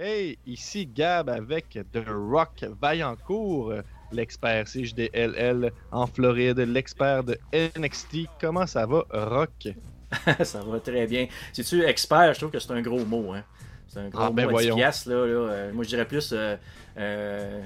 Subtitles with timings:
[0.00, 3.72] Hey, ici Gab avec The Rock Vaillancourt,
[4.12, 8.28] l'expert CJDLL en Floride, l'expert de NXT.
[8.40, 9.74] Comment ça va, Rock?
[10.44, 11.26] ça va très bien.
[11.52, 13.32] Si tu expert, je trouve que c'est un gros mot.
[13.32, 13.42] Hein?
[13.88, 15.32] C'est un gros Ah, ben mot efficace, là, là.
[15.32, 16.54] Euh, moi, je dirais plus euh,
[16.96, 17.60] euh,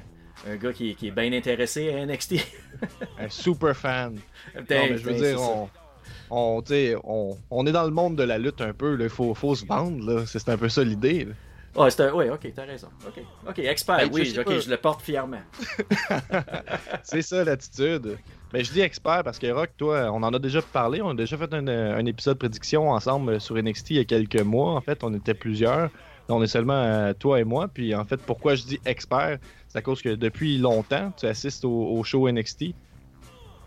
[0.48, 2.36] un gars qui, qui est bien intéressé à NXT.
[3.18, 4.14] Un super fan.
[4.54, 5.40] Non, mais je veux putain, dire,
[6.30, 9.66] on, on, est dans le monde de la lutte un peu, il faut, faut se
[9.66, 11.28] vendre, c'est un peu ça l'idée.
[11.76, 12.12] Ah, c'est un...
[12.12, 12.88] Oui, ok, t'as raison.
[13.06, 14.60] Ok, ok, expert, Ben, je oui, ok, pas.
[14.60, 15.40] je le porte fièrement.
[17.02, 18.18] C'est ça l'attitude.
[18.52, 21.00] Mais je dis expert parce que Rock, toi, on en a déjà parlé.
[21.00, 24.42] On a déjà fait un, un épisode prédiction ensemble sur NXT il y a quelques
[24.42, 24.72] mois.
[24.74, 25.88] En fait, on était plusieurs.
[26.28, 27.68] On est seulement euh, toi et moi.
[27.72, 29.38] Puis en fait, pourquoi je dis expert
[29.68, 32.66] C'est à cause que depuis longtemps, tu assistes au, au show NXT.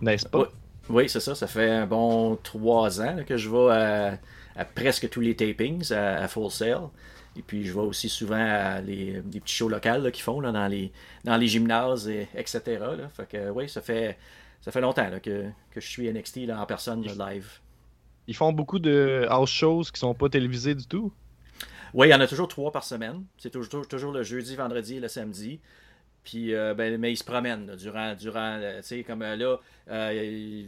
[0.02, 0.40] N'est-ce pas?
[0.40, 0.46] Oui,
[0.90, 1.34] oui c'est ça.
[1.34, 4.18] Ça fait un bon trois ans là, que je vais à,
[4.56, 6.78] à presque tous les tapings à, à Full Sail.
[7.38, 10.52] Et puis je vais aussi souvent à les, des petits shows locaux qu'ils font là,
[10.52, 10.92] dans, les,
[11.24, 12.62] dans les gymnases, et, etc.
[12.80, 13.10] Là.
[13.10, 14.18] Fait que oui, ça fait,
[14.62, 17.60] ça fait longtemps là, que, que je suis NXT là, en personne live.
[18.28, 21.12] Ils font beaucoup de house shows qui sont pas télévisés du tout?
[21.94, 23.24] Oui, il y en a toujours trois par semaine.
[23.38, 25.60] C'est toujours, toujours le jeudi, vendredi et le samedi.
[26.24, 29.36] Puis, euh, ben, mais ils se promènent là, durant, durant euh, tu sais, comme euh,
[29.36, 29.58] là.
[29.92, 30.64] euh,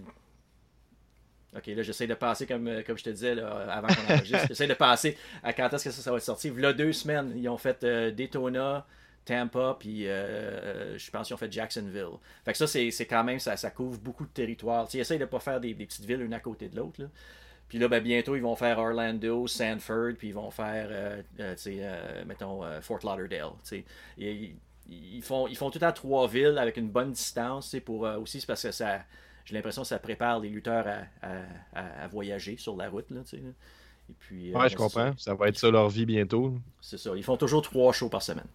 [1.58, 4.46] Ok, là, j'essaie de passer, comme, euh, comme je te disais là, avant qu'on enregistre,
[4.48, 6.52] j'essaie de passer à quand est-ce que ça, ça va être sorti.
[6.52, 8.86] Là, deux semaines, ils ont fait euh, Daytona,
[9.26, 12.18] Tampa, puis euh, je pense qu'ils ont fait Jacksonville.
[12.46, 14.88] Fait que ça, c'est quand même, ça, ça couvre beaucoup de territoire.
[14.88, 17.02] Tu essayent de pas faire des, des petites villes une à côté de l'autre.
[17.68, 21.56] Puis là, ben, bientôt, ils vont faire Orlando, Sanford, puis ils vont faire, euh, euh,
[21.56, 23.52] tu sais, euh, mettons, Fort Lauderdale.
[23.68, 23.84] tu
[24.18, 24.56] Ils,
[24.90, 28.48] ils font, ils font tout temps trois villes avec une bonne distance, pour aussi, c'est
[28.48, 29.02] parce que ça,
[29.48, 30.86] j'ai l'impression que ça prépare les lutteurs
[31.22, 31.28] à,
[31.74, 33.38] à- voyager sur la route, là, tu sais.
[33.38, 33.50] là.
[34.10, 35.12] Et puis, euh, Ouais, je comprends.
[35.14, 35.16] ça.
[35.18, 36.54] Ça va être ça leur vie bientôt.
[36.82, 37.12] C'est ça.
[37.16, 38.46] Ils font toujours trois shows par semaine.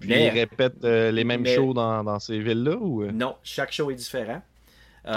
[0.00, 3.02] Puis Mais- ils répètent euh, les mêmes mais- shows dans, dans ces villes-là ou?
[3.04, 3.12] Euh?
[3.12, 4.42] Non, chaque show est différent.
[5.06, 5.12] Euh,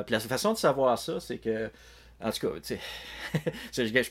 [0.00, 0.02] Ah.
[0.04, 1.70] Puis la façon de savoir ça, c'est que,
[2.20, 2.80] en tout cas, tu sais,
[3.78, 4.04] il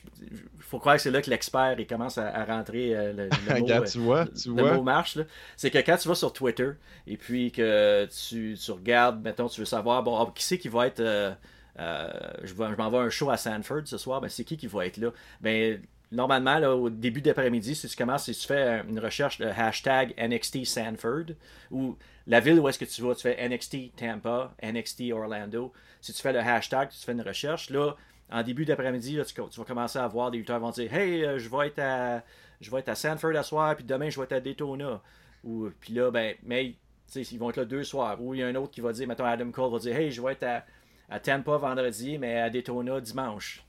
[0.59, 3.53] faut croire que c'est là que l'expert il commence à, à rentrer euh, le, le
[3.55, 4.63] mot, euh, tu vois, tu le vois.
[4.63, 5.17] mot marche.
[5.57, 6.71] C'est que quand tu vas sur Twitter
[7.07, 10.67] et puis que tu, tu regardes, mettons, tu veux savoir, bon, ah, qui c'est qui
[10.69, 10.99] va être.
[10.99, 11.33] euh,
[11.79, 12.09] euh,
[12.43, 14.67] je je m'en vais à un show à Sanford ce soir, ben, c'est qui qui
[14.67, 15.11] va être là?
[15.41, 15.81] Ben,
[16.15, 20.13] normalement, là, au début d'après-midi, si tu commences, si tu fais une recherche de hashtag
[20.17, 21.35] NXT Sanford,
[21.71, 25.71] ou la ville où est-ce que tu vas, tu fais NXT Tampa, NXT Orlando.
[26.01, 27.95] Si tu fais le hashtag, tu fais une recherche, là,
[28.31, 31.37] en début d'après-midi, tu, tu vas commencer à voir des lutteurs vont dire Hey, euh,
[31.37, 32.23] je vais être à
[32.61, 35.01] je vais être à Sanford à soir, puis demain je vais être à Daytona.
[35.43, 36.75] Ou puis là, ben, mais
[37.13, 38.19] ils vont être là deux soirs.
[38.21, 40.11] Ou il y a un autre qui va dire, mettons Adam Cole va dire Hey,
[40.11, 40.65] je vais être à,
[41.09, 43.63] à Tampa vendredi, mais à Daytona dimanche.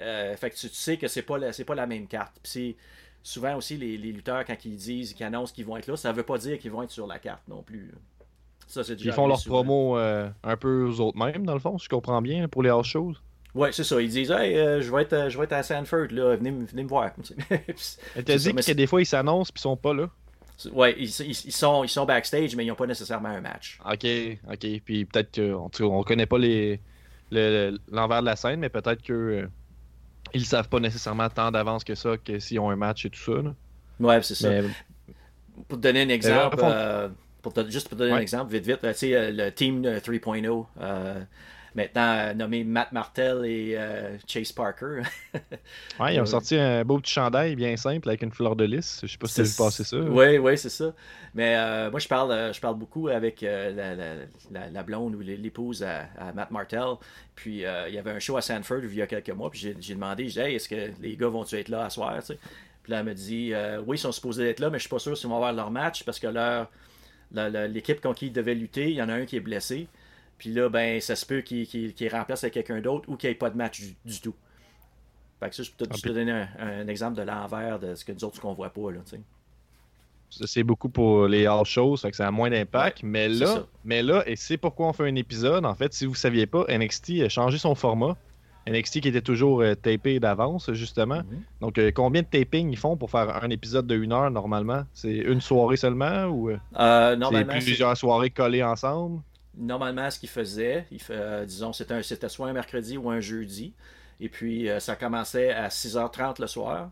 [0.00, 2.34] Euh, fait que tu, tu sais que c'est pas la, pas la même carte.
[2.42, 2.76] Puis c'est
[3.22, 6.12] souvent aussi les, les lutteurs quand ils disent qu'ils annoncent qu'ils vont être là, ça
[6.12, 7.90] veut pas dire qu'ils vont être sur la carte non plus.
[8.66, 9.56] Ça c'est déjà Ils font leur souvent.
[9.64, 12.62] promo euh, un peu aux autres mêmes, dans le fond, si je comprends bien, pour
[12.62, 13.14] les house shows.
[13.54, 14.00] Ouais, c'est ça.
[14.00, 16.50] Ils disent Hey, euh, je vais être, à- je vais être à Sanford là, venez,
[16.50, 17.10] me- venez me voir.
[17.50, 20.08] Elle C'est t'a ça, dit que des fois, ils s'annoncent puis ils sont pas là.
[20.72, 23.78] Ouais, ils, ils- ils sont, ils sont backstage, mais ils n'ont pas nécessairement un match.
[23.84, 24.06] Ok,
[24.52, 24.80] ok.
[24.84, 29.48] Puis peut-être qu'on on connaît pas le- l'envers de la scène, mais peut-être que
[30.34, 33.20] ils savent pas nécessairement tant d'avance que ça, que s'ils ont un match et tout
[33.20, 33.42] ça.
[33.42, 33.54] là.
[34.00, 34.54] Ouais, c'est ça.
[34.54, 34.62] Mais
[35.68, 37.08] Pour te donner un exemple, euh,
[37.42, 39.50] pour te- juste pour te donner un exemple, vite, vite, euh, tu sais, euh, le
[39.52, 41.24] team euh, 3.0, euh,
[41.74, 45.02] maintenant euh, nommé Matt Martel et euh, Chase Parker.
[46.00, 46.26] ouais, ils ont Ouais.
[46.26, 49.00] sorti un beau petit chandail bien simple avec une fleur de lys.
[49.02, 49.96] Je sais pas si t'as vu passer ça.
[49.98, 50.92] Oui, oui, c'est ça.
[51.34, 54.14] Mais euh, moi, je parle, euh, je parle beaucoup avec euh, la, la-
[54.50, 56.94] la- la blonde ou l'épouse à, à Matt Martel.
[57.34, 59.50] Puis euh, il y avait un show à Sanford il y a quelques mois.
[59.50, 62.14] Puis j'ai demandé, j'ai hey, est-ce que les gars vont-tu être là à soir?
[62.20, 62.38] tu sais?
[62.82, 64.88] Puis là, elle me dit, euh, oui, ils sont supposés être là, mais je suis
[64.88, 66.68] pas sûr s'ils vont avoir leur match parce que leur
[67.30, 69.86] l'équipe contre qui ils devaient lutter, il y en a un qui est blessé.
[70.38, 73.38] Puis là, ben, ça se peut qu'il remplace avec quelqu'un d'autre ou qu'il n'y ait
[73.38, 74.34] pas de match du, du tout.
[75.40, 77.94] Fait que ça, je peux te, Ah, te donner un, un exemple de l'envers de
[77.94, 78.90] ce que nous autres qu'on voit pas.
[78.90, 79.20] Là, tu sais.
[80.30, 83.02] Ça, C'est beaucoup pour les house shows, fait que ça a moins d'impact.
[83.02, 83.66] mais là, ça.
[83.84, 85.64] mais là, et c'est pourquoi on fait un épisode.
[85.64, 88.16] En fait, si vous saviez pas, NXT a changé son format.
[88.68, 91.18] NXT qui était toujours euh, tapé d'avance, justement.
[91.22, 91.42] Mhm.
[91.62, 94.82] Donc, euh, combien de tapings ils font pour faire un épisode de une heure normalement?
[94.92, 99.22] C'est une soirée seulement ou euh, Euh, normalement, plusieurs soirées collées ensemble?
[99.58, 103.74] Normalement, ce qu'il faisait, il fait, euh, disons, c'était, soit un mercredi ou un jeudi.
[104.20, 106.90] Et puis, euh, ça commençait à 6h30 le soir.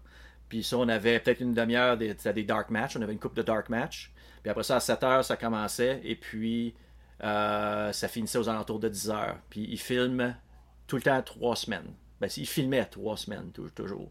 [0.49, 2.97] Puis ça, on avait peut-être une demi-heure des, des dark match.
[2.97, 4.13] On avait une coupe de dark match.
[4.43, 6.01] Puis après ça, à 7h, ça commençait.
[6.05, 6.75] Et puis,
[7.25, 9.35] euh, ça finissait aux alentours de 10h.
[9.51, 10.37] Puis il filme
[10.87, 11.93] tout le temps trois semaines.
[12.21, 14.11] Ben, il filmait trois semaines, tou- toujours.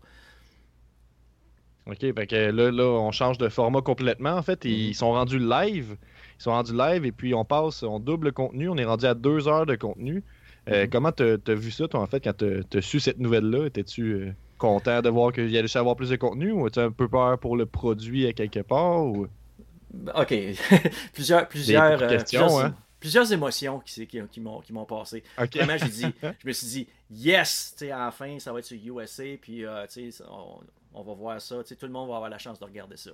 [1.88, 4.32] OK, fait que là, là, on change de format complètement.
[4.32, 4.72] En fait, Mhm.
[4.72, 5.98] ils sont rendus live.
[6.40, 8.70] Ils sont rendus live et puis on passe, on double le contenu.
[8.70, 10.24] On est rendu à deux heures de contenu.
[10.70, 10.90] Euh, Mhm.
[10.90, 13.68] Comment t'as as vu ça, toi, en fait, quand t'as as su cette nouvelle-là?
[13.68, 16.92] Étais-tu euh, content de voir qu'il y allait avoir plus de contenu ou as-tu un
[16.92, 19.04] peu peur pour le produit à quelque part?
[19.04, 19.28] Ou...
[20.16, 20.34] OK.
[21.14, 22.76] plusieurs, plusieurs, euh, questions, plusieurs, hein?
[23.00, 25.24] plusieurs émotions qui, qui, qui m'ont qui m'ont passé.
[25.40, 25.56] OK.
[25.56, 26.06] Vraiment, j'ai dit,
[26.40, 29.86] je me suis dit, yes, tu sais, enfin, ça va être sur USA, puis euh,
[30.30, 30.60] on,
[30.96, 33.12] on va voir ça, tout le monde va avoir la chance de regarder ça.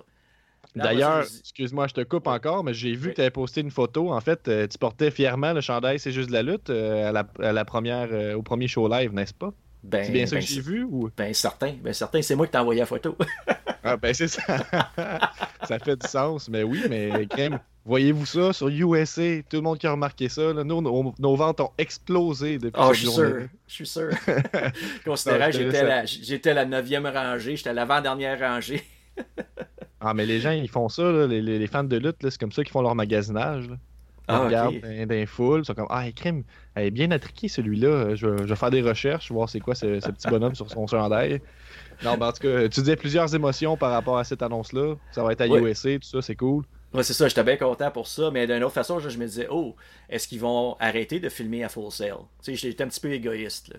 [0.76, 3.10] Ça, D'ailleurs, excuse-moi, je te coupe encore, mais j'ai vu Oui.
[3.10, 4.10] que tu avais posté une photo.
[4.12, 7.12] En fait, euh, tu portais fièrement le chandail C'est juste de la lutte euh, à,
[7.12, 9.52] la, à la première, euh, au premier show live, n'est-ce pas?
[9.82, 11.10] ben, C'est bien ça ben, que j'ai vu ou...
[11.16, 13.16] Ben, certain, ben, certain, c'est moi qui t'ai envoyé la photo.
[13.84, 14.42] Ah, ben c'est ça.
[15.64, 16.48] ça fait du sens.
[16.48, 19.42] Mais oui, mais crème, voyez-vous ça sur USA?
[19.50, 20.52] Tout le monde qui a remarqué ça.
[20.52, 23.30] là, nous, nos, nos ventes ont explosé depuis Oh, cette je suis journée.
[23.40, 24.10] sûr, je suis sûr.
[25.04, 28.84] Considérant que j'étais la neuvième rangée, j'étais l'avant-dernière rangée.
[30.04, 32.52] Ah, mais les gens, ils font ça, là, les, les- fans de lutte, c'est comme
[32.52, 33.68] ça qu'ils font leur magasinage.
[33.68, 33.76] Là.
[34.28, 34.82] Ils Ah, regardent ok.
[34.82, 36.44] dans, dans les foules, ils sont comme Ah, crème,
[36.74, 38.14] elle est bien attriqué celui-là.
[38.14, 40.68] Je, vais- je vais faire des recherches, voir c'est quoi ce, ce petit bonhomme sur
[40.70, 41.40] son chandail.
[42.02, 44.96] Non, mais en tout cas, tu disais plusieurs émotions par rapport à cette annonce-là.
[45.10, 45.46] Ça va être à.
[45.46, 46.64] USA, tout ça, c'est cool.
[46.92, 49.24] Ouais, c'est ça, j'étais bien content pour ça, mais d'une autre façon, je, je me
[49.24, 49.74] disais, oh,
[50.10, 52.10] est-ce qu'ils vont arrêter de filmer à full sais,
[52.54, 53.76] j'étais un petit peu égoïste, là.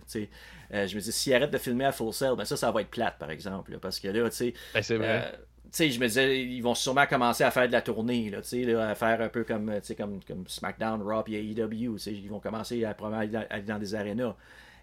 [0.74, 2.81] Euh, je me dis, s'ils arrêtent de filmer à full sail, ben ça, ça va
[2.81, 5.30] être plate, par exemple, là, parce que là, tu sais, Ben, c'est vrai.
[5.31, 5.38] euh,
[5.78, 8.90] sais, je me disais, ils vont sûrement commencer à faire de la tournée, là, là,
[8.90, 12.92] à faire un peu comme, comme, comme SmackDown, Raw et AEW, ils vont commencer à
[12.92, 14.36] aller dans, des arénas.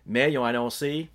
[0.07, 1.09] Mais ils ont annoncé,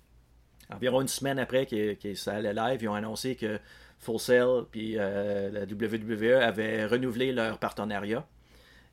[0.72, 3.58] environ une semaine après que, que ça allait live, ils ont annoncé que
[3.98, 8.26] Full Sail puis euh, la WWE avaient renouvelé leur partenariat.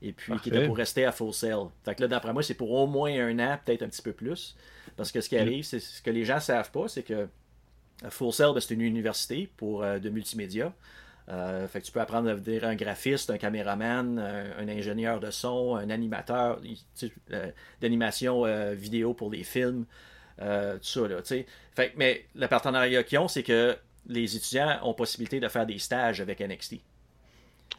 [0.02, 1.68] Et puis, qui était pour rester à Full Sail.
[1.86, 4.12] Fait que là, d'après moi, c'est pour au moins un an, peut-être un petit peu
[4.12, 4.58] plus.
[4.98, 5.40] Parce que ce qui Mm.
[5.40, 7.30] arrive, c'est ce que les gens savent pas, c'est que
[8.10, 10.74] Full Sail, ben, c'est une université pour, euh, de multimédia.
[11.30, 15.19] Euh, fait que tu peux apprendre à devenir un graphiste, un caméraman, un, un ingénieur
[15.22, 16.60] de son, un animateur
[17.31, 17.51] euh,
[17.81, 19.86] d'animation euh, vidéo pour les films,
[20.42, 21.07] euh, tout ça.
[21.07, 21.45] Là, fait,
[21.92, 25.80] que- mais le partenariat qu'ils ont, c'est que les étudiants ont possibilité de faire des
[25.80, 26.81] stages avec NXT.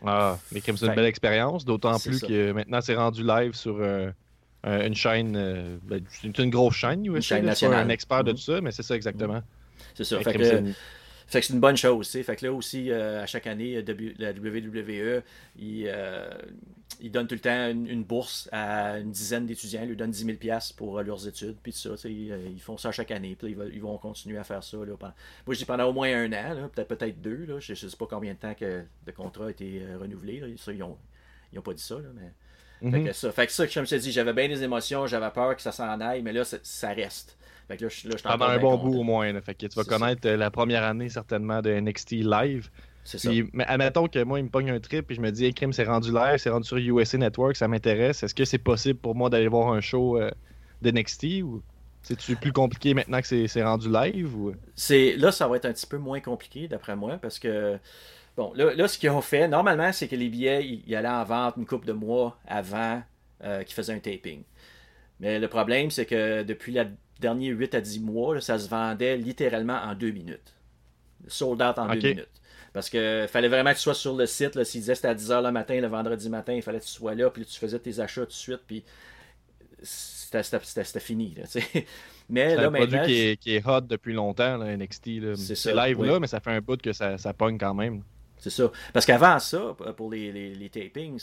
[0.05, 2.27] Ah, mais crème, c'est une belle expérience, d'autant plus ça.
[2.27, 4.11] que maintenant c'est rendu live sur euh,
[4.65, 7.87] un- une chaîne, euh, ben, c'est une grosse chaîne, USA, chaîne nationale.
[7.87, 8.37] un expert de Mhm.
[8.37, 9.43] tout ça, mais c'est ça exactement.
[9.95, 10.19] C'est ça.
[10.21, 10.75] Fait que, c'est une-
[11.27, 12.23] Fait que c'est une bonne chose, tu sais.
[12.23, 15.23] Fait que là aussi, euh, à chaque année, W- la WWE,
[15.59, 16.29] ils, euh,
[17.01, 20.11] ils donnent tout le temps une, une bourse à une dizaine d'étudiants, ils leur donnent
[20.11, 22.93] 10 000 piastres pour euh, leurs études, puis tout ça, ils, euh, ils font ça
[22.93, 24.77] chaque année, puis ils, vont- ils vont continuer à faire ça.
[24.77, 25.15] Là, pendant...
[25.47, 27.97] Moi, je dis pendant au moins un an, peut-être peut-être deux, là, je ne sais
[27.97, 30.47] pas combien de temps que le contrat a été euh, renouvelé, là.
[30.59, 30.99] Ça, ils n'ont
[31.53, 32.31] ils ont pas dit ça, là, mais...
[32.91, 33.07] Fait Mhm.
[33.07, 35.57] que ça, fait que ça, comme je te dis, j'avais bien des émotions, j'avais peur
[35.57, 37.39] que ça s'en aille, mais là, ça reste.
[37.69, 39.33] Fait que là, je, là, je suis Pendant encore un bon bout au moins.
[39.33, 39.41] là.
[39.41, 39.89] Fait que tu vas ça.
[39.89, 42.71] connaître euh, la première année certainement de NXT live.
[43.05, 43.31] C'est ça.
[43.53, 45.73] Mais admettons que moi, il me pogne un trip et je me dis, hey, crime,
[45.73, 48.23] c'est rendu live, c'est rendu sur USA Network, ça m'intéresse.
[48.23, 50.31] Est-ce que c'est possible pour moi d'aller voir un show euh,
[50.81, 51.63] d'NXT ou
[52.03, 54.53] c'est-tu plus compliqué maintenant que c'est rendu live ou...
[54.75, 57.79] C'est là, ça va être un petit peu moins compliqué d'après moi parce que
[58.37, 61.25] bon, là, là, ce qu'ils ont fait normalement, c'est que les billets ils, allaient en
[61.25, 63.03] vente une couple de mois avant
[63.43, 64.43] euh, qu'ils faisaient un taping.
[65.21, 66.85] Mais le problème, c'est que depuis les
[67.21, 70.55] derniers 8 à 10 mois, là, ça se vendait littéralement en deux minutes.
[71.29, 71.99] Sold out en Ok.
[71.99, 72.29] deux minutes.
[72.73, 74.63] Parce que fallait vraiment que tu sois sur le site.
[74.65, 76.91] S'ils disaient que c'était à 10h le matin, le vendredi matin, il fallait que tu
[76.91, 78.85] sois là, puis tu faisais tes achats tout de suite, puis
[79.83, 81.35] c'était fini.
[81.37, 81.45] Là.
[82.29, 85.35] Mais C'est là, un produit qui est, qui est hot depuis longtemps, là, NXT.
[85.37, 86.09] C'est live oui.
[86.09, 88.03] là, mais ça fait un bout que ça, ça pogne quand même.
[88.39, 88.73] C'est ça.
[88.95, 91.23] Parce qu'avant ça, pour les, les, les tapings,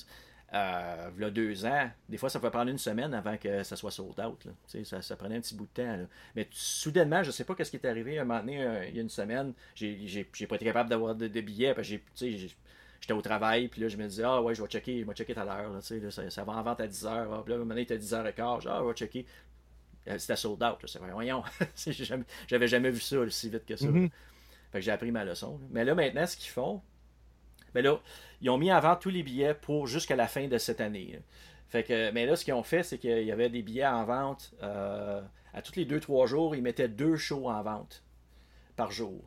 [0.54, 3.64] euh, il y a deux ans, des fois, ça pouvait prendre une semaine avant que
[3.64, 4.44] ça soit sold out.
[4.46, 4.52] là.
[4.68, 5.96] Tu sais, Ça, ça prenait un petit bout de temps.
[5.98, 6.04] là.
[6.36, 8.20] Mais soudainement, je ne sais pas ce qui est arrivé.
[8.20, 11.28] Un moment donné, un- il y a une semaine, j'ai pas été capable d'avoir de,
[11.28, 11.74] de billets.
[11.74, 15.00] Parce que j'étais au travail, puis là, je me disais, ah ouais, je vais checker,
[15.02, 15.72] je vais checker tout à l'heure.
[15.72, 17.44] là, tu sais, là, Ça, ça va en vente à 10h.
[17.44, 18.68] Puis là, un moment donné, il était 10h15.
[18.68, 19.26] Ah, je vais checker.
[20.08, 20.82] Euh, C'était sold out.
[20.82, 20.88] là.
[20.88, 21.44] C'est vrai, voyons.
[21.88, 23.86] Jamais- J'avais jamais vu ça aussi vite que ça.
[23.86, 23.92] là.
[23.92, 24.10] Mhm.
[24.72, 25.60] Fait que j'ai appris ma leçon.
[25.60, 25.68] là.
[25.72, 26.82] Mais là, maintenant, ce qu'ils font,
[27.74, 28.00] ben là,
[28.42, 31.10] ils ont mis en vente tous les billets pour jusqu'à la fin de cette année.
[31.14, 31.20] là.
[31.70, 34.04] Fait que, mais là, ce qu'ils ont fait, c'est qu'il y avait des billets en
[34.04, 35.22] vente euh,
[35.54, 36.54] à tous les 2-3 jours.
[36.56, 38.04] Ils mettaient deux shows en vente
[38.76, 39.22] par jour.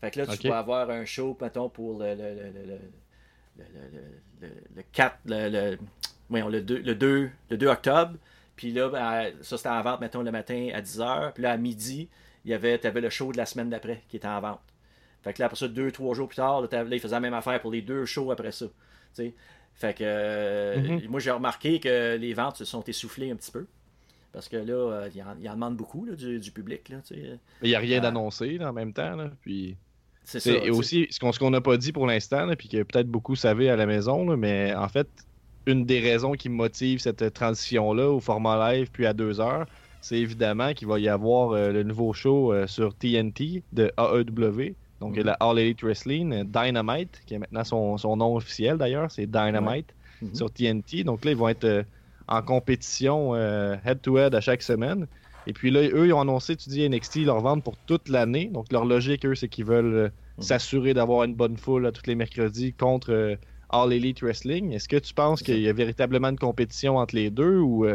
[0.00, 0.46] Fait que là, tu Ok.
[0.46, 2.78] vas avoir un show, mettons, pour le, le, le, le, le,
[3.58, 5.78] le, le- le- le 4, le, le,
[6.28, 8.16] voyons, le, 2, le, 2, le 2 octobre.
[8.56, 11.32] Puis là, ben, ça, c'était en vente, mettons, le matin à 10h.
[11.34, 12.08] Puis là, à midi,
[12.44, 14.60] il y avait, avais le show de la semaine d'après qui était en vente.
[15.26, 17.20] Fait que là, après ça, deux, trois jours plus tard, là, là, ils faisaient la
[17.20, 18.66] même affaire pour les deux shows après ça.
[19.74, 21.08] Fait que euh, Mhm.
[21.08, 23.66] moi, j'ai remarqué que les ventes se sont essoufflées un petit peu.
[24.32, 26.90] Parce que là, euh, il en, il en demande beaucoup là, du, du public.
[26.90, 26.98] Là.
[27.10, 28.02] Il n'y a rien Ah.
[28.02, 29.16] d'annoncé en même temps.
[29.16, 29.76] Là, puis...
[30.24, 30.50] C'est ça.
[30.52, 33.76] Et aussi, ce qu'on n'a pas dit pour l'instant, puis que peut-être beaucoup savaient à
[33.76, 35.08] la maison, mais en fait,
[35.66, 39.66] une des raisons qui motive cette transition-là au format live puis à deux heures,
[40.00, 44.74] c'est évidemment qu'il va y avoir euh, le nouveau show euh, sur TNT de AEW,
[45.00, 45.24] donc mm-hmm.
[45.24, 49.94] la All Elite Wrestling, euh, Dynamite, qui est maintenant son, nom officiel d'ailleurs, c'est Dynamite
[50.22, 50.34] mm-hmm.
[50.34, 51.04] sur TNT.
[51.04, 51.84] Donc là, ils vont être
[52.28, 55.06] en compétition head-to-head -head à chaque semaine.
[55.46, 58.46] Et puis là, eux, ils ont annoncé, tu dis NXT, leur vente pour toute l'année.
[58.46, 60.42] Donc leur logique, eux, c'est qu'ils veulent mm-hmm.
[60.42, 63.38] s'assurer d'avoir une bonne foule à tous les mercredis contre
[63.68, 64.72] All Elite Wrestling.
[64.72, 67.86] Est-ce que tu penses qu'il y a véritablement une compétition entre les deux ou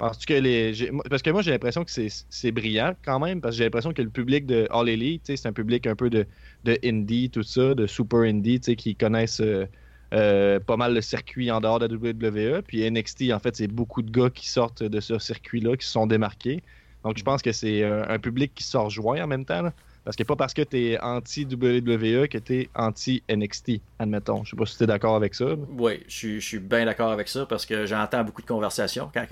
[0.00, 0.90] Penses-tu que les.
[1.10, 4.00] Parce que moi, j'ai l'impression que c'est brillant quand même, parce que j'ai l'impression que
[4.00, 6.26] le public de All Elite, c'est un public un peu de,
[6.64, 9.66] de indie, tout ça, de super indie, qui connaissent euh,
[10.14, 12.62] euh, pas mal le circuit en dehors de la WWE.
[12.62, 15.92] Puis NXT, en fait, c'est beaucoup de gars qui sortent de ce circuit-là, qui se
[15.92, 16.62] sont démarqués.
[17.04, 19.70] Donc, je pense que c'est un, public qui sort rejoint en même temps.
[20.04, 24.44] Parce que pas parce que tu es anti-WWE que tu es anti-NXT, admettons.
[24.44, 25.56] Je sais pas si tu es d'accord avec ça.
[25.68, 29.26] Oui, je, suis bien d'accord avec ça parce que j'entends beaucoup de conversations quand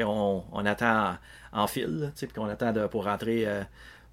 [0.53, 1.17] on, attend
[1.53, 3.63] en, fil, puis qu'on attend pour rentrer euh,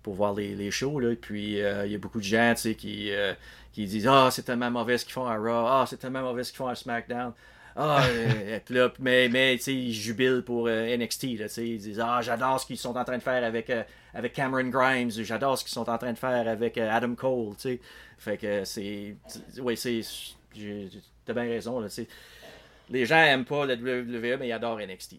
[0.01, 0.99] pour voir les, shows.
[0.99, 3.33] Là, puis euh, il y a beaucoup de gens qui, euh,
[3.73, 6.45] qui disent Ah, c'est tellement mauvais ce qu'ils font à Raw, ah, c'est tellement mauvais
[6.45, 7.33] ce qu'ils font à SmackDown.
[7.75, 8.01] Ah,
[8.69, 11.23] là, mais, mais ils jubilent pour NXT.
[11.37, 13.69] Là, ils disent Ah, j'adore ce qu'ils sont en train de faire avec
[14.15, 15.11] avec Cameron Grimes.
[15.11, 17.53] J'adore ce qu'ils sont en train de faire avec euh, Adam Cole.
[17.57, 17.79] sais.
[18.17, 19.15] Fait que c'est.
[19.59, 20.01] Oui, c'est.
[21.25, 21.79] T'as bien raison.
[21.79, 21.87] Là,
[22.89, 25.15] les gens aiment pas la WWE, mais ils adorent NXT.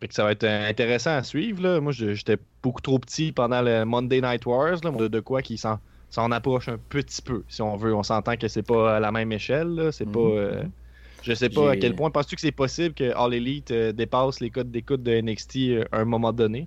[0.00, 1.62] Fait que ça va être euh, intéressant à suivre.
[1.62, 1.80] Là.
[1.80, 4.78] Moi, j'étais beaucoup trop petit pendant le Monday Night Wars.
[4.82, 5.78] Là, de, quoi qui s'en,
[6.16, 7.94] approche un petit peu, si on veut.
[7.94, 9.90] On s'entend que c'est pas à la même échelle.
[9.92, 10.18] C'est pas.
[10.18, 10.36] Mhm.
[10.36, 10.62] Euh,
[11.22, 12.10] je sais pas à quel point.
[12.10, 16.06] Penses-tu que c'est possible que All Elite dépasse les codes d'écoute de NXT à un
[16.06, 16.66] moment donné?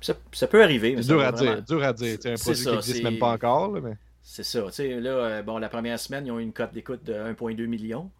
[0.00, 0.96] Ça, peut arriver.
[0.98, 2.18] C'est dur, à dire, dur à dire.
[2.20, 3.72] C'est un produit qui n'existe même pas encore.
[3.72, 3.96] mais...
[4.22, 4.60] C'est ça.
[4.60, 8.10] là, euh, bon, la première semaine, ils ont eu une cote d'écoute de 1,2 million.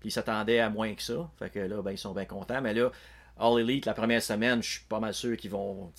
[0.00, 1.30] Puis ils s'attendaient à moins que ça.
[1.38, 2.60] Fait que là, ben, ils sont bien contents.
[2.60, 2.90] Mais là,
[3.38, 5.90] All Elite, la première semaine, je suis pas mal sûr qu'ils vont.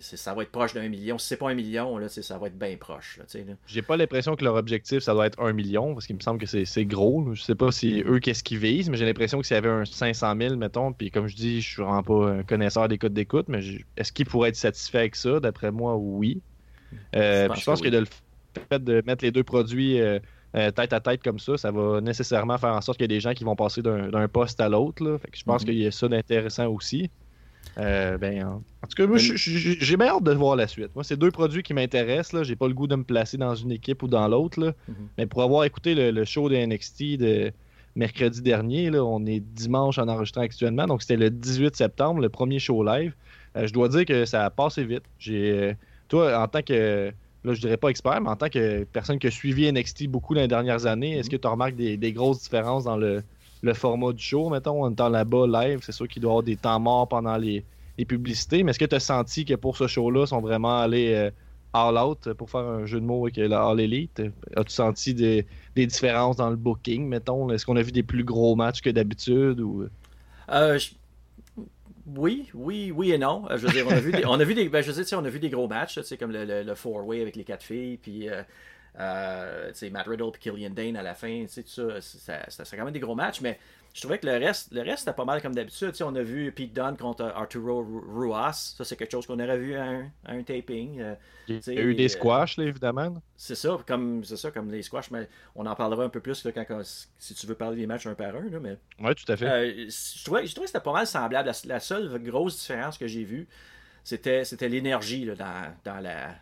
[0.00, 1.18] Ça va être proche d'un million.
[1.18, 3.18] Si c'est pas un million, là, ça va être bien proche.
[3.66, 6.38] J'ai pas l'impression que leur objectif, ça doit être un million, parce qu'il me semble
[6.38, 7.34] que c'est gros.
[7.34, 9.68] Je sais pas si eux, qu'est-ce qu'ils visent, mais j'ai l'impression que s'il y avait
[9.68, 12.98] un 500 000, mettons, puis comme je dis, je suis vraiment pas un connaisseur des
[12.98, 13.60] codes d'écoute, mais
[13.96, 15.40] est-ce qu'ils pourraient être satisfaits avec ça?
[15.40, 16.40] D'après moi, oui.
[17.16, 18.06] Euh, je pense que, de le
[18.70, 20.00] fait de mettre les deux produits.
[20.00, 20.18] Euh,
[20.54, 23.16] euh, tête à tête comme ça, ça va nécessairement faire en sorte qu'il y a
[23.16, 25.18] des gens qui vont passer d'un poste à l'autre.
[25.32, 25.68] je pense mhm.
[25.68, 27.10] qu'il y a ça d'intéressant aussi.
[27.78, 30.90] Euh, ben, en, tout cas, moi, j'ai bien hâte de voir la suite.
[30.94, 32.42] Moi, c'est deux produits qui m'intéressent.
[32.42, 34.58] J'ai pas le goût de me placer dans une équipe ou dans l'autre.
[34.60, 34.94] Mhm.
[35.16, 37.52] Mais pour avoir écouté le, show de NXT de
[37.96, 40.86] mercredi dernier, là, on est dimanche en enregistrant actuellement.
[40.86, 43.14] Donc, c'était le 18 septembre, le premier show live.
[43.56, 45.04] Euh, je dois dire que ça a passé vite.
[45.18, 45.76] J'ai,
[46.08, 47.12] toi, en tant que
[47.44, 50.34] là, je dirais pas expert, mais en tant que personne qui a suivi NXT beaucoup
[50.34, 51.32] dans les dernières années, est-ce mhm.
[51.32, 53.22] que tu remarques des, des, grosses différences dans le,
[53.74, 55.80] format du show, mettons, en étant là-bas live?
[55.82, 57.64] C'est sûr qu'il doit y avoir des temps morts pendant les,
[58.08, 61.14] publicités, mais est-ce que tu as senti que pour ce show-là, ils sont vraiment allés
[61.14, 61.30] euh,
[61.72, 64.20] all out pour faire un jeu de mots avec la All Elite?
[64.56, 65.46] As-tu senti des,
[65.76, 67.48] différences dans le booking, mettons?
[67.50, 69.60] Est-ce qu'on a vu des plus gros matchs que d'habitude?
[69.60, 69.86] Ou...
[70.50, 70.80] Euh,
[72.06, 73.44] oui, oui, oui et non.
[73.50, 75.04] Euh, je veux dire, on a vu des, on a vu des, ben, je veux
[75.04, 77.96] dire, on a vu des gros matchs, comme le, le, four-way avec les quatre filles,
[77.96, 78.42] puis euh,
[78.98, 81.62] euh, Matt Riddle et Killian Dane à la fin, tout
[82.00, 83.58] ça, c'est quand même des gros matchs, mais
[83.94, 85.92] je trouvais que le reste, le reste c'était pas mal comme d'habitude.
[86.00, 88.74] On a vu Pete Dunne contre Arturo Ruas.
[88.76, 89.84] Ça, c'est quelque chose qu'on aurait vu à
[90.26, 91.00] un, taping.
[91.00, 91.14] Euh,
[91.46, 93.22] il y a eu des euh, squash, là, évidemment.
[93.36, 96.52] C'est ça, comme ça, comme les squash, mais on en parlera un peu plus là,
[96.52, 96.80] quand,
[97.18, 98.48] si tu veux parler des matchs un par un.
[98.48, 99.46] Là, mais, oui, tout à fait.
[99.46, 101.52] Euh, je, trouvais, je trouvais que c'était pas mal semblable.
[101.66, 103.46] La, seule grosse différence que j'ai vue,
[104.04, 106.34] c'était, c'était l'énergie dans, dans, la,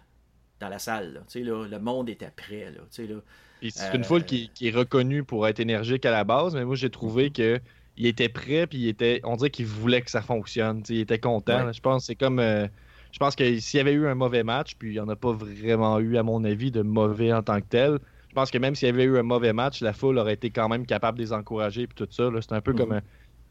[0.60, 1.14] dans la salle.
[1.14, 1.22] Là.
[1.34, 2.70] le monde était prêt.
[2.70, 2.82] Là,
[3.68, 6.90] c'est une foule qui, est reconnue pour être énergique à la base, mais moi j'ai
[6.90, 7.32] trouvé mhm.
[7.32, 7.60] que
[7.96, 11.18] il était prêt puis il était on dirait qu'il voulait que ça fonctionne il était
[11.18, 12.66] content je pense c'est comme euh,
[13.12, 15.16] je pense que s'il y avait eu un mauvais match puis il n'y en a
[15.16, 17.98] pas vraiment eu à mon avis de mauvais en tant que tel
[18.28, 20.50] je pense que même s'il y avait eu un mauvais match la foule aurait été
[20.50, 22.96] quand même capable de les encourager puis tout ça c'est un peu comme mhm.
[22.96, 23.02] un,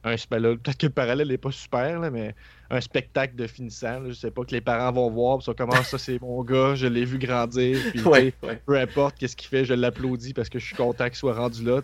[0.03, 2.33] un peut-être que le parallèle n'est pas super mais
[2.69, 4.01] un spectacle de finissant.
[4.07, 6.87] Je sais pas que les parents vont voir, ça comment ça c'est mon gars, je
[6.87, 8.31] l'ai vu grandir, puis
[8.65, 11.65] peu importe qu'est-ce qu'il fait, je l'applaudis parce que je suis content qu'il soit rendu
[11.65, 11.81] là.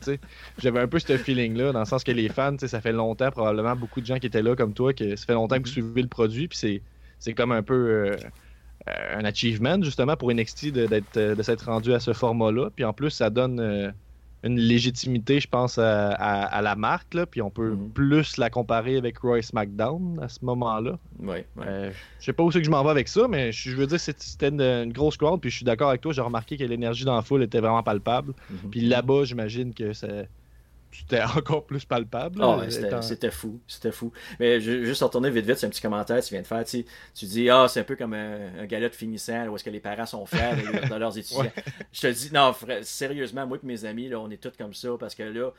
[0.60, 3.75] J'avais un peu ce feeling-là, dans le sens que les fans, ça fait longtemps, probablement
[3.75, 5.72] beaucoup de gens qui étaient là comme toi, que ça fait longtemps que vous mm-hmm.
[5.72, 6.81] suivez le produit, puis
[7.19, 8.15] c'est comme un peu euh,
[8.88, 12.69] un achievement justement pour NXT de, de s'être rendu à ce format-là.
[12.75, 13.60] Puis en plus, ça donne.
[13.60, 13.91] Euh,
[14.45, 17.89] une légitimité, je pense, à, la marque, là, puis on peut mhm.
[17.89, 20.99] plus la comparer avec Roy SmackDown à ce moment-là.
[21.19, 21.37] Oui.
[21.59, 23.87] Euh, je sais pas où c'est que je m'en vais avec ça, mais je, veux
[23.87, 27.05] dire, c'était une, grosse crowd, puis je suis d'accord avec toi, j'ai remarqué que l'énergie
[27.05, 28.33] dans la foule était vraiment palpable.
[28.49, 28.69] Mhm.
[28.69, 30.07] Puis là-bas, j'imagine que ça
[30.99, 32.41] c'était encore plus palpable.
[32.41, 34.11] Oh, c'était fou, c'était fou.
[34.39, 36.63] Mais juste retourner vite vite, c'est un petit commentaire que tu viens de faire.
[36.65, 36.85] Tu,
[37.25, 40.05] dis, ah, c'est un peu comme un, un de finissant où est-ce que les parents
[40.05, 41.51] sont fiers de, leurs étudiants.
[41.91, 44.89] Je te dis, non, sérieusement, moi et mes amis, là, on est tous comme ça
[44.99, 45.51] parce que là,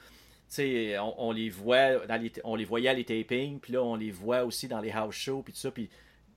[0.55, 3.83] tu on, on, les voit, dans les, on les voyait à les tapings, puis là,
[3.83, 5.89] on les voit aussi dans les house shows, puis tout ça, puis,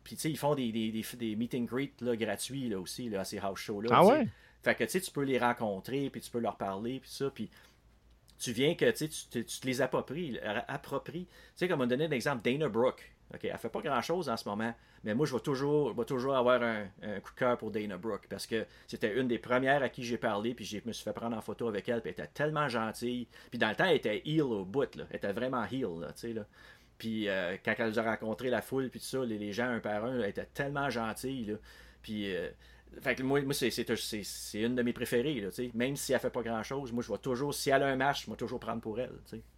[0.03, 3.21] tu ils font des, des, des, des meet and greet là, gratuits là, aussi là,
[3.21, 3.89] à ces house shows-là.
[3.93, 4.27] Ah ouais?
[4.63, 7.29] Fait que tu sais, tu peux les rencontrer, puis tu peux leur parler, puis ça,
[7.29, 7.49] puis
[8.39, 10.39] tu viens que tu, tu te les appropries.
[10.67, 11.25] appropries.
[11.25, 13.11] Tu sais, comme on donnait l'exemple Dana Brooke.
[13.33, 16.63] OK, elle fait pas grand-chose en ce moment, mais moi, je vais toujours, toujours avoir
[16.63, 16.85] un,
[17.21, 20.17] coup de cœur pour Dana Brooke parce que c'était une des premières à qui j'ai
[20.17, 22.67] parlé, puis je me suis fait prendre en photo avec elle, puis elle était tellement
[22.69, 23.27] gentille.
[23.51, 25.03] Puis dans le temps, elle était heel au bout, là.
[25.11, 26.45] Elle était vraiment heel, là, tu sais, là.
[26.97, 29.79] Puis euh, quand elle nous a rencontré la foule, puis tout ça, les, gens un
[29.79, 31.55] par un, elle était tellement gentille, là.
[32.01, 32.35] Puis...
[32.35, 32.49] Euh,
[33.01, 33.69] fait que moi, moi c'est,
[34.55, 35.39] une de mes préférées.
[35.41, 37.87] Là, Même si elle fait pas grand chose, moi je vais toujours, si elle a
[37.87, 39.11] un match, je vais toujours prendre pour elle.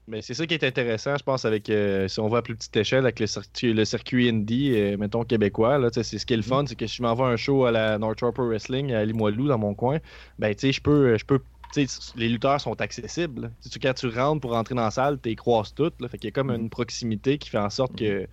[0.07, 2.55] Mais c'est ça qui est intéressant, je pense, avec euh, si on va à plus
[2.55, 5.77] petite échelle, avec le circuit, le circuit indie, euh, mettons québécois.
[5.77, 6.67] Là, c'est ce qui est le fun, mm-hmm.
[6.67, 9.47] c'est que si je m'envoie un show à la North Shore Pro Wrestling à Limoilou
[9.47, 9.99] dans mon coin,
[10.37, 11.39] ben je peux je peux
[12.17, 13.49] les lutteurs sont accessibles.
[13.81, 16.01] quand tu rentres pour rentrer dans la salle, tu les croises toutes.
[16.01, 16.59] Là, fait qu'il y a comme mm-hmm.
[16.59, 18.27] une proximité qui fait en sorte que mm-hmm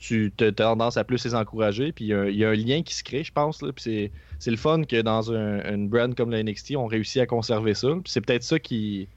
[0.00, 1.92] tu as tendance à plus les encourager.
[1.92, 3.62] Puis il y, a un lien qui se crée, je pense.
[3.76, 7.26] Puis c'est le fun que dans un, une brand comme la NXT, on réussit à
[7.26, 7.88] conserver ça.
[7.88, 9.08] Puis c'est peut-être ça qui,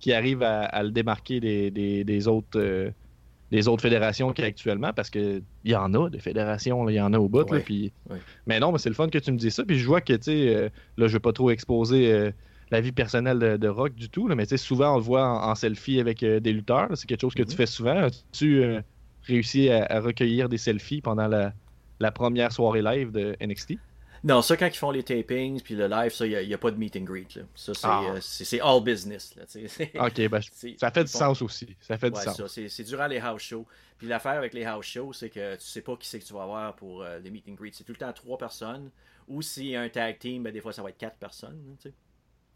[0.00, 1.70] qui arrive à, le démarquer des,
[2.04, 2.58] des, autres.
[2.58, 2.90] Euh,
[3.50, 6.94] des autres fédérations qu'il y a actuellement, parce qu'il y en a des fédérations, il
[6.94, 7.44] y en a au bout.
[7.64, 7.92] puis...
[8.46, 9.64] Mais non, mais c'est le fun que tu me dis ça.
[9.64, 12.30] Puis je vois que, tu sais, euh, là, je vais pas trop exposer euh,
[12.70, 15.26] la vie personnelle de, Rock du tout, là, mais tu sais, souvent, on le voit
[15.26, 16.88] en, selfie avec des lutteurs.
[16.94, 17.56] C'est quelque chose que tu mm-hmm.
[17.56, 18.06] fais souvent.
[18.30, 18.64] Tu
[19.24, 23.74] réussi à, recueillir des selfies pendant la, première soirée live de NXT?
[24.22, 26.70] Non, ça, quand ils font les tapings puis le live, ça, il n'y a, pas
[26.70, 27.40] de meet and greet.
[27.54, 28.02] Ça, ah.
[28.06, 29.34] euh, c'est all business.
[29.98, 30.40] ok, ben,
[30.76, 31.74] ça fait du sens aussi.
[31.80, 32.42] Ça fait du sens.
[32.46, 33.66] C'est durant les house shows.
[33.96, 36.34] Puis l'affaire avec les house shows, c'est que tu sais pas qui c'est que tu
[36.34, 37.72] vas avoir pour euh, les meet and greet.
[37.74, 38.90] C'est tout le temps trois personnes.
[39.26, 41.76] Ou s'il y a un tag team, ben, des fois, ça va être quatre personnes.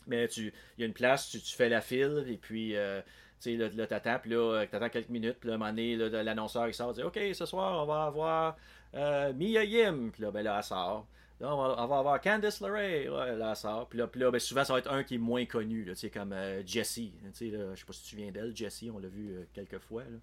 [0.06, 3.00] Mais il y a une place, tu, fais la file, et puis euh,
[3.44, 5.70] tu sais, là, t'attends, puis là, euh, t'attends quelques minutes, puis là, à un moment
[5.70, 8.56] donné, l'annonceur, il sort, il dit, OK, ce soir, on va avoir
[8.94, 11.06] euh, Mia Yim, puis là, ben là, elle sort.
[11.40, 13.88] Là, on va, avoir Candice LeRae, ouais, là, elle sort.
[13.88, 15.92] Puis là, puis là ben, souvent, ça va être un qui est moins connu, là,
[16.12, 17.12] comme euh, Jessie.
[17.36, 20.02] Tu sais, je sais pas si tu viens d'elle, Jessie, on l'a vu quelques fois.
[20.02, 20.18] Là.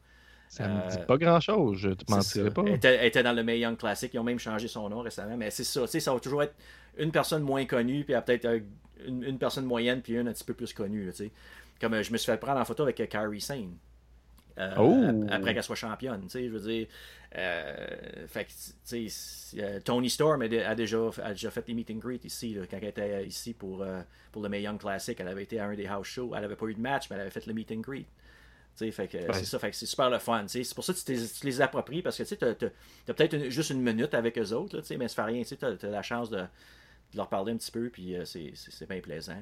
[0.47, 2.63] Ça me dit pas grand chose, je te mentirais pas.
[2.65, 4.99] Elle était, elle était, dans le May Young Classic, ils ont même changé son nom
[4.99, 6.55] récemment, mais c'est ça, tu sais, ça va toujours être
[6.97, 8.61] une personne moins connue, puis peut-être
[9.07, 11.31] une, une, personne moyenne, puis une un petit peu plus connue, tu sais.
[11.81, 13.75] Comme euh, je me suis fait prendre en photo avec euh, Carrie Sane.
[14.59, 15.25] Euh, oh!
[15.29, 16.87] Après qu'elle soit championne, tu sais, je veux dire.
[18.27, 22.77] fait que, Tony Storm a, déjà, a déjà fait des meet and greet ici, quand
[22.77, 23.83] elle était ici pour,
[24.31, 25.17] pour le May Young Classic.
[25.19, 26.33] Elle avait été à un des house shows.
[26.35, 28.07] Elle n'avait pas eu de match, mais elle avait fait le meet and greet.
[28.75, 30.45] Fait que c'est ça, fait que c'est super le fun.
[30.47, 33.69] C'est pour ça que tu, tu, les appropries parce que tu as, as peut-être juste
[33.69, 35.43] une minute avec eux autres, là, mais ça fait rien.
[35.43, 36.43] Tu as, la chance de,
[37.11, 39.35] de leur parler un petit peu, puis euh, c'est bien plaisant.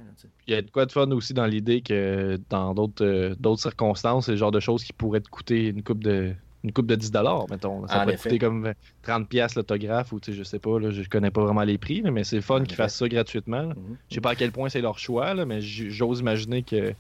[0.47, 3.62] Il y a de quoi de fun aussi dans l'idée que dans d'autres euh, d'autres
[3.62, 6.88] circonstances, c'est le genre de choses qui pourraient te coûter une coupe de une coupe
[6.88, 7.12] de 10
[7.49, 7.88] mettons.
[7.88, 11.41] Ça pourrait coûter comme 30 pièces l'autographe ou je sais pas, là, je connais pas
[11.43, 13.62] vraiment les prix, mais c'est fun qu'ils fassent ça gratuitement.
[13.62, 13.97] Je mhm.
[14.10, 16.95] Je sais pas à quel point c'est leur choix, mais j'ose imaginer qu'ils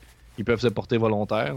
[0.45, 1.55] peuvent se porter volontaires.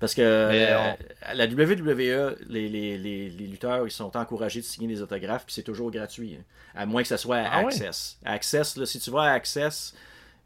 [0.00, 4.86] Parce que euh, à la WWE, les, les, les, lutteurs ils sont encouragés de signer
[4.86, 6.36] des autographes, puis c'est toujours gratuit.
[6.38, 6.44] Hein.
[6.74, 8.18] À moins que ce soit à ah Access.
[8.24, 9.94] Access, là, si tu vas à Access,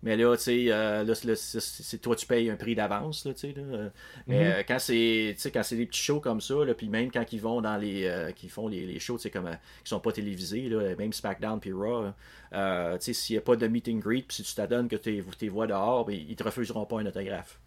[0.03, 3.55] mais là, tu sais, euh, c'est toi, tu payes un prix d'avance, tu sais.
[3.59, 3.91] Euh,
[4.27, 4.65] mais mhm.
[4.67, 7.77] quand c'est quand c'est des petits shows comme ça, puis même quand ils vont dans
[7.77, 8.33] les.
[8.35, 9.51] qui font les, les shows, tu sais, comme.
[9.85, 12.07] qui sont pas télévisés, là, même SmackDown puis Raw,
[12.53, 12.59] tu
[13.01, 15.23] sais, s'il n'y a pas de meet and greet, puis si tu t'adonnes que tu
[15.43, 17.59] les vois dehors, ben, ils te refuseront pas un autographe.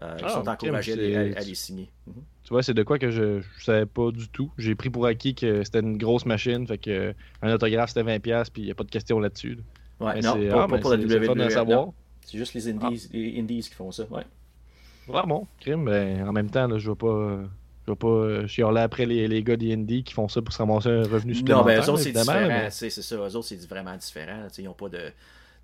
[0.00, 1.90] Euh, ils ah, sont encouragés à, les signer.
[2.06, 2.14] Mhm.
[2.44, 4.50] Tu vois, c'est de quoi que je ne savais pas du tout.
[4.58, 8.50] J'ai pris pour acquis que c'était une grosse machine, fait que un autographe c'était 20$,
[8.50, 9.58] puis il n'y a pas de question là-dessus.
[10.00, 11.92] Ouais, non, pas, ah, pour la WWE.
[12.24, 14.04] C'est juste les indies, les indies qui font ça.
[14.10, 14.24] Ouais.
[15.06, 17.38] Vraiment, crime, ben, en même temps, là, je ne vais pas.
[17.84, 20.58] Je vais pas chialer après les, les gars des indies qui font ça pour se
[20.58, 21.66] ramasser un revenu supplémentaire.
[21.66, 22.68] Non, ben eux autres, c'est différent.
[22.70, 23.16] C'est ça.
[23.16, 24.46] Eux autres, c'est vraiment différent.
[24.56, 25.10] Ils n'ont pas de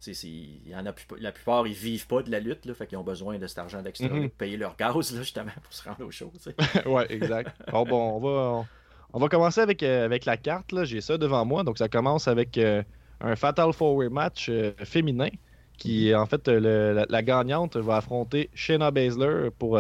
[0.07, 3.05] y en a, la plupart, ils vivent pas de la lutte, là, fait qu'ils ont
[3.05, 4.29] besoin de cet argent d'extra mhm.
[4.29, 6.53] pour payer leur gaz, là, justement, pour se rendre aux choses.
[6.87, 7.51] ouais, exact.
[7.71, 8.67] bon, bon, on va,
[9.13, 10.73] on, va commencer avec, euh, avec la carte.
[10.85, 11.65] J'ai ça devant moi.
[11.65, 12.83] Donc, ça commence avec euh,
[13.21, 15.31] un Fatal Four Way match euh, féminin
[15.77, 19.79] qui en fait la, gagnante va affronter Shayna Baszler pour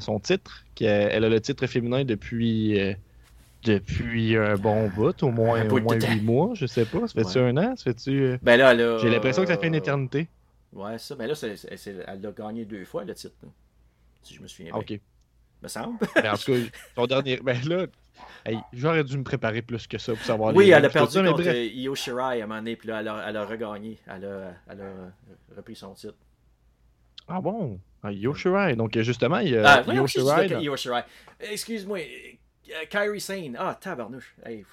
[0.00, 0.64] son titre.
[0.74, 2.96] Qui elle a le titre féminin depuis
[3.64, 7.06] depuis un bon bout, au moins, au moins 8 mois, je sais pas.
[7.08, 7.76] Ça fait-tu un an?
[7.76, 8.38] Ça fait-tu...
[8.42, 10.28] Ben là, J'ai l'impression que ça fait une éternité.
[10.72, 11.16] Ouais, ça.
[11.16, 13.34] Mais là, elle a gagné deux fois le titre.
[14.22, 14.80] Si je me souviens bien.
[14.80, 15.00] Ok.
[15.62, 15.98] Me semble.
[16.16, 16.58] Mais en tout cas,
[16.94, 17.38] ton dernier.
[17.38, 17.86] Ben là,
[18.72, 20.54] j'aurais dû me préparer plus que ça pour savoir.
[20.54, 23.24] Oui, elle a perdu contre Io Shirai à un moment donné, puis là, elle a,
[23.28, 23.98] elle a regagné.
[24.06, 26.14] Elle a, elle a repris son titre.
[27.26, 27.80] Ah bon?
[28.02, 28.76] Ah, Io Shirai.
[28.76, 30.62] Donc, justement, il y a ah, Io Shirai.
[30.62, 31.02] Io Shirai.
[31.40, 32.00] Excuse-moi,
[32.90, 33.56] Kairi Sane.
[33.58, 34.34] Ah, tabarnouche.
[34.44, 34.64] Hey,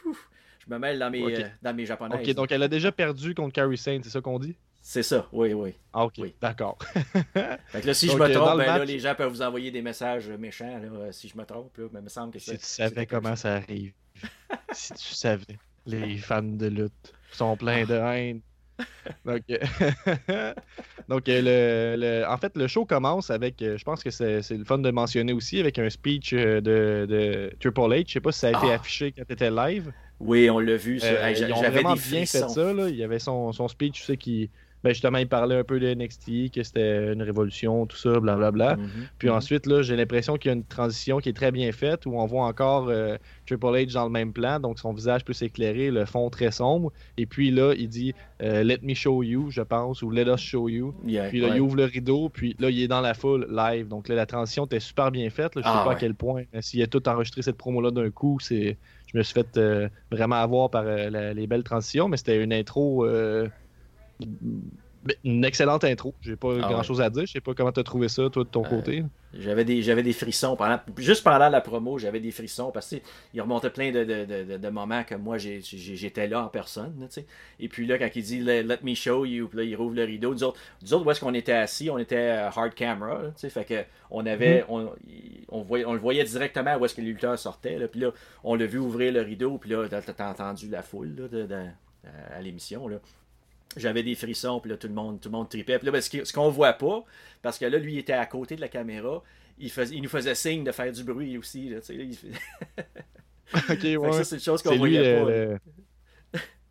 [0.66, 2.16] je me mêle dans mes, euh, dans mes japonais.
[2.16, 4.56] Ok, donc elle a déjà perdu contre Kairi Sane, c'est ça qu'on dit?
[4.82, 5.74] C'est ça, oui, oui.
[5.94, 6.78] Ah, ok, d'accord.
[7.34, 9.82] fait que là, si je me trompe, ben, là, les gens peuvent vous envoyer des
[9.82, 11.78] messages méchants là, euh, si je me trompe.
[11.78, 13.94] Là, mais il me semble que Si tu savais comment ça arrive.
[14.74, 15.58] si tu savais.
[15.86, 18.42] Les fans de lutte sont pleins de haine.
[19.26, 19.44] Donc,
[21.10, 24.64] Donc le, le, en fait, le show commence avec, euh, je pense que c'est le
[24.64, 28.06] fun de mentionner aussi, avec un speech euh, de, de Triple H.
[28.08, 28.76] Je sais pas si ça a été ah.
[28.76, 29.92] affiché quand tu étais live.
[30.20, 31.00] Oui, on l'a vu.
[31.04, 32.74] Euh, ils ont vraiment bien fait ça.
[32.74, 32.90] Là.
[32.90, 34.50] Il y avait son, son speech, tu sais, qui,
[34.84, 38.76] ben justement, il parlait un peu de NXT, que c'était une révolution, tout ça, blablabla.
[38.76, 38.90] Mhm.
[39.18, 39.36] Puis mhm.
[39.36, 42.20] ensuite, là, j'ai l'impression qu'il y a une transition qui est très bien faite, où
[42.20, 45.90] on voit encore euh, Triple H dans le même plan, donc son visage peut s'éclairer,
[45.90, 46.92] le fond très sombre.
[47.18, 50.42] Et puis là, il dit euh, Let me show you, je pense, ou Let us
[50.42, 50.94] show you.
[51.06, 53.88] puis là, il ouvre le rideau, puis là, il est dans la foule live.
[53.88, 55.54] Donc là, la transition était super bien faite.
[55.56, 58.38] Je sais ah, pas à quel point, s'il a tout enregistré cette promo-là d'un coup,
[58.42, 58.78] c'est
[59.14, 63.06] je me suis fait euh, vraiment avoir par les belles transitions, mais c'était une intro
[65.24, 66.14] une excellente intro.
[66.22, 67.26] J'ai pas ah grand chose à dire.
[67.26, 69.04] Je sais pas comment tu as trouvé ça, toi, de ton euh, côté.
[69.34, 70.56] J'avais des, j'avais des frissons.
[70.56, 74.70] Pendant, juste pendant la promo, j'avais des frissons parce qu'il remontait plein de, de, de,
[74.70, 77.08] moments que moi, j'étais là en personne.
[77.60, 80.34] Et puis là, quand il dit let, me show you, là, il rouvre le rideau.
[80.34, 81.90] Nous autres, nous autres où est-ce qu'on était assis?
[81.90, 83.22] On était hard camera.
[83.38, 84.66] fait que on, avait, mm-hmm.
[84.70, 84.92] on,
[85.50, 87.78] on, voyait, on le voyait directement où est-ce que les lutteurs sortaient.
[87.78, 88.12] Là, puis là,
[88.44, 89.58] on l'a vu ouvrir le rideau.
[89.58, 91.72] Puis là, t'as entendu la foule là,
[92.36, 92.88] à l'émission.
[92.88, 92.98] Là
[93.78, 95.78] j'avais des frissons, puis là, tout le monde, tout le monde tripait.
[95.78, 97.04] Puis là, ben, ce qu'on voit pas,
[97.42, 99.24] parce que là, lui, il était à côté de la caméra,
[99.58, 101.70] il, il nous faisait signe de faire du bruit aussi.
[101.70, 102.18] Là, il
[103.98, 104.12] ouais.
[104.14, 105.30] Ça, c'est une chose qu'on voyait pas.
[105.30, 105.60] Le,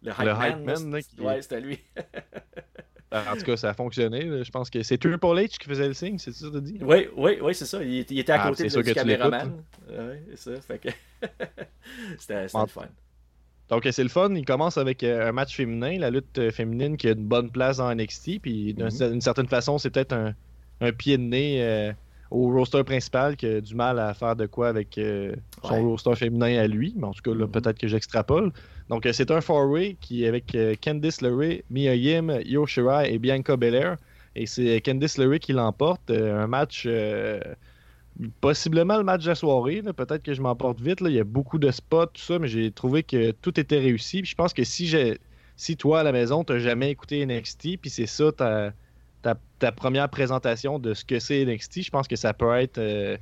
[0.03, 1.01] le hype, man.
[1.19, 1.81] Ouais, c'était lui.
[3.13, 4.45] en tout cas, ça a fonctionné.
[4.45, 6.79] Je pense que c'est Triple H qui faisait le signe, c'est ça que tu dis?
[6.81, 7.83] Oui, oui, oui, c'est ça.
[7.83, 9.63] Il, était à ah, côté de, du caméraman.
[9.89, 10.61] Ouais, c'est ça.
[10.61, 10.89] Fait que
[12.19, 12.89] c'était le fun.
[13.73, 16.99] Donc c'est le fun, il commence avec euh, un match féminin, la lutte euh, féminine
[16.99, 19.21] qui a une bonne place dans NXT, puis d'une mhm.
[19.23, 21.91] certaine façon c'est peut-être un, pied de nez euh,
[22.31, 25.01] au roster principal qui a du mal à faire de quoi avec
[25.65, 27.51] son roster féminin à lui, mais en tout cas là mhm.
[27.51, 28.53] peut-être que j'extrapole.
[28.91, 30.55] Donc c'est un four-way qui est avec
[30.85, 33.97] Candice LeRae, Mia Yim, Io Shirai et Bianca Belair,
[34.37, 36.87] et c'est Candice LeRae qui l'emporte, un match
[38.41, 39.83] possiblement le match de la soirée.
[39.83, 41.01] Peut-être que je m'emporte vite.
[41.01, 44.25] Il y a beaucoup de spots, tout ça, mais j'ai trouvé que tout était réussi.
[44.25, 45.19] je pense que si j'ai
[45.57, 48.73] si toi à la maison, tu n'as jamais écouté NXT, puis c'est ça ta,
[49.23, 53.17] ta, première présentation de ce que c'est NXT, je pense que ça peut être euh,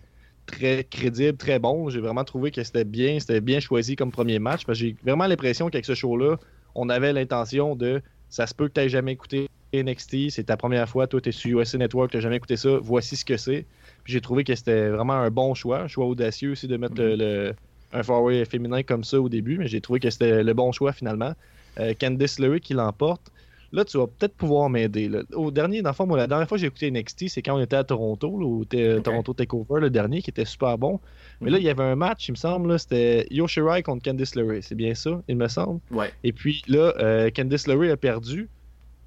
[0.46, 1.90] très crédible, très bon.
[1.90, 4.62] J'ai vraiment trouvé que c'était bien, c'était bien choisi comme premier match.
[4.70, 6.36] j'ai vraiment l'impression qu'avec ce show-là,
[6.74, 10.56] on avait l'intention de ça se peut que tu n'aies jamais écouté NXT, c'est ta
[10.56, 13.24] première fois, toi tu es sur USA Network, tu n'as jamais écouté ça, voici ce
[13.24, 13.66] que c'est
[14.04, 17.54] j'ai trouvé que c'était vraiment un bon choix, un choix audacieux aussi de mettre le,
[17.92, 20.92] un forward féminin comme ça au début, mais j'ai trouvé que c'était le bon choix
[20.92, 21.34] finalement.
[21.78, 23.30] Euh, Candice LeRae qui l'emporte.
[23.72, 25.08] Là, tu vas peut-être pouvoir m'aider.
[25.32, 27.54] Au dernier, dans le fond, moi, la dernière fois que j'ai écouté NXT, c'est quand
[27.56, 30.98] on était à Toronto, au Toronto Takeover, le dernier, qui était super bon.
[31.40, 31.62] Mais là, mhm.
[31.62, 34.60] il y avait un match, il me semble, c'était Yoshirai contre Candice LeRae.
[34.62, 35.80] C'est bien ça, il me semble.
[35.92, 36.10] Ouais.
[36.24, 38.48] Et puis là, euh, Candice LeRae a perdu.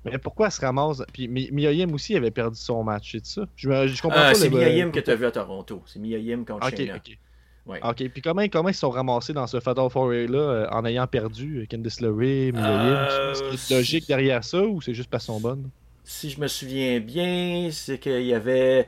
[0.05, 3.43] Mais pourquoi elle se ramasse Puis Miyayim aussi avait perdu son match, c'est ça?
[3.55, 4.35] Je, je comprends euh, pas.
[4.35, 5.81] C'est Miyayim que tu as vu à Toronto.
[5.85, 7.17] C'est Miyayim contre Ok, ok.
[7.65, 7.79] Ouais.
[7.81, 10.83] Ok, puis comment, comment ils se sont ramassés dans ce Fatal 4 là euh, en
[10.83, 13.33] ayant perdu euh, Candice LeRae, Miyayim euh...
[13.55, 15.69] C'est logique derrière ça ou c'est juste pas son bonne
[16.03, 18.87] Si je me souviens bien, c'est qu'il y avait.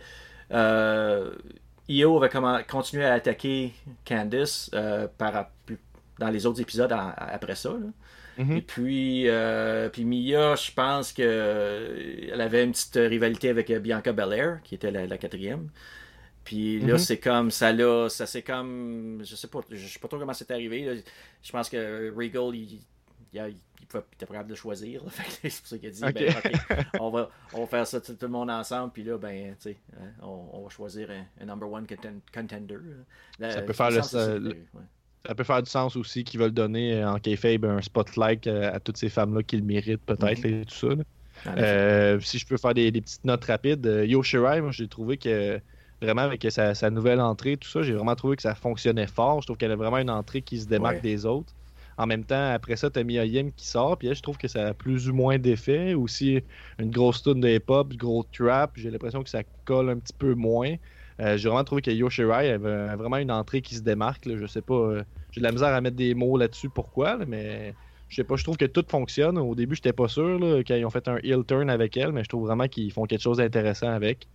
[0.52, 1.34] Euh,
[1.88, 3.74] Io avait continué à attaquer
[4.06, 4.70] Candice
[5.18, 5.50] par,
[6.20, 7.70] dans les autres épisodes après ça.
[7.70, 7.88] Là.
[8.38, 8.58] Mhm.
[8.58, 13.80] Et puis, euh, puis Mia, je pense qu'elle euh, avait une petite rivalité avec euh,
[13.80, 15.70] Bianca Belair, qui était la, quatrième.
[16.44, 17.00] Puis là, mhm.
[17.00, 20.34] c'est comme ça là, ça c'est comme, je sais pas, je sais pas trop comment
[20.34, 21.04] c'est arrivé.
[21.42, 22.82] Je pense que Regal, il,
[23.34, 25.02] il, était capable de choisir.
[25.42, 26.36] c'est pour ça qu'il a dit, ben,
[27.00, 29.78] on, va, on va faire ça tout, le monde ensemble, puis là, ben, tu sais,
[30.00, 31.88] hein, on, va choisir un, number one
[32.34, 32.78] contender.
[33.40, 34.66] ça peut faire le,
[35.26, 38.74] ça peut faire du sens aussi qu'ils veulent donner euh, en kayfabe un spotlight euh,
[38.74, 40.62] à toutes ces femmes-là qui le méritent peut-être mhm.
[40.62, 42.20] et tout ça.
[42.22, 45.60] si je peux faire des, petites notes rapides, Yo Shirai, moi j'ai trouvé que
[46.02, 49.42] vraiment avec sa, nouvelle entrée, tout ça, j'ai vraiment trouvé que ça fonctionnait fort.
[49.42, 51.54] Je trouve qu'elle a vraiment une entrée qui se démarque des autres.
[51.98, 54.68] En même temps, après ça, t'as Mia Yim qui sort, puis je trouve que ça
[54.68, 55.94] a plus ou moins d'effet.
[55.94, 56.42] Aussi,
[56.78, 60.34] une grosse tune de hip-hop, gros trap, j'ai l'impression que ça colle un petit peu
[60.34, 60.76] moins.
[61.20, 64.28] Euh, j'ai vraiment trouvé que Yoshirai avait vraiment une entrée qui se démarque.
[64.28, 67.74] Je sais pas, euh, j'ai de la misère à mettre des mots là-dessus pourquoi, mais
[68.10, 69.38] je sais pas, je trouve que tout fonctionne.
[69.38, 72.24] Au début, j'étais pas sûr quand ils ont fait un heel turn avec elle, mais
[72.24, 74.28] je trouve vraiment qu'ils font quelque chose d'intéressant avec.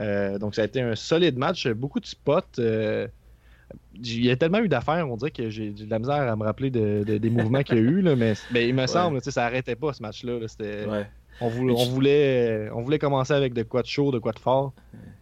[0.00, 2.60] Euh, donc ça a été un solide match, beaucoup de spots
[3.94, 6.44] il y a tellement eu d'affaires, on dirait que j'ai de la misère à me
[6.44, 9.76] rappeler des mouvements qu'il y a eu, là, mais, il me semble, que ça arrêtait
[9.76, 10.38] pas ce match-là.
[11.40, 14.38] on, voulait, on, voulait, on voulait commencer avec de quoi de chaud, de quoi de
[14.38, 14.72] fort.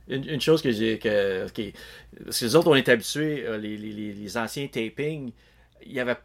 [0.09, 0.99] Une, chose que j'ai.
[0.99, 5.33] Que, parce que les autres, on est habitués, euh, les, anciens tapings,
[5.85, 6.16] il y avait.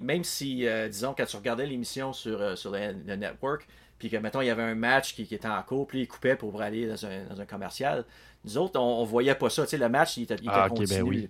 [0.00, 3.66] Même si, euh, disons, quand tu regardais l'émission sur, euh, sur le, network,
[3.98, 6.36] puis que, mettons, il y avait un match qui, était en cours, puis il coupait
[6.36, 8.04] pour aller dans un, dans un commercial,
[8.44, 9.64] nous autres, on, voyait pas ça.
[9.70, 11.28] le match, il était, il ah, ben continu.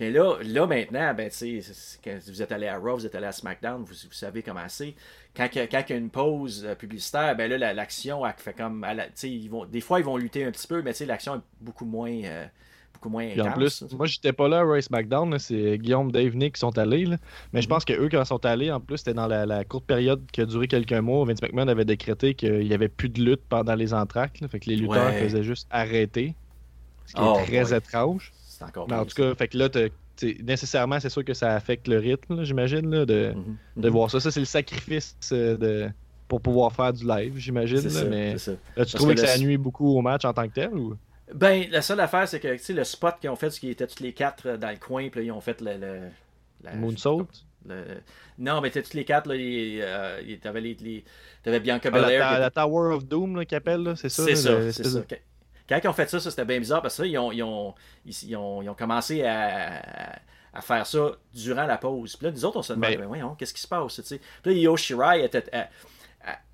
[0.00, 1.30] Mais là, là maintenant, ben,
[2.02, 4.94] quand vous êtes allé à Raw, vous êtes allé à SmackDown, vous, savez comment c'est.
[5.34, 8.86] Quand, quand, il y a une pause euh, publicitaire, ben là, l'action, fait comme.
[9.22, 12.12] ils vont, des fois, ils vont lutter un petit peu, mais l'action est beaucoup moins.
[12.24, 12.44] Euh,
[12.92, 16.36] beaucoup moins intense, en plus, moi, j'étais pas là à Raw SmackDown, c'est Guillaume, Dave,
[16.36, 17.06] Nick qui sont allés.
[17.52, 17.70] Mais je mhm.
[17.70, 20.42] pense que eux, quand ils sont allés, en plus, c'était dans la, courte période qui
[20.42, 21.24] a duré quelques mois.
[21.24, 24.46] Vince McMahon avait décrété qu'il n'y avait plus de lutte pendant les entractes.
[24.46, 26.34] fait que les lutteurs faisaient juste arrêter.
[27.06, 28.32] Ce qui est oh, très étrange.
[28.46, 29.68] C'est encore Mais en tout cas, fait que là,
[30.42, 33.34] nécessairement, c'est sûr que ça affecte le rythme, j'imagine, de, de
[33.76, 33.88] mhm.
[33.88, 34.20] voir ça.
[34.20, 35.90] Ça, c'est le sacrifice euh, de,
[36.28, 37.88] pour pouvoir faire du live, j'imagine.
[38.08, 40.96] Mais tu trouves que, ça nuit beaucoup au match en tant que tel ou?
[41.34, 44.02] Ben, la seule affaire, c'est que le spot qu'ils ont fait, c'est qu'ils étaient tous
[44.02, 45.78] les quatre euh, dans le coin, puis ils ont fait le.
[45.78, 46.00] le
[46.62, 47.26] la, Moonsault?
[48.38, 50.76] Non, mais tous les quatre, là, il, euh, t'avais les,
[51.44, 51.60] les...
[51.60, 52.32] Bianca ah, Belair.
[52.32, 54.24] La, la, Tower of Doom qu'ils appellent, c'est ça?
[54.24, 55.00] C'est ça, c'est ça.
[55.68, 57.74] Quand ils ont fait ça, ça c'était bien bizarre parce que ils ont, ils ont,
[58.04, 59.82] ils ont, ils ont commencé à,
[60.52, 62.16] à, faire ça durant la pause.
[62.16, 64.00] Puis là, nous autres, on se demandait, ben, voyons, qu'est-ce qui se passe?
[64.00, 65.44] Puis là, Yo Shirai était,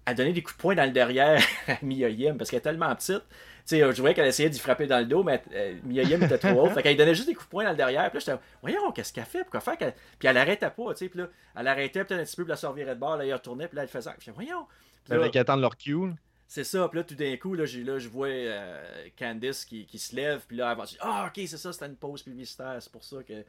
[0.07, 2.95] a, donné des coups de poing dans le derrière à Miyoyim parce qu'elle est tellement
[2.95, 3.23] petite.
[3.65, 6.63] sais, je voyais qu'elle essayait d'y frapper dans le dos, mais euh, Miyoyim était trop
[6.63, 6.71] haut.
[6.71, 8.11] fait qu'elle donnait juste des coups de poing dans le derrière.
[8.11, 9.43] Puis là, j'étais, voyons, qu'est-ce qu'elle fait?
[9.43, 9.77] Pourquoi faire?
[9.77, 11.09] Puis elle arrêtait pas, tu sais?
[11.09, 13.35] Puis là, elle arrêtait peut-être un petit peu, puis la servirait de bord, là, elle
[13.35, 14.11] retournait, puis là, elle faisait.
[14.19, 14.67] Puis voyons.
[15.11, 16.13] Avec attendre leur cue.
[16.51, 18.83] C'est ça, puis là, tout d'un coup, là, là, je vois euh,
[19.19, 21.87] Candice qui, qui, se lève, puis là, elle va dire Ah, ok, c'est ça, c'était
[21.87, 23.45] une pause publicitaire, c'est pour ça que.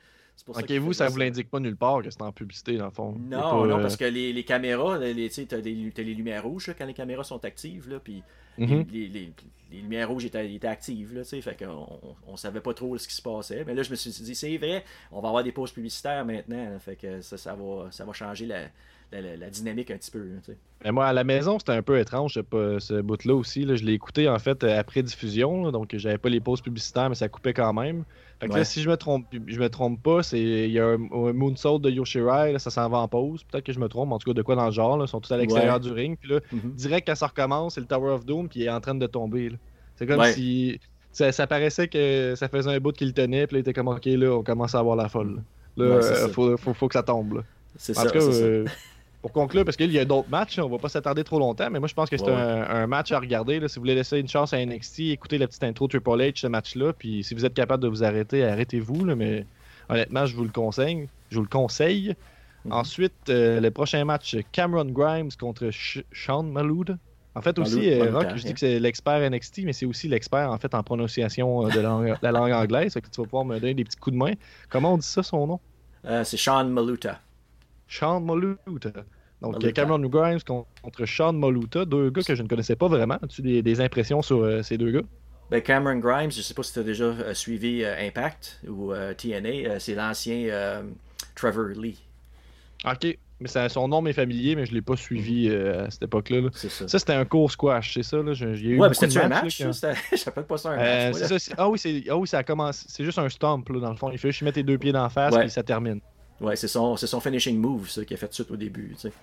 [0.45, 2.91] Pour ok, vous, ça, vous l'indique pas nulle part que c'est en publicité, dans le
[2.91, 3.13] fond.
[3.17, 6.73] Non, non, euh, parce que les, les caméras, les, tu as, as, les lumières rouges
[6.77, 8.21] quand les caméras sont actives, là, puis
[8.57, 8.85] mhm.
[8.91, 9.33] les, les,
[9.71, 11.88] les, lumières rouges étaient, étaient actives, là, tu sais, fait qu'on
[12.27, 13.63] on savait pas trop ce qui se passait.
[13.65, 16.77] Mais là, je me suis dit, c'est vrai, on va avoir des pauses publicitaires maintenant,
[16.79, 18.67] fait que ça, ça, va, ça va changer la
[19.12, 20.26] la, dynamique un petit peu.
[20.84, 23.63] Mais moi, à la maison, c'était un peu étrange ce bout-là aussi.
[23.63, 27.28] Je l'ai écouté en fait après diffusion, donc j'avais pas les pauses publicitaires, mais ça
[27.28, 28.04] coupait quand même.
[28.63, 31.89] si je me trompe, je me trompe pas, c'est il y a un, moonsault de
[31.89, 33.43] Yoshirai, ça s'en va en pause.
[33.43, 35.02] Peut-être que je me trompe, en tout cas de quoi dans le genre.
[35.04, 36.17] ils sont tous à l'extérieur du ring.
[36.19, 36.76] Puis là, mm-hmm.
[36.76, 39.52] direct quand ça recommence, c'est le Tower of Doom qui est en train de tomber.
[39.95, 40.80] C'est comme si
[41.12, 44.06] ça, paraissait que ça faisait un bout qu'il tenait, puis là, il était comme ok
[44.06, 45.41] là, on commence à avoir la folle.
[45.78, 47.43] Là, euh, faut, faut, que ça tombe.
[47.78, 48.08] C'est ça.
[48.13, 48.65] Euh,
[49.21, 51.79] pour conclure, parce qu'il y a d'autres matchs, on va pas s'attarder trop longtemps, mais
[51.79, 53.60] moi je pense que c'est un, match à regarder.
[53.67, 56.47] Si vous voulez laisser une chance à NXT, écoutez la petite intro Triple H, ce
[56.47, 59.45] match-là, puis si vous êtes capable de vous arrêter, arrêtez-vous, mais
[59.89, 61.10] honnêtement, je vous le conseille.
[61.29, 62.15] Je vous le conseille.
[62.65, 62.73] Mhm.
[62.73, 65.69] Ensuite, euh, le prochain match, Cameron Grimes contre
[66.12, 66.97] Sean Maloud.
[67.36, 70.51] En fait, aussi, euh, Rock, je dis que c'est l'expert NXT, mais c'est aussi l'expert
[70.51, 71.79] en fait en prononciation euh, de
[72.21, 72.93] la langue, anglaise.
[72.93, 74.34] tu vas pouvoir me donner des petits coups de main.
[74.69, 75.60] Comment on dit ça, son nom?
[76.23, 77.19] C'est Sean Maluta.
[77.89, 78.91] Sean Maluta.
[79.41, 83.17] Donc, Cameron Grimes contre Sean Maluta, deux gars que je ne connaissais pas vraiment.
[83.21, 85.02] As-tu des, des, impressions sur euh, ces deux gars?
[85.49, 88.62] Ben, Cameron Grimes, je ne sais pas si tu as déjà euh, suivi euh, Impact
[88.67, 90.84] ou TNA, c'est l'ancien
[91.36, 91.99] Trevor Lee.
[92.86, 95.86] Ok, mais son nom m'est familier, mais je ne l'ai pas suivi mhm.
[95.86, 96.49] à cette époque-là.
[96.54, 98.17] Ça, ça c'était un court squash, c'est ça?
[98.17, 98.32] Là?
[98.32, 99.58] ouais, mais c'était un match?
[99.58, 101.15] Je pas ça un match.
[101.15, 102.86] Ça, ah, oui, ah oui, ça a commencé.
[102.88, 104.12] C'est juste un stomp, là, dans le fond.
[104.12, 106.02] Il fait juste mettre tes deux pieds dans la face, et ça termine.
[106.41, 108.93] Ouais, c'est son, son finishing move, ça, qu'il a fait tout de suite au début,
[108.95, 109.13] tu sais.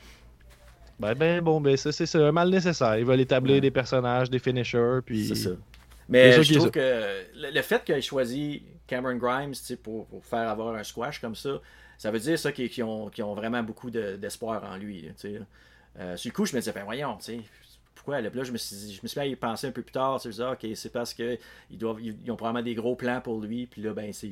[0.98, 2.96] Ben, ben, bon, ben, ça, c'est un mal nécessaire.
[2.98, 5.28] Il va établir des personnages, des finishers, puis.
[5.28, 5.50] C'est ça.
[6.08, 10.76] Mais je trouve que le, fait qu'il ait choisi Cameron Grimes pour, pour, faire avoir
[10.76, 11.60] un squash comme ça,
[11.98, 15.10] ça veut dire ça qu'ils ont, ont, vraiment beaucoup d'espoir en lui.
[15.98, 17.40] Euh, sur le coup, je me disais, ben voyons, tu sais,
[17.94, 19.92] pourquoi là, je me suis je me suis mis à y penser un peu plus
[19.92, 20.20] tard.
[20.20, 21.38] C'est ok, c'est parce qu'ils
[21.72, 24.30] doivent ils ont probablement des gros plans pour lui, puis là, ben, c'est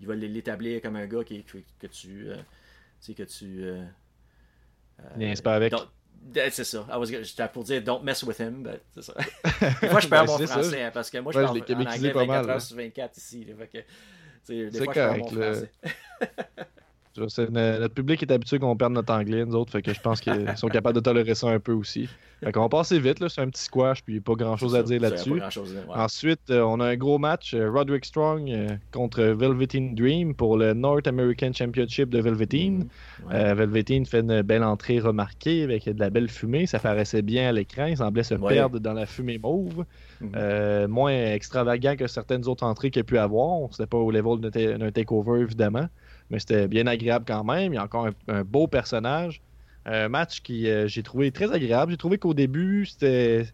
[0.00, 2.28] il va l'établir comme un gars qui, que, tu.
[2.28, 2.42] Euh, tu
[3.00, 3.64] sais, que tu.
[3.64, 3.84] Euh,
[5.18, 5.74] euh pas avec.
[6.50, 6.86] C'est ça.
[7.22, 9.14] J'étais pour dire don't mess with him, mais c'est ça.
[9.90, 12.50] moi, je perds mon français hein, parce que moi, je parle en anglais 24 mal,
[12.50, 13.44] heures sur 24 ici.
[13.44, 13.88] des fois, correct,
[14.48, 15.70] je perds mon français.
[17.18, 20.52] notre public est habitué qu'on perde notre anglais, nous autres, fait que je pense qu'ils
[20.56, 22.08] sont capables de tolérer ça un peu aussi.
[22.44, 24.82] Fait qu'on va passer vite, là, c'est un petit squash, puis pas grand chose à
[24.82, 25.40] dire là-dessus.
[25.88, 30.58] Ensuite, euh, on a un gros match, euh, Roderick Strong euh, contre Velveteen Dream pour
[30.58, 32.88] le North American Championship de Velveteen.
[33.30, 33.54] Mm-hmm.
[33.54, 37.52] Velveteen fait une belle entrée remarquée avec de la belle fumée, ça paraissait bien à
[37.52, 39.84] l'écran, il semblait se perdre dans la fumée mauve.
[40.22, 40.86] Mm-hmm.
[40.86, 44.90] moins extravagant que certaines autres entrées qu'il a pu avoir, c'était pas au level d'un
[44.90, 45.88] takeover évidemment
[46.30, 47.72] mais c'était bien agréable quand même.
[47.72, 49.40] Il y a encore un, beau personnage.
[49.84, 51.92] Un match qui euh, j'ai trouvé très agréable.
[51.92, 53.46] J'ai trouvé qu'au début, c'était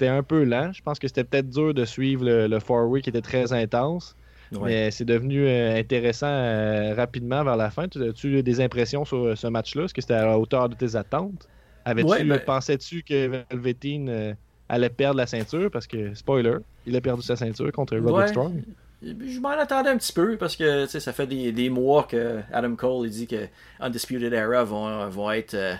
[0.00, 0.72] un peu lent.
[0.72, 4.16] Je pense que c'était peut-être dur de suivre le, le four qui était très intense.
[4.62, 7.84] Mais c'est devenu euh, intéressant euh, rapidement vers la fin.
[7.84, 9.84] As-tu des impressions sur ce match-là?
[9.84, 11.48] Est-ce que c'était à la hauteur de tes attentes?
[11.84, 14.36] Avais-tu ben pensais-tu que Velveteen
[14.68, 15.70] allait perdre la ceinture?
[15.72, 18.62] Parce que, spoiler, il a perdu sa ceinture contre Roderick Strong.
[19.04, 23.06] Je m'en attendais un petit peu parce que ça fait des, mois que Adam Cole
[23.06, 23.48] il dit que
[23.80, 25.74] Undisputed Era vont, vont être euh,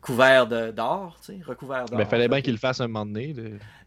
[0.00, 1.98] couverts d'or, recouverts d'or.
[1.98, 3.34] Mais fallait bien qu'il le fasse un moment donné.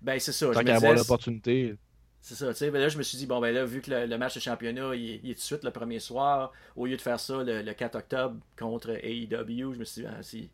[0.02, 0.52] Ben c'est ça.
[0.52, 1.75] Tant qu'à avoir l'opportunité.
[2.21, 2.71] C'est ça, tu sais.
[2.71, 4.93] Ben là, je me suis dit, bon, ben là, vu que le, match de championnat,
[4.93, 7.95] il, est tout de suite le premier soir, au lieu de faire ça le, 4
[7.95, 10.49] octobre contre AEW, je me suis dit, ah,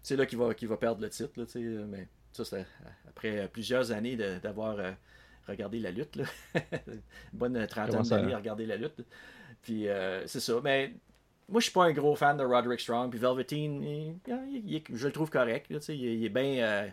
[0.00, 1.58] c'est là qu'il va, va perdre le titre, tu sais.
[1.58, 2.66] Mais ça, c'était
[3.08, 4.76] après plusieurs années d'avoir.
[5.48, 6.16] Regarder la lutte.
[6.16, 6.24] Là.
[7.32, 9.04] bonne trentaine d'années à regarder la lutte.
[9.62, 10.54] Puis euh, c'est ça.
[10.62, 10.92] Mais
[11.48, 13.10] moi, je suis pas un gros fan de Roderick Strong.
[13.10, 15.66] Puis Velveteen, je le trouve correct.
[15.88, 16.62] il, est bien.
[16.62, 16.88] Euh,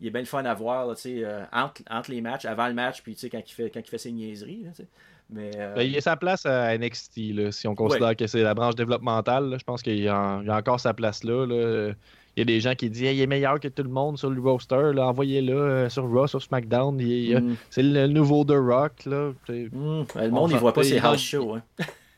[0.00, 3.02] il est bien le fun à voir euh, entre, entre, les matchs, avant le match,
[3.02, 4.66] puis quand il, fait, quand il fait ses niaiseries.
[5.28, 8.76] mais, ben, il a sa place à NXT, si on considère que c'est la branche
[8.76, 9.56] développementale.
[9.58, 11.44] je pense qu'il a, a, encore sa place là.
[11.44, 11.92] là
[12.40, 14.40] y a des gens qui disent il est meilleur que tout le monde sur le
[14.40, 16.96] roster, envoyez-le euh, sur Raw, sur SmackDown.
[16.96, 17.56] Mm.
[17.70, 19.04] C'est le nouveau The Rock.
[19.06, 19.32] Là.
[19.48, 20.04] Mm.
[20.14, 21.56] Le monde, il voit pas ses house shows.
[21.56, 21.62] Hein.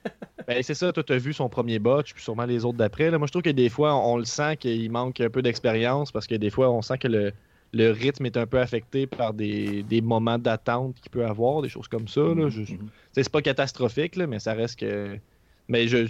[0.46, 3.10] ben, c'est ça, toi, tu as vu son premier botch, puis sûrement les autres d'après.
[3.10, 6.26] Moi, je trouve que des fois, on, le sent qu'il manque un peu d'expérience parce
[6.26, 7.32] que des fois, on sent que le,
[7.72, 11.68] le rythme est un peu affecté par des, des moments d'attente qu'il peut avoir, des
[11.68, 12.20] choses comme ça.
[12.20, 12.48] Là.
[12.48, 12.78] Mm-hmm.
[13.12, 15.18] C'est pas catastrophique, là, mais ça reste que
[15.72, 16.06] mais je,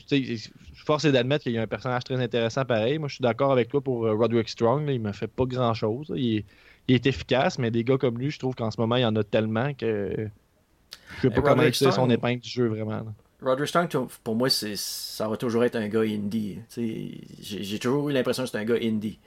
[0.84, 2.98] force est d'admettre qu'il y a un personnage très intéressant pareil.
[2.98, 4.90] Moi, je suis d'accord avec toi pour euh, Roderick Strong.
[4.90, 6.12] il ne fait pas grand-chose.
[6.16, 6.44] Il,
[6.88, 9.14] est efficace, mais des gars comme lui, je trouve qu'en ce moment, il y en
[9.14, 10.12] a tellement que
[11.20, 13.04] je ne sais pas comment utiliser son épingle du jeu vraiment.
[13.40, 13.88] Roderick Strong,
[14.24, 16.58] pour moi, ça va toujours être un gars indie.
[17.40, 19.18] J'ai toujours eu l'impression que c'est un gars indie.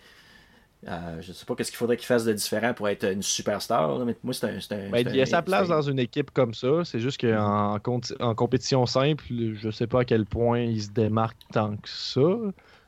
[0.87, 3.97] Euh, je sais pas qu'est-ce qu'il faudrait qu'il fasse de différent pour être une superstar,
[4.05, 4.89] mais moi, c'est un.
[4.89, 6.83] Ben, il y a sa place dans une équipe comme ça.
[6.83, 7.79] C'est juste qu'en
[8.19, 12.21] en compétition simple, je sais pas à quel point il se démarque tant que ça.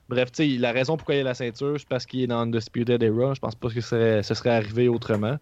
[0.10, 3.34] Bref, la raison pourquoi il a la ceinture, c'est parce qu'il est dans Undisputed Era.
[3.34, 5.38] Je pense pas que ce serait arrivé autrement.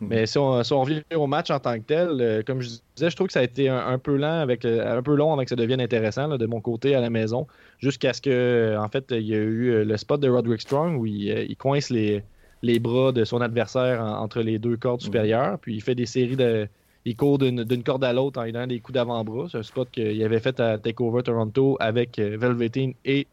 [0.00, 3.16] Mais si on, revient au match en tant que tel, euh, comme je disais, je
[3.16, 5.50] trouve que ça a été un, peu lent avec euh, un peu long avant que
[5.50, 7.46] ça devienne intéressant de mon côté à la maison.
[7.78, 10.98] Jusqu'à ce que en fait il y a eu euh, le spot de Roderick Strong
[10.98, 12.22] où il, coince les,
[12.62, 15.04] les, bras de son adversaire entre les deux cordes mm.
[15.04, 16.66] supérieures, puis il fait des séries de.
[17.06, 19.46] Il court d'une corde à l'autre en ayant des coups d'avant-bras.
[19.50, 23.26] C'est un spot qu'il avait fait à Takeover Toronto avec Velveteen et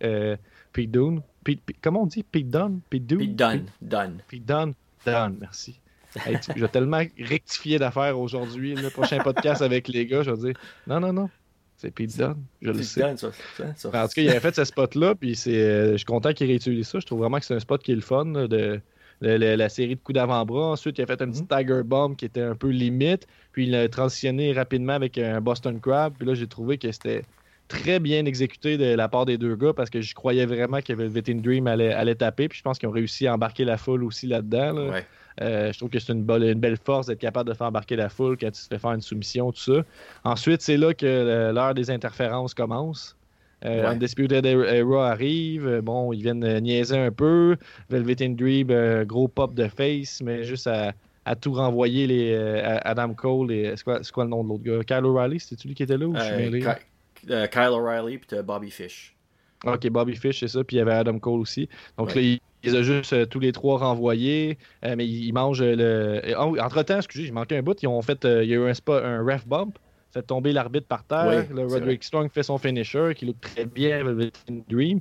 [0.72, 1.22] Pete Dunne.
[1.82, 2.24] comment on dit?
[2.24, 2.80] Pete Dunne?
[2.90, 3.66] Pete Dunne Pete Dunne.
[3.82, 4.18] Dunne.
[4.30, 4.74] Pete Dunne.
[5.06, 5.82] Dunne, merci
[6.56, 8.76] je vais tellement rectifier d'affaires aujourd'hui.
[8.76, 11.30] Le prochain podcast avec les gars, je vais dire non, non, non.
[11.78, 13.02] C'est Pete Dunne, je le sais.
[13.18, 16.48] ça, En tout cas, il avait fait ce spot-là, puis euh, je suis content qu'il
[16.48, 17.00] réutilise ça.
[17.00, 18.82] Je trouve vraiment que c'est un spot qui est le fun de,
[19.22, 20.72] la série de coups d'avant-bras.
[20.72, 21.60] Ensuite, il a fait un petit mm-hmm.
[21.60, 25.80] Tiger Bomb qui était un peu limite, puis il a transitionné rapidement avec un Boston
[25.80, 26.14] Crab.
[26.18, 27.22] Puis là, j'ai trouvé que c'était
[27.68, 30.94] très bien exécuté de la part des deux gars parce que je croyais vraiment que
[30.94, 32.48] Velveteen Dream allait, allait taper.
[32.48, 34.74] Puis je pense qu'ils ont réussi à embarquer la foule aussi là-dedans.
[34.74, 35.02] Là.
[35.42, 38.38] Euh, je trouve que c'est une, belle force d'être capable de faire embarquer la foule
[38.38, 39.84] quand tu te fais faire une soumission, tout ça.
[40.24, 43.16] Ensuite, c'est là que euh, l'heure des interférences commence.
[43.66, 45.82] Euh, Undisputed Era arrive.
[45.82, 47.58] Bon, ils viennent niaiser un peu.
[47.90, 50.94] Velvet Dream, gros pop de face, mais juste à,
[51.36, 52.36] tout renvoyer les,
[52.84, 53.74] Adam Cole et.
[53.76, 54.84] C'est quoi, le nom de l'autre gars?
[54.84, 59.16] Kyle O'Reilly, c'était-tu lui qui était là ou Kyle O'Reilly puis Bobby Fish.
[59.66, 60.64] Ok, Bobby Fish, c'est ça.
[60.64, 61.68] Puis il y avait Adam Cole aussi.
[61.98, 65.62] Donc là, il ils ont juste euh, tous les trois renvoyés, euh, mais ils, mangent
[65.64, 66.22] le.
[66.38, 67.82] Oh, entre-temps, excusez, j'ai manqué un bout.
[67.82, 68.26] Ils ont fait.
[68.26, 69.78] Euh, il y a eu un, spot, un ref bump,
[70.12, 71.46] fait tomber l'arbitre par terre.
[71.54, 74.34] le Roderick Strong fait son finisher, qui look très bien avec
[74.70, 75.00] Dream.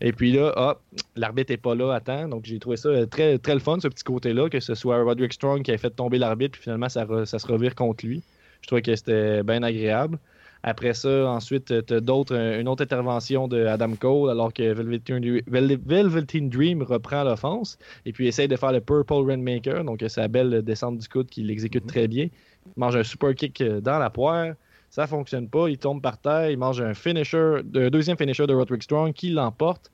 [0.00, 0.80] Et puis là, hop,
[1.16, 2.28] l'arbitre n'est pas là à temps.
[2.28, 5.32] Donc j'ai trouvé ça très, très le fun, ce petit côté-là, que ce soit Roderick
[5.32, 8.22] Strong qui a fait tomber l'arbitre, puis finalement ça, ça se revire contre lui.
[8.60, 10.18] Je trouvais que c'était bien agréable.
[10.62, 16.48] Après ça, ensuite, tu as d'autres, une autre intervention de Adam Cole alors que Velveteen
[16.48, 20.98] Dream reprend l'offense et puis essaye de faire le Purple Rainmaker, donc sa belle descente
[20.98, 21.90] du coude qu'il exécute mhm.
[21.90, 22.28] très bien.
[22.76, 24.54] Il mange un super kick dans la poire.
[24.90, 25.68] Ça fonctionne pas.
[25.68, 26.50] Il tombe par terre.
[26.50, 29.90] Il mange un finisher, un deuxième finisher de Roderick Strong qui l'emporte.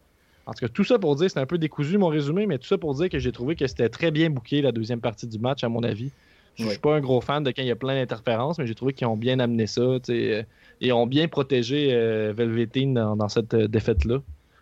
[0.47, 2.67] En tout cas, tout ça pour dire, c'est un peu décousu mon résumé, mais tout
[2.67, 5.39] ça pour dire que j'ai trouvé que c'était très bien bouqué la deuxième partie du
[5.39, 6.11] match, à mon avis.
[6.57, 8.75] Je suis pas un gros fan de quand il y a plein d'interférences, mais j'ai
[8.75, 9.83] trouvé qu'ils ont bien amené ça.
[10.09, 10.45] et
[10.83, 14.19] euh, ont bien protégé euh, Velveteen dans, cette euh, défaite-là.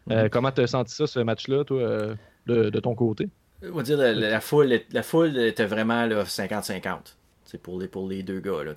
[0.09, 0.28] Mhm.
[0.30, 2.16] comment tu as senti ça, ce match-là, toi,
[2.47, 3.28] de, ton côté?
[3.62, 7.14] On va dire la, foule, la foule était vraiment 50-50
[7.62, 8.64] pour les, pour les deux gars.
[8.64, 8.72] Là,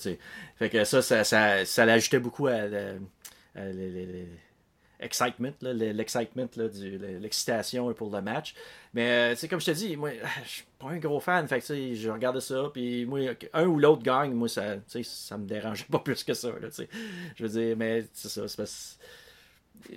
[0.57, 2.59] fait que ça, ça, ça, l'ajoutait beaucoup à,
[4.99, 6.47] l'excitement, l'excitement,
[7.21, 8.53] l'excitation pour le match.
[8.93, 10.11] Mais c'est comme je te dis, moi,
[10.43, 11.47] je suis pas un gros fan.
[11.47, 13.19] Fait que, je regardais ça, puis moi,
[13.53, 16.49] un ou l'autre gagne, moi, ça, ça me dérangeait pas plus que ça.
[16.49, 16.69] Là,
[17.35, 18.65] je veux dire, mais c'est ça.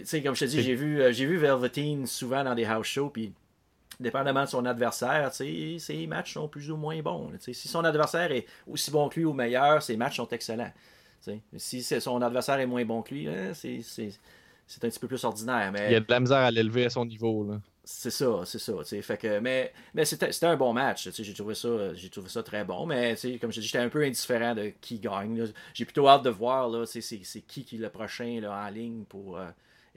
[0.05, 3.11] C'est comme je te dis, j'ai vu, j'ai vu Velveteen souvent dans des house shows,
[3.11, 3.33] puis
[4.01, 7.31] dépendamment de son adversaire, ses matchs sont plus ou moins bons.
[7.41, 10.73] si son adversaire est aussi bon que lui ou meilleur, ses matchs sont excellents.
[11.57, 13.83] Si son adversaire est moins bon que lui, hein, c'est
[14.85, 15.71] un petit peu plus ordinaire.
[15.73, 15.87] Mais...
[15.89, 17.49] Il y a de la misère à l'élever à son niveau.
[17.85, 18.73] C'est ça, c'est ça.
[18.85, 21.09] Fait que, mais mais c'était un bon match.
[21.11, 21.69] J'ai trouvé, ça,
[22.11, 22.85] trouvé ça très bon.
[22.85, 25.47] Mais comme je dis, j'étais un peu indifférent de qui gagne.
[25.73, 29.39] J'ai plutôt hâte de voir c'est qui qui est le prochain là, en ligne pour.
[29.39, 29.47] Euh,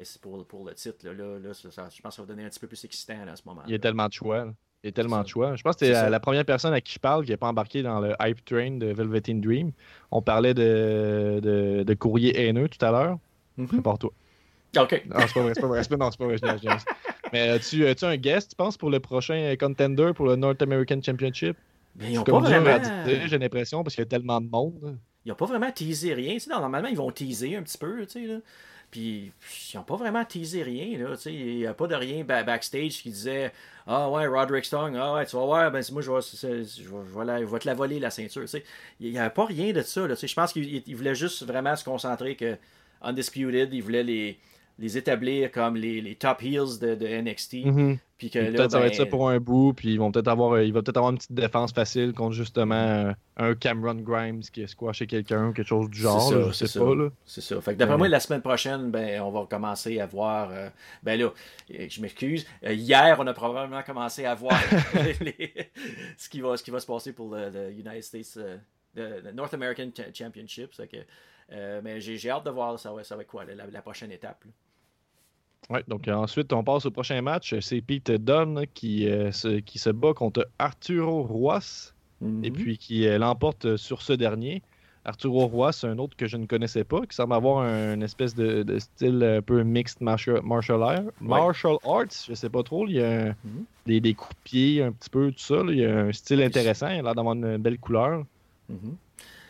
[0.04, 0.98] c'est pour, pour le titre.
[1.06, 3.36] Là, là, ça, je pense que ça va donner un petit peu plus excitant à
[3.36, 3.62] ce moment.
[3.68, 4.48] Il y a tellement de choix.
[4.84, 5.56] Il y a tellement de choix.
[5.56, 7.84] Je pense que c'est la, première personne à qui je parle qui n'est pas embarqué
[7.84, 9.74] dans le hype train de Velveteen Dream.
[10.10, 13.20] On parlait de, de, de courrier haineux tout à l'heure.
[13.58, 13.68] Mm -hmm.
[13.68, 14.12] Prépare-toi.
[14.78, 15.04] OK.
[15.06, 15.82] Non, c'est pas vrai, c'est pas vrai.
[15.98, 16.78] Non, c'est pas vrai.
[17.34, 21.02] Mais as-tu, as un guest, tu penses, pour le prochain contender pour le North American
[21.02, 21.58] Championship?
[21.96, 22.80] Mais ils ont pas vraiment...
[23.06, 24.98] J'ai l'impression, parce qu'il y a tellement de monde.
[25.26, 26.34] Ils n'ont pas vraiment teasé rien.
[26.34, 28.06] Tu sais, normalement, ils vont teaser un petit peu.
[28.06, 28.40] Tu sais, là.
[28.92, 29.32] Puis
[29.74, 30.98] ils n'ont pas vraiment teasé rien.
[30.98, 33.54] Là, il n'y a pas de rien backstage qui disait
[33.88, 36.66] Ah ouais, Roderick Strong, ah ouais, tu vas voir, ben, moi je vais, je, vais,
[36.66, 38.44] je, te la voler la ceinture.
[39.00, 40.06] Il n'y avait pas rien de ça.
[40.06, 42.58] Là, je pense qu'il voulait juste vraiment se concentrer que
[43.02, 44.38] Undisputed, il voulait les
[44.82, 47.66] les établir comme les, les top heels de, de NXT.
[47.66, 47.98] Mhm.
[48.18, 50.28] Puis que peut-être ça va être ça ben, pour un bout, puis ils vont peut-être
[50.28, 53.96] avoir, euh, il va peut-être avoir une petite défense facile contre justement euh, un Cameron
[53.96, 56.22] Grimes qui a squashé quelqu'un ou quelque chose du genre.
[56.22, 57.16] C'est ça, je sais pas.
[57.26, 57.62] C'est ça.
[57.62, 60.52] Fait que d'après moi, la semaine prochaine, ben, on va commencer à voir.
[60.52, 60.70] Euh,
[61.02, 61.32] ben là,
[61.68, 62.46] je m'excuse.
[62.64, 64.54] hier, on a probablement commencé à voir
[66.18, 68.40] ce, qui va, ce qui va se passer pour le, United States,
[68.96, 70.74] le North American Championship.
[70.78, 74.46] Que, mais j'ai hâte de voir ça va, ça va être quoi la, prochaine étape.
[75.70, 77.56] Ouais, donc euh, ensuite, on passe au prochain match.
[77.60, 82.52] C'est Pete Dunne qui, euh, se, qui se bat contre Arturo Ruas et mhm.
[82.52, 84.62] puis qui euh, l'emporte sur ce dernier.
[85.04, 88.78] Arturo c'est un autre que je ne connaissais pas, qui semble avoir un espèce de,
[88.78, 92.28] style un peu mixed martial, martial, arts.
[92.28, 92.86] Je sais pas trop.
[92.88, 94.00] Il y a mhm.
[94.00, 95.64] des, coups de pied, un petit peu, tout ça.
[95.70, 96.90] Il y a un style intéressant.
[96.90, 98.26] Il a l'air d'avoir une belle couleur.
[98.70, 98.96] Mhm.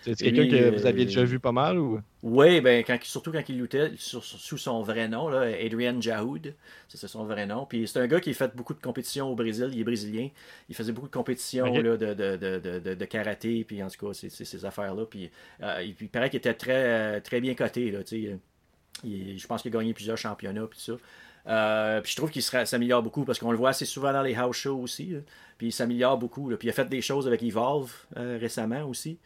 [0.02, 1.99] C'est quelqu'un que vous aviez déjà vu pas mal ou?
[2.24, 6.54] Oui, ben quand, surtout quand il luttait sous son vrai nom, là, Adrian Jahoud,
[6.88, 7.66] c'est son vrai nom.
[7.66, 10.30] Puis c'est un gars qui a fait beaucoup de compétitions au Brésil, il est brésilien.
[10.70, 14.14] Il faisait beaucoup de compétitions là, de, de, de, de, karaté, puis en tout cas,
[14.14, 15.06] c'est ces affaires-là.
[15.06, 15.30] Puis
[15.62, 17.91] euh, il, paraît qu'il était très, très bien coté.
[17.91, 17.99] Là,
[19.04, 20.93] il, je pense qu'il a gagné plusieurs championnats, puis ça.
[21.47, 24.36] Euh, puis je trouve qu'il s'améliore beaucoup parce qu'on le voit assez souvent dans les
[24.36, 25.16] house shows aussi.
[25.58, 26.47] Puis il s'améliore beaucoup.
[26.58, 29.18] Puis il a fait des choses avec Evolve euh, récemment aussi.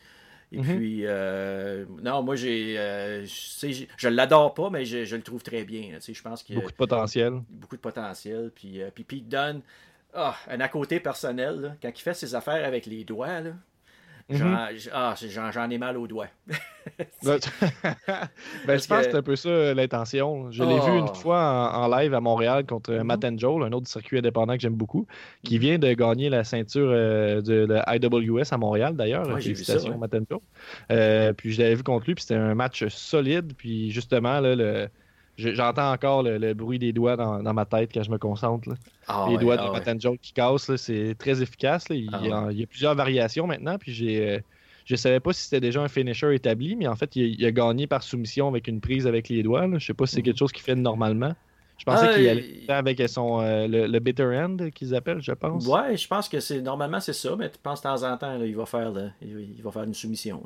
[0.51, 0.77] Et mhm.
[0.77, 5.63] puis, euh, non, moi, j'ai, euh, je l'adore pas, mais je, je, le trouve très
[5.63, 5.97] bien.
[5.99, 7.33] Je pense qu'il beaucoup de potentiel.
[7.49, 8.51] Beaucoup de potentiel.
[8.53, 9.61] Puis, euh, puis Pete Dunne,
[10.13, 13.51] ah, un à côté personnel, quand il fait ses affaires avec les doigts, là,
[14.28, 14.89] Mm-hmm.
[14.91, 15.13] Ah,
[15.53, 16.30] j'en ai mal aux doigts.
[17.23, 17.39] ben,
[18.67, 20.51] je pense que c'est un peu ça l'intention.
[20.51, 21.13] Je l'ai vu une oh.
[21.13, 23.03] fois en, live à Montréal contre mm-hmm.
[23.03, 25.05] Matt and Joel, un autre circuit indépendant que j'aime beaucoup,
[25.43, 29.26] qui vient de gagner la ceinture euh, de, IWS à Montréal d'ailleurs.
[29.39, 30.41] Félicitations, Matt and Joel.
[30.91, 33.53] Euh, puis je l'avais vu contre lui, puis c'était un match solide.
[33.55, 34.89] Puis justement, là, le
[35.38, 38.69] J'entends encore le, bruit des doigts dans, ma tête quand je me concentre.
[39.07, 41.86] Ah les doigts de ah qui cassent, c'est très efficace.
[41.89, 43.77] Il, y a, plusieurs variations maintenant.
[43.77, 44.39] Puis j'ai, euh,
[44.86, 47.88] je savais pas si c'était déjà un finisher établi, mais en fait, il, a gagné
[47.88, 49.67] par soumission avec une prise avec les doigts.
[49.77, 51.33] Je sais pas si c'est quelque chose qu'il fait normalement.
[51.77, 55.67] Je pensais qu'il allait avec son euh, le, bitter end qu'ils appellent, je pense.
[55.67, 58.41] Ouais, je pense que c'est normalement c'est ça, mais tu penses de temps en temps,
[58.41, 60.41] il va faire il, va faire une soumission.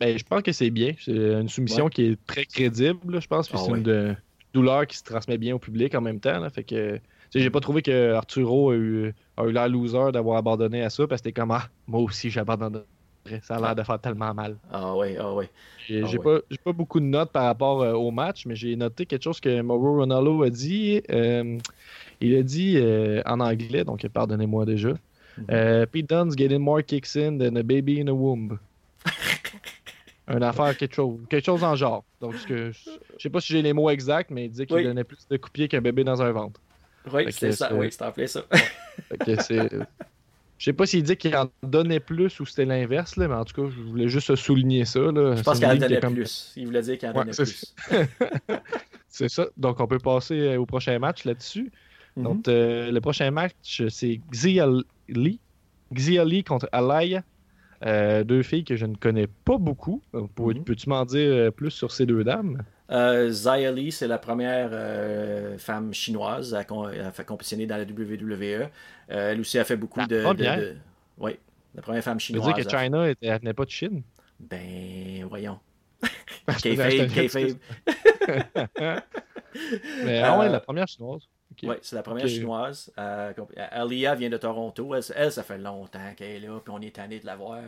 [0.00, 0.92] Ben, je pense que c'est bien.
[1.00, 3.48] C'est une soumission qui est très crédible, je pense.
[3.52, 4.16] Ah c'est une
[4.52, 6.38] douleur qui se transmet bien au public en même temps.
[6.38, 7.00] Là, fait que
[7.34, 11.06] j'ai pas trouvé que Arturo a eu, a eu l'air loser d'avoir abandonné à ça
[11.06, 12.82] parce que c'était comme ah, moi aussi j'abandonne
[13.24, 13.40] après.
[13.42, 14.56] Ça a l'air de faire tellement mal.
[14.72, 15.34] Ah ouais, ah.
[15.86, 19.06] J'ai Ah j'ai pas, beaucoup de notes par rapport euh, au match, mais j'ai noté
[19.06, 21.02] quelque chose que Mauro Ronaldo a dit.
[21.10, 21.58] Euh,
[22.20, 24.90] il a dit euh, en anglais, donc pardonnez-moi déjà.
[24.90, 25.44] Mhm.
[25.50, 28.58] Euh, Pete Dunne's getting more kicks in than a baby in a womb.
[30.28, 32.04] Une affaire, quelque chose, quelque chose en genre.
[32.20, 34.84] Donc, je je sais pas si j'ai les mots exacts, mais il disait qu'il Oui.
[34.84, 36.60] donnait plus de coups de pied qu'un bébé dans un ventre.
[37.12, 38.42] Oui, que ça, oui, c'est en plein ça.
[39.40, 39.70] C'est.
[40.58, 43.44] Je sais pas s'il dit qu'il en donnait plus ou c'était l'inverse, là, mais en
[43.44, 45.00] tout cas, je voulais juste souligner ça.
[45.00, 45.36] Là.
[45.36, 46.52] Je pense qu'il en donnait comme- plus.
[46.56, 47.74] Il voulait dire qu'il en Ouais, donnait plus.
[49.08, 49.46] C'est ça.
[49.56, 51.70] Donc, on peut passer euh, au prochain match là-dessus.
[52.16, 52.24] Mhm.
[52.24, 54.66] Donc, euh, le prochain match, c'est Xia
[55.08, 55.38] Li.
[55.94, 57.22] Xia Li contre Alaya.
[57.84, 60.02] Euh, deux filles que je ne connais pas beaucoup.
[60.14, 60.64] Euh, Mhm.
[60.64, 62.62] Peux-tu m'en dire euh, plus sur ces deux dames?
[62.90, 63.30] Euh,
[63.72, 68.68] Li, c'est la première euh, femme chinoise à, con- à faire compétitionner dans la WWE.
[69.08, 70.56] Elle aussi a fait beaucoup La de, de- première?
[70.58, 70.76] de-
[71.18, 71.32] Oui,
[71.74, 72.54] la première femme Je veux chinoise.
[72.54, 74.02] dire que China, était- elle venait pas de Chine.
[74.38, 75.58] Ben, voyons.
[80.04, 81.22] Mais ah ouais, la première chinoise.
[81.62, 82.92] Oui, c'est la première chinoise.
[82.98, 84.94] Euh, comp- Alia vient de Toronto.
[84.94, 87.60] Elle, elle, ça fait longtemps qu'elle est là, puis on est tanné de la voir.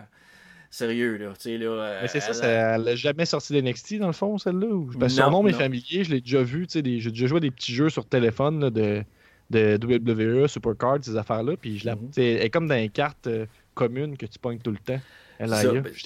[0.71, 1.29] Sérieux, là.
[1.29, 1.67] Tu sais, là.
[1.67, 4.67] euh, Mais c'est ça, elle- n'a jamais sorti d'NXT dans le fond, celle-là.
[4.67, 5.59] ou- son Non, nom est non.
[5.59, 6.67] familier, je l'ai déjà vu.
[6.67, 9.03] tu sais, des- J'ai déjà joué à des petits jeux sur téléphone là, de,
[9.49, 11.57] de WWE, Supercard, ces affaires-là.
[11.59, 12.11] Puis je la, Mhm.
[12.19, 15.01] elle est comme dans les cartes euh, communes que tu pognes tout le temps.
[15.39, 15.63] Elle Ça,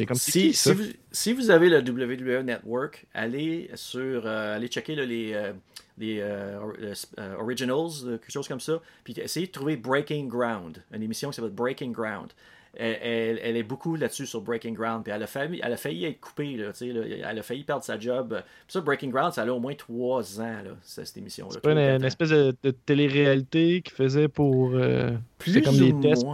[0.07, 0.71] comme si, ça?
[0.73, 5.33] si, vous, si vous avez le WWE Network, allez sur euh, allez checker là, les,
[5.33, 5.53] euh,
[5.99, 10.83] les euh, euh, euh, originals, quelque chose comme ça, puis essayez de trouver Breaking Ground,
[10.93, 12.33] une émission qui s'appelle Breaking Ground.
[12.75, 15.77] Elle, elle- elle est beaucoup là-dessus sur Breaking Ground, puis elle a failli, elle a
[15.77, 18.29] failli être coupée, là, là, elle a failli perdre sa job.
[18.41, 21.51] Puis ça, Breaking Ground, ça a au moins trois ans, là, cette émission-là.
[21.53, 24.71] C'est pas une, une espèce de, de télé-réalité qui faisait pour.
[24.75, 26.25] euh, Plus comme des tests.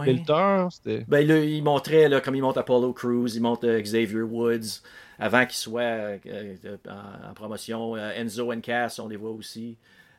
[1.07, 4.81] Ben là, il montrait, là, comme il monte Apollo Crews, il monte euh, Xavier Woods,
[5.17, 7.97] avant qu'il soit euh, euh, en, en promotion.
[7.97, 9.75] Enzo and Cass, on les voit aussi.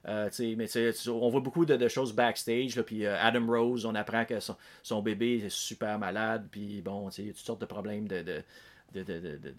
[0.09, 0.67] Euh, mais
[1.09, 2.75] on voit beaucoup de, de choses backstage.
[2.77, 6.49] Là, puis euh, Adam Rose, on apprend que son, son bébé est super malade.
[6.51, 8.43] Puis bon, tu sais, il y a toutes sortes de problèmes de,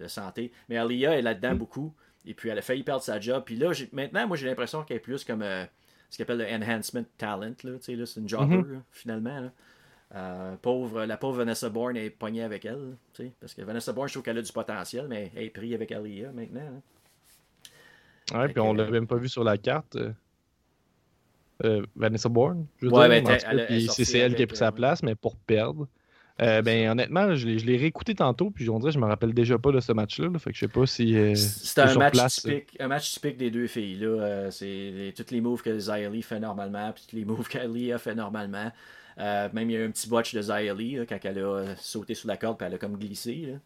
[0.08, 0.52] santé.
[0.68, 1.94] Mais Alia est là-dedans beaucoup.
[2.26, 3.44] Et puis elle a failli perdre sa job.
[3.46, 5.64] Puis là, maintenant, moi, j'ai l'impression qu'elle est plus comme euh,
[6.10, 7.54] ce qu'on appelle le enhancement talent.
[7.64, 8.74] Là, c'est une jobber, Mhm.
[8.74, 9.40] là, finalement.
[9.42, 9.52] là.
[10.14, 12.98] Euh, pauvre, la pauvre Vanessa Bourne est pognée avec elle.
[13.40, 15.92] Parce que Vanessa Bourne, je trouve qu'elle a du potentiel, mais elle est prise avec
[15.92, 16.60] Alia maintenant.
[18.34, 18.38] hein.
[18.40, 19.98] Ouais, puis on que- l'a même pas vu sur la carte.
[21.64, 23.24] Euh, Vanessa Bourne, je veux Ouais, dire.
[23.24, 23.40] ben,
[23.90, 25.88] c'est elle qui a pris sa euh, place, mais pour perdre.
[26.42, 29.72] Euh, ben, honnêtement, je l'ai réécouté tantôt, puis on dirait je me rappelle déjà pas
[29.72, 30.30] de ce match-là.
[30.30, 31.16] là, fait que je sais pas si.
[31.16, 33.98] euh, C'est c'était un match, place, typique, un match typique des deux filles.
[33.98, 34.08] Là.
[34.08, 37.48] Euh, c'est les- tous les moves que Xia Li fait normalement, puis tous les moves
[37.48, 38.72] qu'Alia fait normalement.
[39.18, 41.76] Même il y a eu un petit botch de Xia Li, là, quand elle a
[41.78, 43.60] sauté sur la corde, puis elle a comme glissé.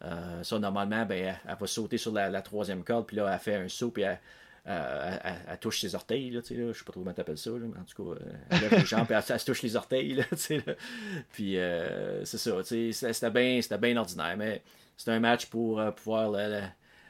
[0.00, 0.42] là.
[0.44, 3.38] Ça, normalement, ben, elle, elle va sauter sur la, la troisième corde, puis là, elle
[3.40, 4.20] fait un saut, puis elle,
[4.66, 6.30] euh, elle- touche ses orteils.
[6.30, 6.72] Là, tu sais, là.
[6.72, 8.74] je sais pas trop comment t'appelles ça, là, mais en tout cas, euh, elle lève
[8.78, 10.14] les jambes, puis elle, elle se touche les orteils.
[10.14, 10.24] Là.
[11.32, 14.62] Puis euh, c'est ça, tu sais, c'était bien bien ordinaire, mais
[14.96, 16.62] c'est un match pour euh, pouvoir là, là,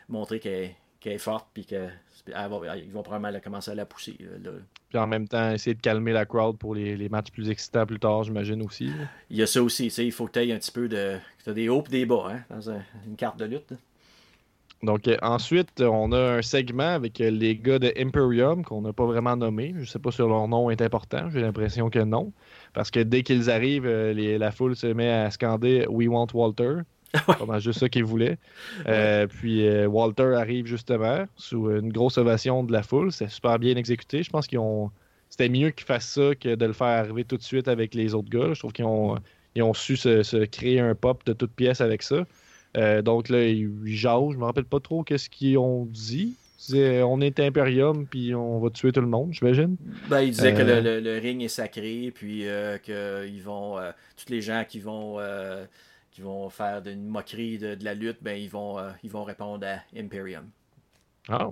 [0.09, 0.75] montrer qu'elle
[1.05, 1.89] est forte, puis que
[2.27, 4.17] va- ils vont probablement commencer à la pousser.
[4.43, 4.51] là.
[4.89, 7.87] Puis en même temps, essayer de calmer la crowd pour les, les matchs plus excitants
[7.87, 8.91] plus tard, j'imagine aussi.
[9.31, 10.87] Il y a ça aussi, tu sais, il faut que tu aies un petit peu
[10.89, 11.17] de.
[11.43, 13.73] Tu as des hauts et des bas hein, dans un- une carte de lutte.
[14.83, 18.93] Donc euh, ensuite, on a un segment avec euh, les gars de Imperium qu'on n'a
[18.93, 19.75] pas vraiment nommé.
[19.79, 22.33] Je sais pas si leur nom est important, j'ai l'impression que non.
[22.73, 26.29] Parce que dès qu'ils arrivent, euh, les- la foule se met à scander We want
[26.35, 26.79] Walter.
[27.29, 27.37] Ouais.
[27.37, 28.39] Pas mal juste ça qu'ils voulaient.
[28.87, 33.13] Euh, puis euh, Walter arrive justement sous une grosse ovation de la foule.
[33.13, 34.23] C'est super bien exécuté.
[34.23, 34.91] Je pense qu'ils ont.
[35.29, 38.15] C'était mieux qu'ils fassent ça que de le faire arriver tout de suite avec les
[38.15, 38.55] autres gars.
[38.55, 39.19] Je trouve qu'ils ont,
[39.55, 42.25] ils ont su se, se créer un pop de toutes pièces avec ça.
[42.77, 44.33] Euh, donc là, ils, ils jasent.
[44.33, 46.35] Je me rappelle pas trop qu'est-ce qu'ils ont dit.
[46.57, 49.77] C'est, on est Imperium, puis on va tuer tout le monde, j'imagine.
[50.09, 50.81] Ben, il disait que Euh.
[50.81, 53.79] le, le- le ring est sacré, puis euh, que ils vont.
[53.79, 55.19] euh, tous les gens qui vont.
[55.19, 55.65] euh,
[56.13, 59.25] qui vont faire une moquerie de, de la lutte, ben ils vont, euh, ils vont
[59.25, 60.45] répondre à Imperium.
[61.27, 61.51] Ah,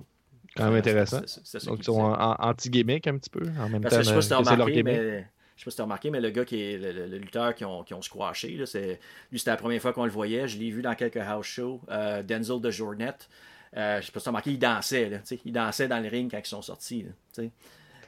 [0.55, 1.21] quand même Euh, intéressant.
[1.65, 3.41] Donc ils sont anti-gimmick un petit peu.
[3.59, 4.85] En même Parce temps, que je sais pas si que leur remarqué, gimmick.
[4.85, 5.27] mais.
[5.61, 7.53] Je sais pas si t'as remarqué, mais le gars qui est le, le- le lutteur
[7.53, 8.99] qui ont, qui ont squashé, là, c'est,
[9.31, 10.47] lui c'était la première fois qu'on le voyait.
[10.47, 11.79] Je l'ai vu dans quelques house shows.
[11.91, 13.29] Euh, Denzel de Journette.
[13.77, 15.07] Euh, je sais pas si t'as remarqué, il dansait.
[15.09, 17.03] Là, il dansait dans le ring quand ils sont sortis.
[17.03, 17.09] là.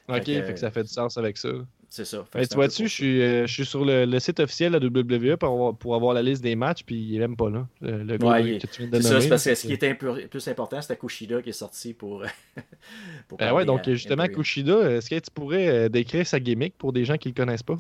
[0.09, 1.49] Ok, Fait que- fait que ça fait du sens avec ça.
[1.93, 2.25] C'est ça.
[2.33, 4.87] Mais tu vois-tu, je suis, euh, je suis sur le, le site officiel de la
[4.87, 7.67] WWE pour avoir, pour avoir la liste des matchs, puis il est même pas là.
[7.81, 9.73] Le, le Ouais, que tu viens de C'est ça, nommer, c'est parce que ce qui
[9.73, 12.25] était un peu plus important, c'était Kushida qui est sorti pour.
[13.27, 14.25] pour Ben ouais, donc à justement.
[14.25, 17.61] Kushida, est-ce que tu pourrais euh, décrire sa gimmick pour des gens qui le connaissent
[17.61, 17.77] pas?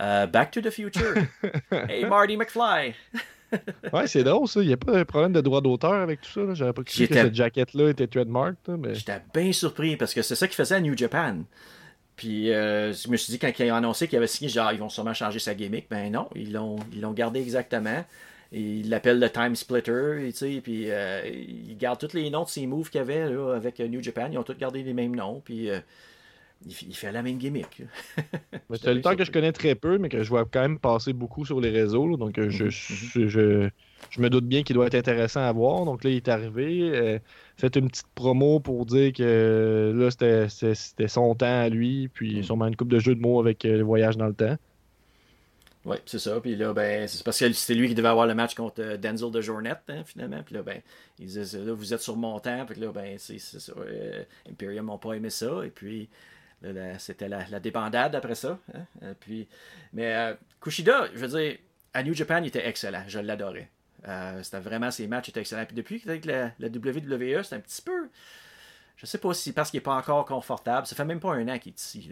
[0.00, 1.14] Euh, Back to the Future.
[1.88, 2.94] hey, Marty McFly.
[3.92, 4.60] ouais, c'est drôle ça.
[4.60, 6.52] Il n'y a pas de problème de droit d'auteur avec tout ça.
[6.54, 8.56] J'avais pas cru que cette jaquette-là était trademark.
[8.66, 8.96] Mais...
[8.96, 11.44] J'étais bien surpris parce que c'est ça qu'il faisait à New Japan.
[12.16, 14.78] Puis euh, je me suis dit, quand il a annoncé qu'il avait signé, genre, ils
[14.78, 15.86] vont sûrement changer sa gimmick.
[15.90, 18.04] Ben non, ils l'ont, ils l'ont gardé exactement.
[18.52, 22.66] Il l'appelle le Time Splitter, et puis euh, il garde tous les noms de ses
[22.66, 23.22] moves qu'il avait
[23.54, 24.28] avec New Japan.
[24.32, 25.42] Ils ont tous gardé les mêmes noms.
[25.44, 25.80] Puis euh,
[26.64, 27.82] il, fait la même gimmick.
[28.74, 31.12] c'est le temps que je connais très peu, mais que je vois quand même passer
[31.12, 32.16] beaucoup sur les réseaux.
[32.16, 32.70] donc, euh, mhm, mhm.
[32.70, 33.70] je,
[34.10, 35.84] je, me doute bien qu'il doit être intéressant à voir.
[35.84, 36.90] Donc, là, il est arrivé.
[36.94, 37.18] Euh,
[37.56, 42.08] fait une petite promo pour dire que là, c'était son temps à lui.
[42.08, 42.42] Puis, mhm.
[42.42, 44.56] sûrement une coupe de jeu de mots avec euh, le voyage dans le temps.
[45.84, 46.40] Oui, c'est ça.
[46.40, 49.30] Puis là, ben, c'est parce que c'était lui qui devait avoir le match contre Denzel
[49.30, 50.42] de Journette, hein, finalement.
[50.44, 50.80] Puis là, ben,
[51.20, 52.66] il disait, là, vous êtes sur mon temps.
[52.66, 53.72] Puis là, ben, c'est ça.
[54.50, 55.64] Imperium n'ont pas aimé ça.
[55.64, 56.08] Et puis,
[56.98, 58.58] c'était la, débandade après ça.
[58.74, 58.86] Hein.
[59.02, 59.48] Euh, puis,
[59.92, 61.58] mais euh, Kushida, je veux dire,
[61.92, 63.04] à New Japan, il était excellent.
[63.06, 63.70] Je l'adorais.
[64.08, 65.66] Euh, c'était vraiment, ses matchs étaient excellents.
[65.66, 68.08] Puis depuis que la, la WWE, c'est un petit peu.
[68.96, 70.86] Je sais pas si parce qu'il n'est pas encore confortable.
[70.86, 72.10] Ça fait même pas un an qu'il est ici.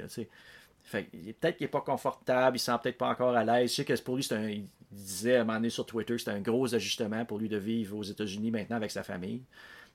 [0.90, 3.70] peut-être qu'il n'est pas confortable, il sent peut-être pas encore à l'aise.
[3.70, 6.32] Je sais que pour lui, un, il disait à un moment donné sur Twitter, c'était
[6.32, 9.42] un gros ajustement pour lui de vivre aux États-Unis maintenant avec sa famille.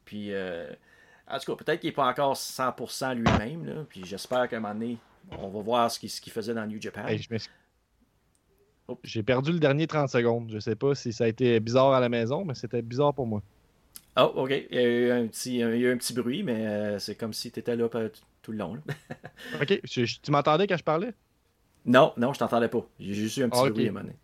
[0.05, 0.31] Puis
[1.29, 3.85] en tout cas, peut-être qu'il n'est pas encore 100% lui-même.
[3.89, 4.97] Puis j'espère qu'à un moment donné,
[5.37, 7.05] on va voir ce qu'il faisait dans New Japan.
[9.03, 10.49] J'ai perdu le dernier 30 secondes.
[10.51, 13.27] Je sais pas si ça a été bizarre à la maison, mais c'était bizarre pour
[13.27, 13.41] moi.
[14.17, 14.65] Oh, ok.
[14.71, 17.59] Il y a eu un petit, un petit bruit, mais euh, c'est comme si tu
[17.59, 17.87] étais là
[18.41, 18.77] tout le long.
[19.61, 19.81] ok.
[19.83, 21.13] tu m'entendais quand je parlais?
[21.85, 22.85] Non, non, je t'entendais pas.
[22.99, 24.17] J'ai juste eu un petit bruit à un moment donné.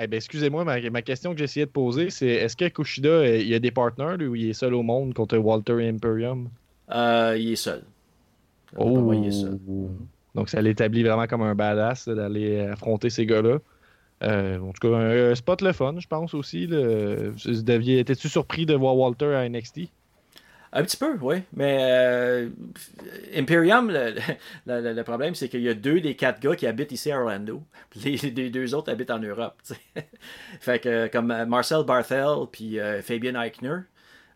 [0.00, 3.38] Eh ben, excusez-moi, ma, ma, question que j'essayais de poser, c'est est-ce que Kushida, euh,
[3.38, 6.48] il y a des partenaires ou il est seul au monde contre Walter et Imperium?
[6.90, 7.82] Euh, Il est seul.
[8.76, 9.12] Oh.
[9.12, 9.58] il est seul.
[10.34, 13.58] Donc ça l'établit vraiment comme un badass d'aller affronter ces gars-là.
[14.22, 16.64] Euh, en tout cas, un spot le fun, je pense aussi.
[16.64, 19.90] Étais-tu surpris de voir Walter à NXT
[20.72, 21.42] un petit peu, oui.
[21.54, 22.48] Mais euh,
[23.34, 23.90] Imperium,
[24.66, 27.62] le, problème, c'est qu'il y a deux des quatre gars qui habitent ici à Orlando.
[28.04, 28.18] Les,
[28.50, 29.60] deux autres habitent en Europe.
[30.60, 33.78] fait que comme euh, Marcel Barthel puis euh, Fabian Eichner.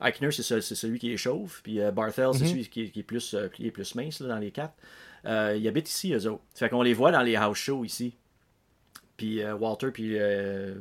[0.03, 1.61] Eichner, c'est celui qui est chauve.
[1.63, 4.75] Puis Barthel, c'est celui qui est, plus, qui est plus mince dans les quatre.
[5.25, 6.43] ils habitent ici, eux autres.
[6.57, 8.17] Fait qu'on les voit dans les house shows ici.
[9.23, 10.19] Puis Walter, puis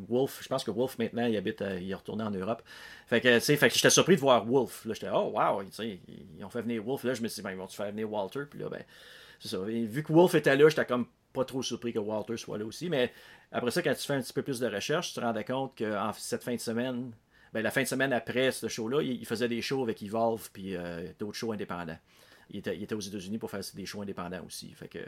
[0.09, 2.63] Wolf, je pense que Wolf maintenant, il habite, il est retourné en Europe.
[3.05, 4.83] Fait que, tu sais, fait que j'étais surpris de voir Wolf.
[4.85, 7.03] Là, j'étais, oh, wow, ils, ont fait venir Wolf.
[7.03, 8.45] Là, je me suis dit, ben, ils vont-tu faire venir Walter?
[8.49, 8.83] Puis là, ben,
[9.39, 9.59] c'est ça.
[9.59, 12.89] vu que Wolf était là, j'étais comme pas trop surpris que Walter soit là aussi.
[12.89, 13.11] Mais
[13.51, 15.75] après ça, quand tu fais un petit peu plus de recherche, tu te rendais compte
[15.75, 17.11] que en cette fin de semaine,
[17.53, 20.75] ben, la fin de semaine après ce show-là, il, faisait des shows avec Evolve puis
[20.75, 21.99] euh, d'autres shows indépendants.
[22.49, 24.73] Il était, il était aux États-Unis pour faire des shows indépendants aussi.
[24.73, 24.99] Fait que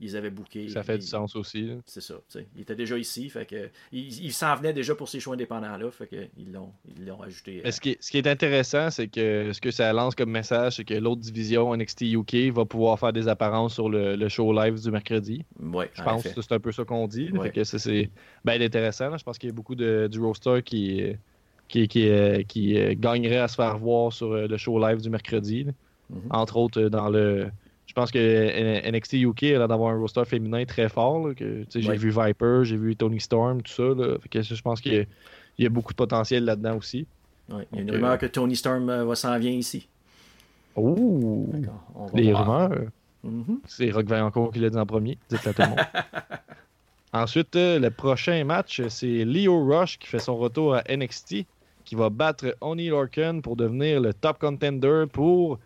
[0.00, 0.68] ils avaient booké.
[0.68, 1.70] Ça fait du sens aussi.
[1.86, 2.14] C'est ça.
[2.54, 3.30] Il était déjà ici.
[3.30, 5.90] Fait que, il, s'en venait déjà pour ces choix indépendants-là.
[5.90, 7.62] Fait que, ils l'ont ajouté.
[7.70, 10.76] ce, qui est, ce qui est intéressant, c'est que ce que ça lance comme message,
[10.76, 14.80] c'est que l'autre division NXT UK va pouvoir faire des apparences sur le, show live
[14.80, 15.44] du mercredi.
[15.60, 17.30] Ouais, Je pense que c'est un peu ça qu'on dit.
[17.42, 18.10] Fait que c'est
[18.44, 19.16] bien intéressant.
[19.16, 21.14] Je pense qu'il y a beaucoup de, du roster qui,
[21.68, 22.10] qui, qui,
[22.48, 25.66] qui, euh, gagnerait à se faire voir sur euh, le show live du mercredi.
[26.12, 26.16] Mm-hmm.
[26.30, 27.50] Entre autres, dans le
[27.86, 31.30] je pense que NXT UK a l'air d'avoir un roster féminin très fort.
[31.38, 33.82] J'ai vu Viper, j'ai vu Tony Storm, tout ça.
[34.30, 35.06] que je pense qu'il
[35.58, 37.06] y, a beaucoup de potentiel là-dedans aussi.
[37.48, 39.88] il y a une rumeur que Tony Storm euh, va s'en vient ici.
[40.74, 41.48] Oh!
[42.12, 42.70] Les rumeurs.
[43.24, 43.58] Mm-hmm.
[43.66, 45.18] C'est Rock encore qui l'a dit en premier.
[45.28, 45.78] Dites à tout le monde.
[47.12, 51.46] Ensuite, euh, le prochain match, c'est Leo Rush qui fait son retour à NXT,
[51.84, 55.58] qui va battre Oni Lorcan pour devenir le top contender pour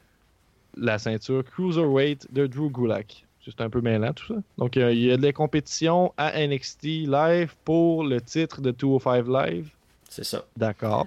[0.81, 3.27] la ceinture Cruiserweight de Drew Gulak.
[3.45, 4.41] C'est un peu mêlant tout ça.
[4.59, 9.27] Donc, euh, il y a des compétitions à NXT Live pour le titre de 205
[9.27, 9.71] Live.
[10.09, 10.45] C'est ça.
[10.57, 11.07] D'accord.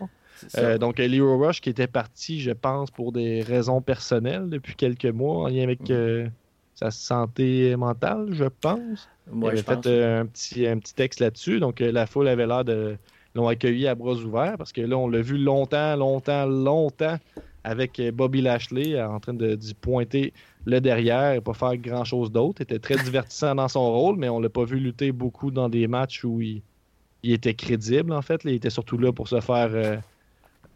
[0.57, 5.05] Euh, donc, Leo Rush qui était parti, je pense, pour des raisons personnelles depuis quelques
[5.05, 5.91] mois en lien avec mm.
[5.91, 6.28] euh,
[6.76, 9.07] sa santé mentale, je pense.
[9.32, 11.59] Moi, il avait fait un, petit, un petit texte là-dessus.
[11.59, 12.97] Donc, la foule avait l'air de
[13.36, 17.17] l'ont accueilli à bras ouverts parce que là, on l'a vu longtemps, longtemps, longtemps
[17.64, 20.34] avec euh, Bobby Lashley euh, en train de pointer
[20.66, 22.61] le derrière et pas faire grand chose d'autre.
[22.61, 25.70] Il était très divertissant dans son rôle, mais on l'a pas vu lutter beaucoup dans
[25.70, 26.61] des matchs où il,
[27.24, 28.41] était crédible en fait.
[28.43, 29.95] Il était surtout là pour se faire euh,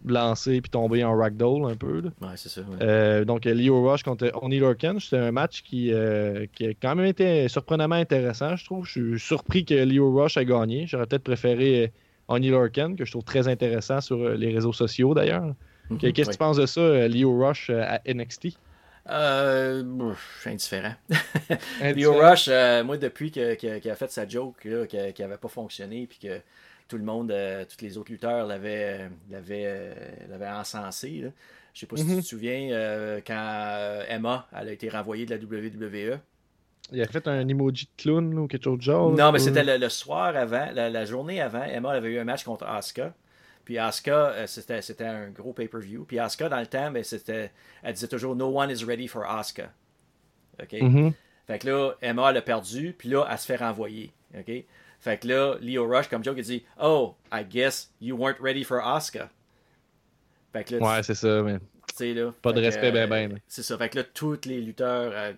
[0.05, 2.03] lancer puis tomber en ragdoll un peu.
[2.21, 3.25] Ouais, c'est ça.
[3.25, 5.91] donc Leo Rush contre Oni Lorcan, c'était un match qui,
[6.53, 8.85] qui, a quand même été surprenamment intéressant, je trouve.
[8.85, 10.87] Je suis surpris que Leo Rush a gagné.
[10.87, 11.91] J'aurais peut-être préféré
[12.29, 15.53] Oni Lorcan, que je trouve très intéressant sur les réseaux sociaux d'ailleurs.
[15.89, 15.97] Mhm.
[15.97, 18.57] Qu'est-ce que tu penses de ça, euh, Leo Rush euh, à NXT?
[19.09, 19.83] Euh,
[20.13, 20.95] je suis indifférent.
[21.95, 23.41] Leo Rush, euh, moi, depuis qu'il
[23.91, 26.41] a fait sa joke, qui n'avait pas fonctionné, puis que
[26.87, 27.33] tout le monde,
[27.69, 29.95] tous les autres lutteurs l'avaient, l'avaient,
[30.29, 31.21] l'avaient encensé.
[31.23, 31.29] Là.
[31.73, 32.21] Je sais pas si tu te mhm.
[32.21, 36.19] souviens, quand Emma elle a été renvoyée de la WWE.
[36.91, 39.11] Il a fait un emoji de clown ou quelque chose de genre.
[39.11, 41.63] Non, mais c'était le, soir avant, la, journée avant.
[41.63, 43.13] Emma avait eu un match contre Asuka.
[43.67, 46.05] Puis Asuka, c'était, c'était un gros pay-per-view.
[46.05, 47.51] Puis Asuka, dans le temps, ben, c'était,
[47.83, 49.73] elle disait toujours No one is ready for Asuka.
[50.63, 50.71] OK?
[50.71, 51.13] Mhm.
[51.47, 54.13] Fait que là, Emma, elle a perdu, puis là, elle se fait renvoyer.
[54.39, 54.63] OK?
[55.01, 58.63] Fait que là, Leo Rush, comme joke, il dit Oh, I guess you weren't ready
[58.63, 59.29] for Asuka.
[60.53, 61.59] Fait que là, ouais, c'est ça, mais.
[61.99, 63.39] Là, pas de respect, ben, ben.
[63.47, 63.77] C'est ça.
[63.77, 65.33] Fait que là, tous les lutteurs euh,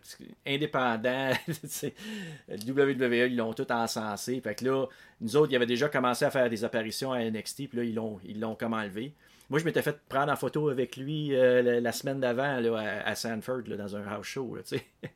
[0.45, 1.31] indépendants,
[2.49, 4.39] WWE, ils l'ont tout encensé.
[4.41, 4.85] Fait que là,
[5.21, 7.95] nous autres, ils avaient déjà commencé à faire des apparitions à NXT, puis là, ils
[7.95, 9.13] l'ont, ils l'ont comme enlevé.
[9.49, 13.63] Moi, je m'étais fait prendre en photo avec lui euh, la, semaine d'avant à, Sanford,
[13.67, 14.57] là, dans un house show.
[14.59, 14.85] Tu sais.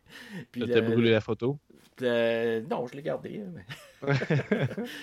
[0.52, 1.60] Puis, t'as brûlé la photo?
[2.02, 3.42] non, je l'ai gardé.
[4.08, 4.14] je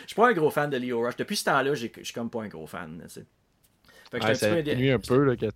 [0.06, 1.16] suis pas un gros fan de Leo Rush.
[1.16, 3.02] Depuis ce temps-là, je suis comme pas un gros fan.
[4.10, 5.50] Fait que ouais, un, peu, un peu là,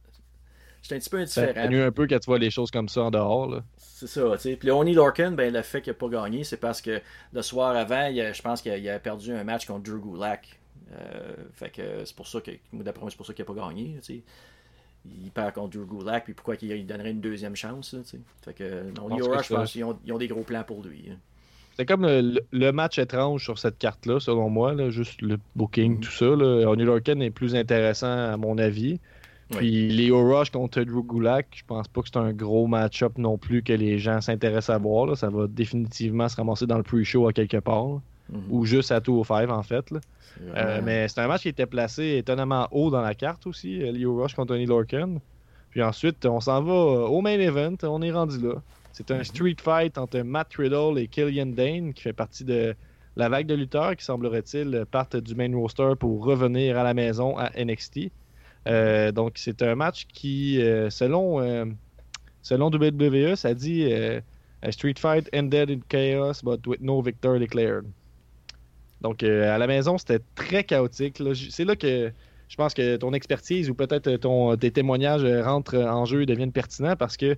[0.84, 1.70] J'étais un petit peu indifférent.
[1.70, 3.62] mieux un peu quand tu vois les choses comme ça en dehors.
[3.78, 4.56] C'est ça, tu sais.
[4.56, 7.00] Puis Oni Lorcan, ben, le fait qu'il n'a pas gagné, c'est parce que
[7.32, 10.60] le soir avant, je pense qu'il a, perdu un match contre Drew Gulak.
[10.92, 13.66] Euh, fait que c'est pour ça que, d'après moi, c'est pour ça qu'il n'a pas
[13.66, 14.22] gagné, tu sais.
[15.06, 18.20] Il perd contre Drew Gulak, puis pourquoi qu'il donnerait une deuxième chance, tu sais.
[18.44, 21.06] Fait que, non, je pense qu'ils ont, ont, des gros plans pour lui.
[21.10, 21.16] Hein.
[21.78, 26.00] C'est comme le, match étrange sur cette carte-là, selon moi, là, juste le booking, mm-hmm.
[26.00, 26.26] tout ça.
[26.26, 26.68] Là.
[26.68, 29.00] Oni Lorcan est plus intéressant, à mon avis.
[29.50, 33.36] Puis Leo Rush contre Drew Gulak, je pense pas que c'est un gros match-up non
[33.38, 35.16] plus que les gens s'intéressent à voir.
[35.16, 38.00] Ça va définitivement se ramasser dans le pre-show à quelque part.
[38.30, 38.42] Mhm.
[38.50, 39.92] Ou juste à 205 en fait.
[40.40, 43.92] Euh, mais c'est un match qui était placé étonnamment haut dans la carte aussi, euh,
[43.92, 45.20] Leo Rush contre Tony Lorcan.
[45.70, 48.54] Puis ensuite, on s'en va euh, au main event, on est rendu là.
[48.92, 49.24] C'est un mhm.
[49.24, 52.74] street fight entre Matt Riddle et Killian Dane qui fait partie de
[53.16, 57.36] la vague de lutteurs qui semblerait-il partent du main roster pour revenir à la maison
[57.36, 58.10] à NXT.
[58.66, 61.66] Euh, donc, c'est un match qui, euh, selon, euh,
[62.42, 63.92] selon WWE, ça dit
[64.62, 67.84] A Street Fight ended in chaos, but with no victor declared.
[69.00, 71.22] Donc, à la maison, c'était très chaotique.
[71.50, 72.10] C'est là que
[72.48, 76.52] je pense que ton expertise ou peut-être ton, tes témoignages rentrent en jeu et deviennent
[76.52, 77.36] pertinents parce que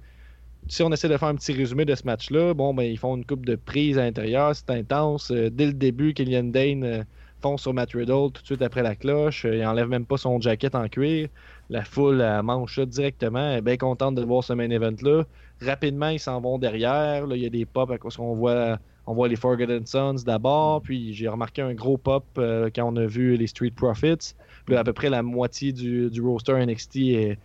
[0.68, 3.16] si on essaie de faire un petit résumé de ce match-là, bon, ben, ils font
[3.16, 5.32] une coupe de prise à l'intérieur, c'est intense.
[5.32, 7.04] dès le début, Killian Dane
[7.40, 9.46] fonce sur Matt Riddle tout de suite après la cloche.
[9.50, 11.28] Il enlève même pas son jacket en cuir.
[11.70, 13.50] La foule elle mange ça directement.
[13.50, 15.24] Elle est bien contente de voir ce main event-là.
[15.62, 17.26] Rapidement, ils s'en vont derrière.
[17.26, 20.82] Là, il y a des pops parce qu'on voit, on voit les Forgotten Sons d'abord.
[20.82, 24.34] Puis j'ai remarqué un gros pop euh, quand on a vu les Street Profits.
[24.66, 27.38] Puis à peu près la moitié du, du roster NXT est,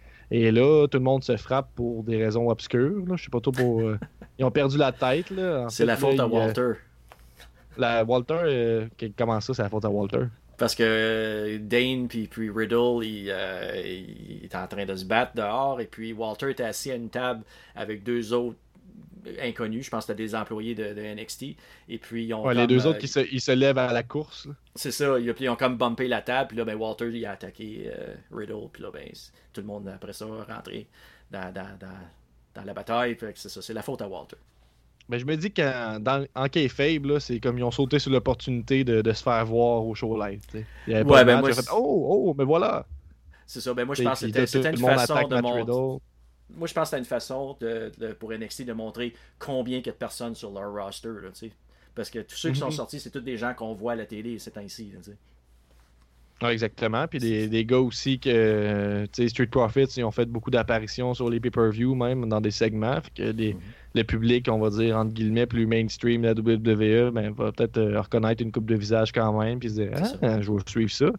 [0.51, 0.87] là.
[0.87, 3.05] Tout le monde se frappe pour des raisons obscures.
[3.07, 3.15] Là.
[3.15, 3.81] Je sais pas trop pour.
[3.81, 3.99] Euh,
[4.39, 5.33] ils ont perdu la tête.
[5.69, 6.73] C'est la faute à Walter.
[7.77, 10.25] La Walter, euh, comment ça, c'est la faute à Walter?
[10.57, 15.81] Parce que Dane puis, puis Riddle, euh, il, était en train de se battre dehors
[15.81, 17.43] et puis Walter était assis à une table
[17.75, 18.57] avec deux autres
[19.41, 21.55] inconnus, je pense que c'était des employés de, NXT.
[21.89, 24.47] Et puis ils ont les deux autres qui se, ils se lèvent à la course.
[24.75, 27.85] C'est ça, ils, ont comme bumpé la table, puis là ben, Walter il a attaqué
[27.87, 29.09] euh, Riddle, puis là ben,
[29.53, 30.87] tout le monde après ça est rentré
[31.31, 31.87] dans, dans, dans,
[32.53, 34.37] dans la bataille, c'est ça, c'est la faute à Walter.
[35.09, 38.83] Mais je me dis qu'en dans, en faible, c'est comme ils ont sauté sur l'opportunité
[38.83, 40.41] de, de, se faire voir au show live.
[40.53, 42.85] Il y avait ouais, ben moi, fait, oh, oh, mais voilà.
[43.45, 43.73] C'est ça.
[43.73, 46.01] Ben moi, je pense que c'était une façon de montrer.
[46.53, 49.89] Moi, je pense que c'était une façon de, pour NXT de montrer combien il y
[49.89, 51.09] a de personnes sur leur roster.
[51.09, 51.29] Là,
[51.95, 52.71] Parce que tous ceux qui sont mhm.
[52.71, 54.91] sortis, c'est tous des gens qu'on voit à la télé ces temps-ci.
[56.49, 57.07] Exactement.
[57.07, 61.29] Puis des, des, gars aussi que, sais, Street Profits, ils ont fait beaucoup d'apparitions sur
[61.29, 62.99] les pay-per-view, même dans des segments.
[63.01, 63.59] Fait que des, mhm
[63.93, 67.77] le public, on va dire, entre guillemets, plus mainstream de la WWE, ben, va peut-être
[67.77, 70.91] euh, reconnaître une coupe de visage quand même, puis se dire, ah, je vais suivre
[70.91, 71.11] ça.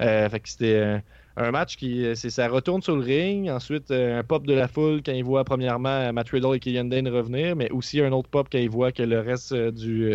[0.00, 0.98] Euh, fait que c'était euh,
[1.36, 5.12] un match qui, ça retourne sur le ring, ensuite un pop de la foule quand
[5.12, 8.58] il voit premièrement Matt Riddle et Killian Dane revenir, mais aussi un autre pop quand
[8.58, 10.12] il voit que le reste du,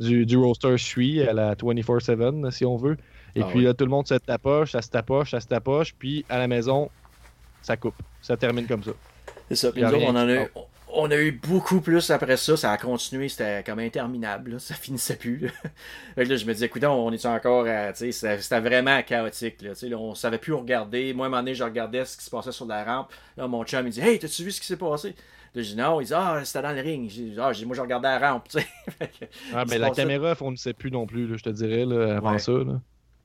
[0.00, 2.96] du, du, roster suit à la 24-7, si on veut.
[3.38, 5.94] Et ah puis là, tout le monde se tapoche, ça se tapoche, ça se tapoche,
[5.94, 6.90] puis à la maison,
[7.62, 7.94] ça coupe.
[8.20, 8.92] Ça termine comme ça.
[9.48, 9.72] C'est ça.
[9.72, 12.56] Puis nous on en a, oh on a eu beaucoup plus après ça.
[12.56, 14.60] Ça a continué, c'était comme interminable.
[14.60, 15.50] Ça finissait plus.
[16.16, 17.94] là, je me disais, écoute, on est encore à.
[17.94, 19.62] C'était vraiment chaotique.
[19.62, 21.12] Là, là, on savait plus où regarder.
[21.12, 23.12] Moi, à un moment donné, je regardais ce qui se passait sur la rampe.
[23.36, 25.14] Là, mon chum, il dit Hey, t'as-tu vu ce qui s'est passé?
[25.54, 27.10] Là, je dis non, il dit Ah, c'était dans le ring.
[27.38, 28.48] ah, moi, je regardais la rampe.
[29.54, 31.82] ah, mais la caméra, on ne sait plus non plus, je te dirais,
[32.14, 32.52] avant ça.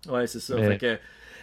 [0.10, 0.58] Ouais, c'est ça.
[0.58, 0.98] Fait que,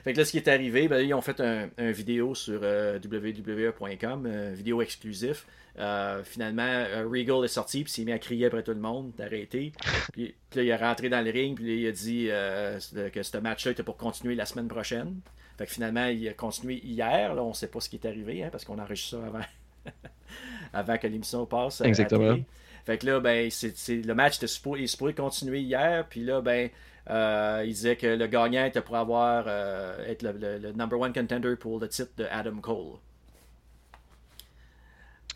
[0.05, 2.61] Fait que là, ce qui est arrivé, ben, ils ont fait un, un vidéo sur
[2.63, 5.47] euh, www.com, euh, vidéo exclusif.
[5.79, 9.13] Euh, finalement, euh, Regal est sorti, puis s'est mis à crier après tout le monde,
[9.17, 9.73] d'arrêter.
[10.13, 13.23] Puis, puis là, il est rentré dans le ring, puis là, il a dit que
[13.23, 15.21] ce match-là était pour continuer la semaine prochaine.
[15.57, 17.35] Fait que finalement, il a continué hier.
[17.35, 19.45] Là, on ne sait pas ce qui est arrivé, hein, parce qu'on enregistre ça avant,
[20.73, 21.83] avant que l'émission passe.
[21.83, 22.39] Exactement.
[22.87, 26.07] Fait que là, ben, c'est, le match était supposé, est supposé continuer hier.
[26.09, 26.71] Puis là, ben,
[27.11, 30.99] euh, il disait que le gagnant était pour avoir euh, être le, le- le number
[31.01, 32.99] one contender pour le titre de Adam Cole.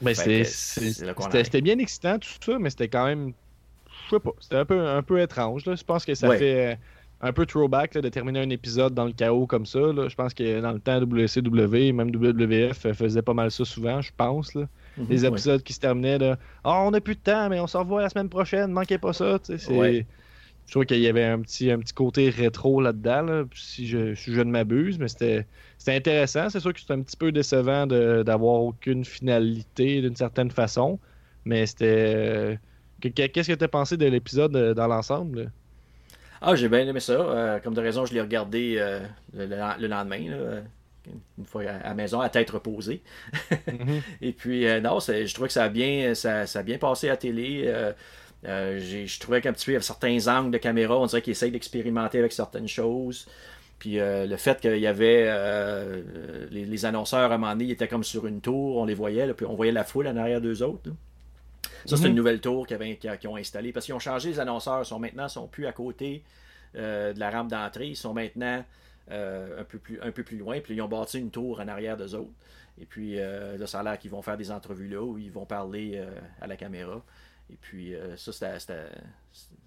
[0.03, 3.33] Qu'on c'était bien excitant tout ça, mais c'était quand même.
[4.07, 4.33] Je sais pas.
[4.41, 5.65] C'était un peu, un peu étrange.
[5.67, 5.77] Là.
[5.77, 6.39] Je pense que ça Ouais.
[6.39, 6.77] fait euh,
[7.23, 9.79] un peu throwback là, de terminer un épisode dans le chaos comme ça.
[9.79, 10.09] Là.
[10.09, 14.11] Je pense que dans le temps, WCW, même WWF faisait pas mal ça souvent, je
[14.17, 14.55] pense.
[14.55, 14.67] Là.
[15.09, 15.29] Les Ouais.
[15.29, 18.03] épisodes qui se terminaient de Ah, on n'a plus de temps, mais on se revoit
[18.03, 19.39] la semaine prochaine, manquez pas ça.
[19.39, 20.07] tu sais.
[20.67, 24.15] Je trouve qu'il y avait un petit, un petit côté rétro là-dedans, là, si, je,
[24.15, 25.47] si je ne m'abuse, mais c'était
[25.89, 26.49] intéressant.
[26.51, 31.01] C'est sûr que c'est un petit peu décevant d'avoir aucune finalité d'une certaine façon,
[31.45, 31.87] mais c'était.
[32.17, 32.57] euh,
[33.01, 35.53] que- que- Qu'est-ce que tu as pensé de l'épisode euh, dans l'ensemble?
[36.41, 37.13] Ah, j'ai bien aimé ça.
[37.15, 39.01] Euh, comme de raison, je l'ai regardé euh,
[39.33, 40.63] le, le- le lendemain, là,
[41.39, 43.03] une fois à la maison, à tête reposée.
[43.71, 44.05] Mhm.
[44.23, 47.09] Et puis, euh, non, je trouvais que ça a bien, ça, ça a bien passé
[47.09, 47.65] à la télé.
[48.47, 51.23] Euh, je trouvais qu'un petit peu, il y avait certains angles de caméra, on dirait
[51.23, 53.27] qu'ils essayent d'expérimenter avec certaines choses.
[53.79, 57.65] Puis euh, le fait qu'il y avait euh, les, les annonceurs à un moment donné,
[57.65, 60.07] ils étaient comme sur une tour, on les voyait, là, puis on voyait la foule
[60.09, 60.89] en arrière d'eux autres.
[60.91, 60.93] là.
[61.87, 62.11] Ça, c'est Mhm.
[62.11, 63.73] une nouvelle tour qu'ils ont installée.
[63.73, 64.81] Parce qu'ils ont changé les annonceurs.
[64.83, 66.23] Ils sont maintenant sont plus à côté
[66.75, 67.89] de la rampe d'entrée.
[67.89, 68.65] Ils sont maintenant
[69.11, 70.61] un, peu plus, un peu plus loin.
[70.61, 72.33] Puis ils ont bâti une tour en arrière d'eux autres.
[72.81, 75.45] Et puis là, ça a l'air qu'ils vont faire des entrevues là où ils vont
[75.45, 76.03] parler
[76.41, 77.03] à la caméra.
[77.53, 78.89] Et puis euh, ça, c'était.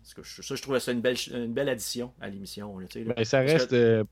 [0.03, 2.75] Ça, je trouvais ça une belle, une belle addition à l'émission.
[2.95, 4.03] Ben, ça que- reste euh,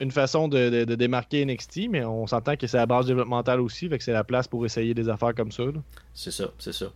[0.00, 3.60] une façon de, de- de démarquer NXT, mais on s'entend que c'est la base développementale
[3.60, 5.64] aussi, fait que c'est la place pour essayer des affaires comme ça.
[6.14, 6.92] C'est ça, c'est ça.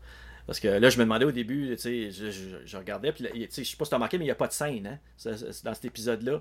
[0.46, 3.24] Parce que là, je me demandais au début, tu sais, je, je- je regardais, puis
[3.24, 4.52] tu sais, je sais pas si tu as remarqué, mais il n'y a pas de
[4.52, 4.98] scène, hein.
[5.64, 6.40] Dans cet épisode-là.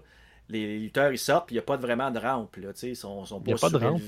[0.49, 2.73] Les, les lutteurs, ils sortent, puis il n'y a pas de- vraiment de rampe, là,
[2.73, 4.01] tu sais, ils sont, sont y a pas de rampe?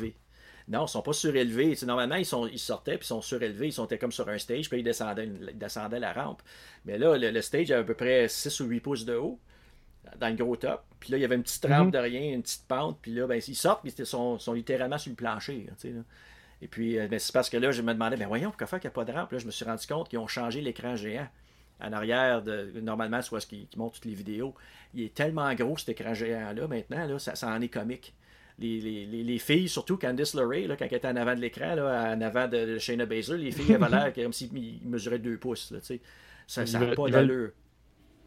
[0.67, 1.75] Non, ils sont pas surélevés.
[1.85, 4.69] Normalement, ils, sont, ils sortaient, puis ils sont surélevés, ils sont comme sur un stage,
[4.69, 6.41] puis ils descendaient, ils descendaient la rampe.
[6.85, 9.39] Mais là, le, le stage avait à peu près 6 ou 8 pouces de haut,
[10.19, 10.83] dans le gros top.
[10.99, 11.91] Puis là, il y avait une petite rampe Mhm.
[11.91, 14.97] de rien, une petite pente, puis là, ben, ils sortent, puis ils sont, sont littéralement
[14.97, 16.01] sur le plancher, là, là.
[16.61, 18.79] Et puis, euh, ben, c'est parce que là, je me demandais, ben voyons, pourquoi faire
[18.79, 19.31] qu'il n'y a pas de rampe?
[19.33, 21.27] Là, je me suis rendu compte qu'ils ont changé l'écran géant.
[21.81, 24.55] En arrière, de, normalement, soit ce qui, qui montre toutes les vidéos.
[24.93, 28.13] Il est tellement gros, cet écran géant-là, maintenant, là, ça, ça en est comique.
[28.59, 31.39] Les, les, les, les filles, surtout Candice LeRae, là, quand elle était en avant de
[31.41, 35.37] l'écran, en avant de, de Shayna Baszler, les filles avaient l'air comme s'ils mesuraient deux
[35.37, 35.71] pouces.
[35.71, 35.79] Là,
[36.47, 37.49] ça Ils n'a veulent- pas d'allure.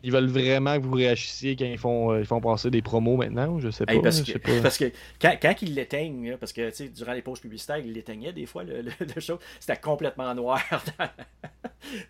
[0.02, 3.16] Ils veulent vraiment que vous réagissiez quand ils font, euh, ils font passer des promos
[3.16, 3.94] maintenant, je sais pas.
[3.94, 4.60] Hey, parce, je que, sais pas.
[4.62, 8.32] parce que quand, quand ils l'éteignent, là, parce que durant les pauses publicitaires, ils l'éteignaient
[8.32, 10.60] des fois, le, le, le show, c'était complètement noir
[10.98, 11.08] dans,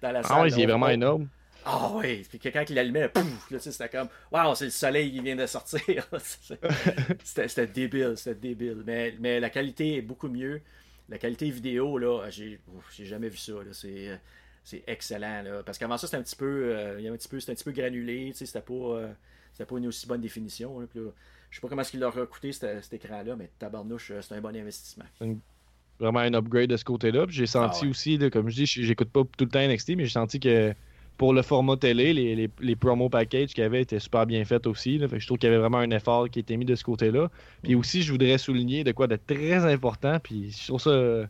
[0.03, 0.37] dans la salle.
[0.39, 1.29] Ah oui, il est vraiment énorme.
[1.69, 5.11] Ah oui, puis que quand il l'allumait, pouf, là, c'était comme, waouh, c'est le soleil
[5.11, 6.09] qui vient de sortir.
[7.25, 8.85] c'était c'était débile, c'était débile.
[8.87, 10.63] Mais, mais la qualité est beaucoup mieux.
[11.09, 12.61] La qualité vidéo, là, j'ai
[13.05, 13.53] jamais vu ça.
[13.53, 13.73] là.
[13.73, 14.21] C'est
[14.67, 15.43] c'est excellent.
[15.43, 15.63] Là.
[15.65, 17.53] Parce qu'avant ça, c'était un petit peu, euh, il y avait un petit peu, c'était
[17.53, 19.13] un petit peu granulé, tu sais, c'était pas, euh,
[19.53, 20.81] c'était pas une aussi bonne définition.
[20.81, 20.87] là.
[20.89, 21.11] Puis là,
[21.51, 24.35] je sais pas comment est-ce qu'il leur a coûté cet, écran-là, mais tabarnouche, euh, c'est
[24.35, 25.05] un bon investissement.
[26.01, 27.27] Vraiment un upgrade de ce côté-là.
[27.29, 27.91] J'ai senti Ah ouais.
[27.91, 30.75] aussi, là, comme je dis, j'écoute pas tout le temps NXT, mais j'ai senti que
[31.17, 34.45] pour le format télé, les, les, les promo packages qu'il y avait étaient super bien
[34.45, 34.99] faits aussi.
[34.99, 35.09] Là.
[35.09, 36.85] Fait que je trouve qu'il y avait vraiment un effort qui était mis de ce
[36.85, 37.31] côté-là.
[37.63, 37.79] Puis Mm.
[37.79, 40.19] aussi, je voudrais souligner de quoi de très important.
[40.23, 41.27] Puis je trouve ça euh,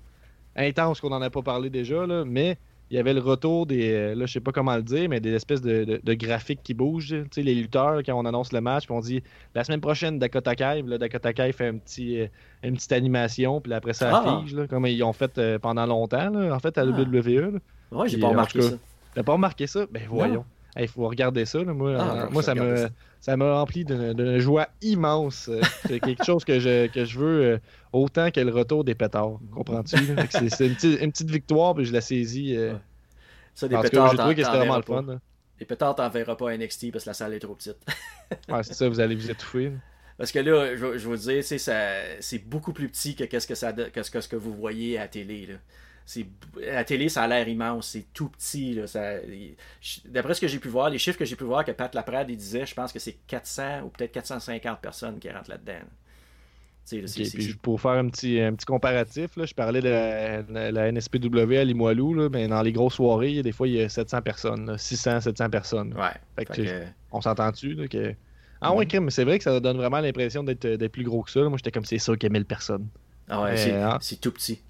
[0.57, 2.57] intense qu'on n'en a pas parlé déjà, là, mais
[2.91, 3.91] il y avait le retour des.
[3.93, 6.61] euh, Là, je sais pas comment le dire, mais des espèces de, de- de graphiques
[6.63, 7.09] qui bougent.
[7.09, 9.23] Tu sais, les lutteurs, quand on annonce le match, puis on dit
[9.55, 10.83] la semaine prochaine, Dakota Kai.
[10.87, 12.27] Là, Dakota Kai fait un petit, euh,
[12.63, 14.43] une petite animation, puis après ça, Ah.
[14.53, 16.85] là, comme ils ont fait pendant longtemps, là, en fait, à Ah.
[16.87, 17.53] WWE.
[17.53, 17.59] là.
[17.93, 18.77] Ouais, j'ai pas remarqué ça.
[19.17, 19.87] T'as pas remarqué ça?
[19.91, 20.45] Ben voyons.
[20.79, 21.59] Il faut regarder ça.
[21.65, 21.73] là.
[21.73, 22.89] Moi, Ah, euh, moi ça me ça.
[23.21, 25.49] ça m'a rempli d'une joie immense.
[25.49, 27.59] Euh, C'est quelque chose que je, que je veux euh,
[27.95, 29.41] autant que le retour des pétards.
[29.53, 29.97] Comprends-tu?
[30.51, 32.55] C'est une, petite- une petite victoire, puis je la saisis.
[32.55, 32.79] euh, Ouais.
[33.55, 35.03] Ça, des parce que pétards, j'ai trouvé que c'était vraiment le fun.
[35.03, 35.19] là.
[35.59, 37.79] Les pétards, t'en verras pas à NXT parce que la salle est trop petite.
[38.51, 39.71] Ouais, c'est ça, vous allez vous étouffer.
[39.71, 39.77] là.
[40.19, 43.73] Parce que là, je, je vous dire, c'est beaucoup plus petit que qu'est-ce que ça
[43.73, 45.47] que ce que, ce que vous voyez à la télé.
[45.47, 45.55] Là.
[46.61, 48.75] La télé, ça a l'air immense, c'est tout petit.
[48.75, 49.21] Là, ça-
[49.81, 51.93] je- d'après ce que j'ai pu voir, les chiffres que j'ai pu voir que Pat
[51.95, 55.73] Laprade il disait, je pense que c'est 400 ou peut-être 450 personnes qui rentrent là-dedans.
[55.73, 55.89] là.
[57.63, 61.57] Pour faire un petit, un petit comparatif, là, je parlais de la, la- la NSPW
[61.59, 64.67] à Limoilou, là, mais dans les grosses soirées, des fois, il y a 700 personnes,
[64.67, 65.93] là, 600, 700 personnes.
[65.95, 66.11] Ouais.
[66.39, 68.15] Fait que Fait tu- que- On s'entend-tu que
[68.61, 71.41] Ah ouais, mais c'est vrai que ça donne vraiment l'impression d'être plus gros que ça.
[71.49, 72.87] Moi, j'étais comme c'est sûr qu'il y a 1000 personnes.
[73.29, 73.99] Ah ouais, hein?
[74.01, 74.63] c'est tout petit.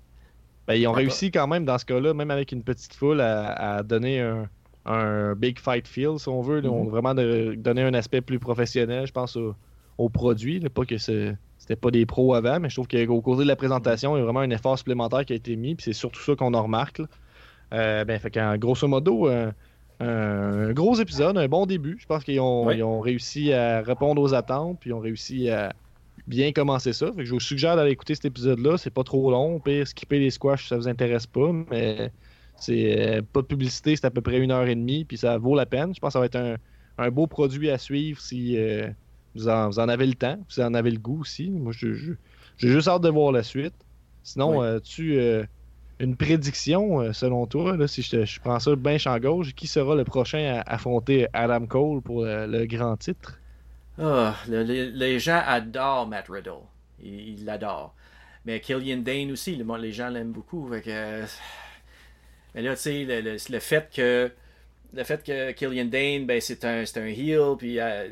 [0.67, 3.83] Ben, ils ont réussi quand même dans ce cas-là, même avec une petite foule, à,
[3.83, 4.21] donner
[4.85, 6.61] un, big fight feel, si on veut.
[6.63, 6.91] Ils ont mhm.
[6.91, 9.39] vraiment donné un aspect plus professionnel, je pense,
[9.99, 10.61] au, produit.
[10.61, 14.17] Pas que c'était pas des pros avant, mais je trouve qu'au cours de la présentation,
[14.17, 16.35] il y a vraiment un effort supplémentaire qui a été mis, puis c'est surtout ça
[16.35, 17.01] qu'on en remarque.
[17.73, 19.29] Euh, ben, fait grosso modo,
[20.01, 21.97] un gros épisode, un bon début.
[22.01, 25.73] Je pense qu'ils ont, ont, réussi à répondre aux attentes, puis ils ont réussi à
[26.27, 27.11] bien commencer ça.
[27.17, 28.79] je vous suggère d'aller écouter cet épisode-là.
[28.79, 29.61] C'est pas trop long.
[29.61, 32.11] Pire, skipper les squash, ça vous intéresse pas, mais
[32.59, 35.39] c'est euh, pas de publicité, c'est à peu près une heure et demie, puis ça
[35.39, 35.95] vaut la peine.
[35.95, 36.59] Je pense que ça va être
[36.99, 38.89] un, beau produit à suivre si euh,
[39.35, 41.51] vous, en, avez le temps, si vous en avez le goût aussi.
[41.51, 42.17] Moi, j'ai
[42.59, 43.75] juste hâte de voir la suite.
[44.23, 45.21] Sinon, euh, tu
[45.99, 50.61] une prédiction, selon toi, si je, prends ça bien champ gauche, qui sera le prochain
[50.61, 53.39] à affronter Adam Cole pour le grand titre?
[53.99, 56.65] Oh, les gens adorent Matt Riddle.
[57.03, 57.95] Ils l'adorent.
[58.45, 60.69] Mais Killian Dane aussi, les gens l'aiment beaucoup.
[60.69, 60.83] mais
[62.55, 64.31] là, tu sais, le, fait que
[64.95, 68.09] le fait que Killian Dane, ben, c'est un, un heel, puis, euh,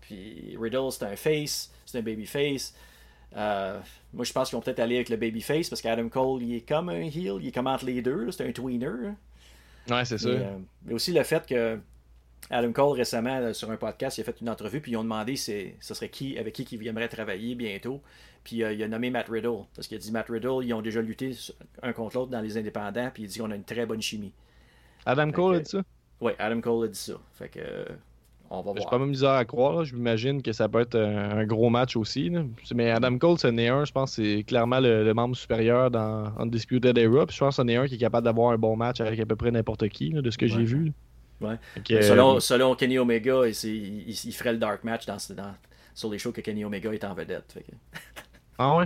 [0.00, 2.74] puis Riddle, c'est un face, c'est un baby face.
[3.36, 3.80] Euh,
[4.12, 6.56] moi, je pense qu'ils vont peut-être aller avec le baby face parce qu'Adam Cole, il
[6.56, 9.14] est comme un heel, il est comme entre les deux, c'est un tweener.
[9.90, 10.28] Ouais, c'est ça.
[10.28, 11.78] Euh, mais aussi le fait que
[12.50, 15.36] Adam Cole récemment sur un podcast, il a fait une entrevue puis ils ont demandé
[15.36, 18.00] ce serait qui avec qui il aimerait travailler bientôt.
[18.44, 20.82] Puis euh, il a nommé Matt Riddle parce qu'il a dit Matt Riddle, ils ont
[20.82, 21.36] déjà lutté
[21.82, 24.32] un contre l'autre dans les indépendants puis il dit qu'on a une très bonne chimie.
[25.06, 25.82] Adam Cole a dit ça?
[26.20, 27.14] Oui, Adam Cole a dit ça.
[27.34, 27.60] Fait que
[28.52, 28.76] on va voir.
[28.76, 29.84] J'ai pas même misère à croire.
[29.84, 32.30] Je m'imagine que ça peut être un, gros match aussi.
[32.74, 37.26] Mais Adam Cole, c'est un, je pense, c'est clairement le, membre supérieur dans Undisputed Era.
[37.26, 39.26] Puis je pense que c'est un qui est capable d'avoir un bon match avec à
[39.26, 40.92] peu près n'importe qui, de ce que j'ai vu.
[41.42, 42.02] Ouais.
[42.02, 45.54] selon, selon, Kenny Omega, il, il, ferait le dark match dans, dans,
[45.94, 47.56] sur les shows que Kenny Omega est en vedette.
[48.58, 48.84] Ah ouais?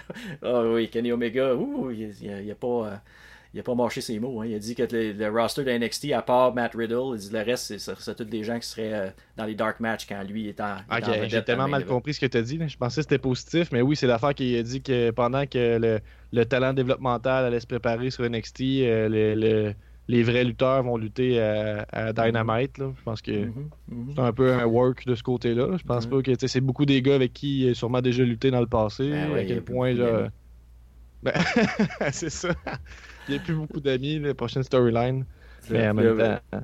[0.42, 2.66] ah oui, Kenny Omega, ouh, il n'a pas.
[2.66, 2.96] Euh,
[3.54, 4.40] il a pas marché ses mots.
[4.40, 4.46] Hein.
[4.46, 7.42] Il a dit que le, roster de NXT, à part Matt Riddle, il dit le
[7.42, 10.60] reste, c'est tous des gens qui seraient euh, dans les dark matchs quand lui est
[10.60, 10.76] en.
[10.90, 12.58] Ok, j'ai tellement mal compris ce que tu as dit.
[12.66, 15.78] Je pensais que c'était positif, mais oui, c'est l'affaire qu'il a dit que pendant que
[15.78, 16.00] le,
[16.32, 19.74] le, talent développemental allait se préparer sur NXT, euh, le
[20.12, 22.76] les vrais lutteurs vont lutter à, Dynamite.
[22.76, 22.92] Là.
[22.96, 24.12] Je pense que mhm, mhm.
[24.14, 25.76] c'est un peu un work de ce côté-là.
[25.78, 26.22] Je pense mhm.
[26.22, 28.66] pas que c'est beaucoup des gars avec qui il a sûrement déjà lutté dans le
[28.66, 29.10] passé.
[29.10, 29.94] Ben à quel point
[31.22, 31.32] ben,
[32.12, 32.52] c'est ça.
[33.28, 35.24] il n'y a plus beaucoup d'amis, la prochaine storyline.
[35.70, 36.60] Mais en même temps.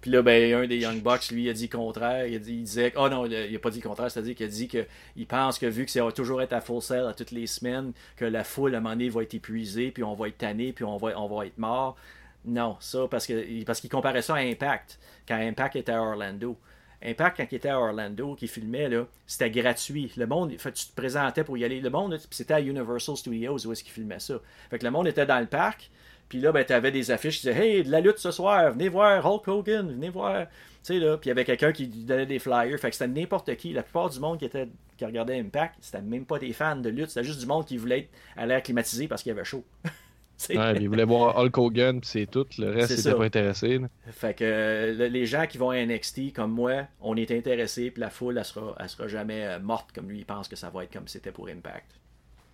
[0.00, 2.26] Puis là, ben, un des Young Bucks, lui, il a dit le contraire.
[2.26, 2.92] Il, a dit, il disait.
[2.96, 5.66] Oh non, il n'a pas dit le contraire, c'est-à-dire qu'il a dit qu'il pense que
[5.66, 8.44] vu que ça va toujours être à full sale à toutes les semaines, que la
[8.44, 10.98] foule, à un moment donné, va être épuisée, puis on va être tanné, puis on
[10.98, 11.96] va, on va être mort.
[12.44, 13.30] Non, ça, parce
[13.64, 16.58] parce qu'il comparait ça à Impact, quand Impact était à Orlando.
[17.02, 18.88] Impact, quand il était à Orlando, qui filmait,
[19.26, 20.12] c'était gratuit.
[20.16, 21.80] Le monde, tu te présentais pour y aller.
[21.80, 24.40] Le monde, c'était à Universal Studios où est-ce qu'il filmait ça.
[24.70, 25.90] Fait que le monde était dans le parc,
[26.28, 28.72] puis là, ben, tu avais des affiches qui disaient Hey, de la lutte ce soir,
[28.72, 30.46] venez voir Hulk Hogan, venez voir.
[30.46, 32.78] Tu sais, là, puis il y avait quelqu'un qui donnait des flyers.
[32.78, 33.72] Fait que c'était n'importe qui.
[33.72, 36.88] La plupart du monde qui, était, qui regardait Impact, c'était même pas des fans de
[36.88, 39.44] lutte, c'était juste du monde qui voulait être à l'air climatisé parce qu'il y avait
[39.44, 39.64] chaud.
[40.50, 42.46] Ouais, il voulait voir Hulk Hogan, c'est tout.
[42.58, 43.80] Le reste, il pas intéressé.
[44.10, 48.00] Fait que euh, les gens qui vont à NXT, comme moi, on est intéressés, puis
[48.00, 50.70] la foule, elle sera, elle sera jamais euh, morte comme lui, il pense que ça
[50.70, 52.00] va être comme c'était pour Impact.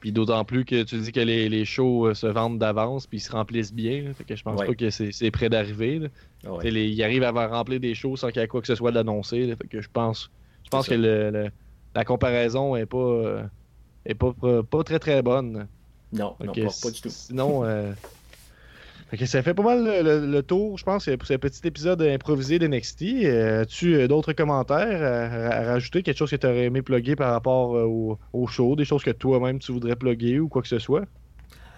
[0.01, 3.19] Puis d'autant plus que tu dis que les, les shows euh, se vendent d'avance, puis
[3.19, 4.13] ils se remplissent bien.
[4.15, 6.09] fait que je pense pas que c'est près d'arriver.
[6.47, 8.93] Ah ils arrivent à remplir des shows sans qu'il y ait quoi que ce soit
[8.93, 9.55] d'annoncé.
[9.57, 10.31] Fait que je pense,
[10.65, 11.51] je pense que le,
[11.95, 13.51] la comparaison est pas,
[14.07, 14.33] est pas,
[14.63, 15.69] pas très très bonne.
[16.13, 17.09] Non, non pas, du tout.
[17.09, 17.93] Sinon, euh...
[19.25, 23.03] ça fait pas mal le, tour, je pense, pour ce petit épisode improvisé d'NXT.
[23.25, 27.33] Euh, As-tu euh, d'autres commentaires à, rajouter, quelque chose que tu aurais aimé plugger par
[27.33, 30.79] rapport euh, au, show, des choses que toi-même tu voudrais plugger ou quoi que ce
[30.79, 31.05] soit?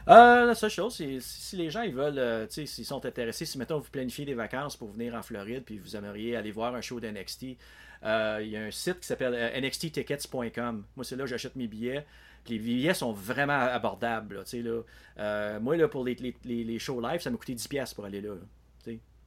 [0.05, 3.89] la seule chose, c'est si les gens ils veulent, s'ils sont intéressés, si mettons vous
[3.89, 7.43] planifiez des vacances pour venir en Floride puis vous aimeriez aller voir un show d'NXT,
[7.43, 7.57] il
[8.03, 10.85] y a un site qui s'appelle nxttickets.com.
[10.97, 12.05] Moi, c'est là que j'achète mes billets
[12.49, 14.45] les billets sont vraiment abordables.
[14.53, 14.81] Là,
[15.19, 18.21] euh, moi, là, pour les, les, les, shows live, ça m'a coûté 10$ pour aller
[18.21, 18.35] là.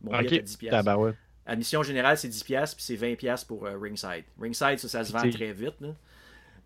[0.01, 1.13] Mon billet est 10$.
[1.47, 4.25] Admission générale, c'est 10$, puis c'est 20$ pour euh, Ringside.
[4.39, 5.79] Ringside, ça, ça se vend très vite.
[5.79, 5.89] Là.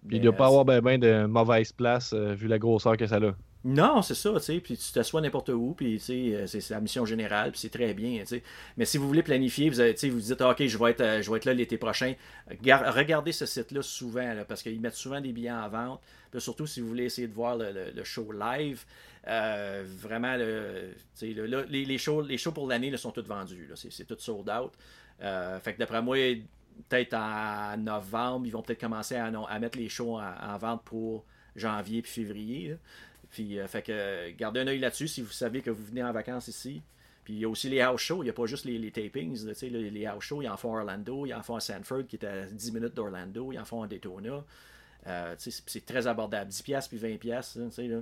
[0.07, 2.95] Puis il ne doit pas avoir ben, ben de mauvaise place euh, vu la grosseur
[2.95, 3.33] que ça a.
[3.65, 6.79] Non, c'est ça, tu sais, puis tu t'assois n'importe où, puis tu sais, c'est la
[6.79, 8.43] mission générale, puis c'est très bien, tu sais.
[8.77, 11.37] Mais si vous voulez planifier, vous, avez, vous dites, OK, je vais être, je vais
[11.37, 12.13] être là l'été prochain,
[12.49, 16.01] regardez ce site-là souvent, parce qu'ils mettent souvent des billets en vente
[16.37, 18.83] surtout si vous voulez essayer de voir le, show live,
[19.27, 20.93] euh, vraiment, le,
[21.69, 23.71] les, shows, les shows pour l'année sont tous vendus.
[23.75, 24.73] C'est tout sold out.
[25.21, 26.17] Euh, fait que d'après moi,
[26.87, 32.03] peut-être en novembre, ils vont peut-être commencer à, mettre les shows en, vente pour janvier
[32.03, 32.77] puis février.
[33.31, 36.47] Puis, fait que gardez un œil là-dessus si vous savez que vous venez en vacances
[36.47, 36.81] ici.
[37.23, 39.45] Puis il y a aussi les house shows, il n'y a pas juste les, tapings.
[39.61, 42.15] les, les, house shows, ils en font à Orlando, ils en font à Sanford, qui
[42.15, 44.43] est à 10 minutes d'Orlando, ils en font à Daytona.
[45.07, 46.49] Euh, c'est très abordable.
[46.49, 47.87] 10$ puis 20$.
[47.87, 48.01] Là,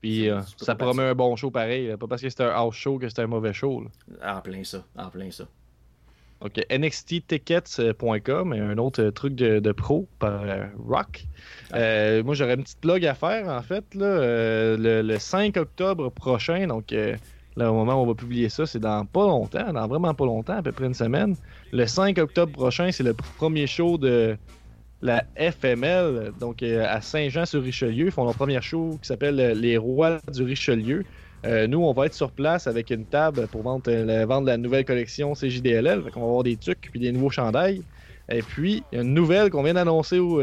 [0.00, 1.96] puis euh, ça promet un bon show pareil.
[1.96, 3.84] Pas parce que c'est un house show que c'est un mauvais show.
[4.22, 4.84] En plein ça.
[4.96, 5.46] En plein ça.
[6.40, 6.64] OK.
[6.70, 11.24] NXTtickets.com et un autre truc de, pro par euh, Rock.
[11.72, 13.84] moi, j'aurais une petite blog à faire, en fait.
[13.94, 16.92] Là, le, le, 5 octobre prochain, donc
[17.56, 20.24] Là, au moment où on va publier ça, c'est dans pas longtemps, dans vraiment pas
[20.24, 21.34] longtemps, à peu près une semaine.
[21.72, 24.36] Le 5 octobre prochain, c'est le premier show de
[25.02, 28.06] la FML, donc euh, à Saint-Jean-sur-Richelieu.
[28.06, 31.04] Ils font leur premier show qui s'appelle euh, Les Rois du Richelieu.
[31.44, 35.34] Euh, nous, on va être sur place avec une table pour vendre, la nouvelle collection
[35.34, 36.02] CJDLL.
[36.16, 37.82] on va avoir des trucs puis des nouveaux chandails.
[38.30, 40.40] Et puis, il y a une nouvelle qu'on vient d'annoncer au,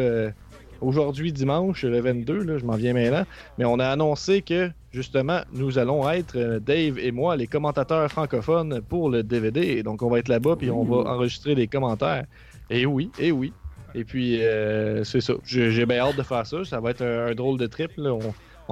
[0.82, 3.26] aujourd'hui dimanche, le 22, là, je m'en viens maintenant,
[3.58, 8.10] mais on a annoncé que justement, nous allons être, euh, Dave et moi, les commentateurs
[8.10, 9.84] francophones pour le DVD.
[9.84, 12.26] donc on va être là-bas, puis on va enregistrer des commentaires.
[12.70, 13.54] Et oui, et oui.
[13.96, 15.34] Et puis, euh, c'est ça.
[15.46, 16.64] J'ai bien hâte de faire ça.
[16.66, 17.92] Ça va être un, drôle de trip.
[17.98, 18.20] On,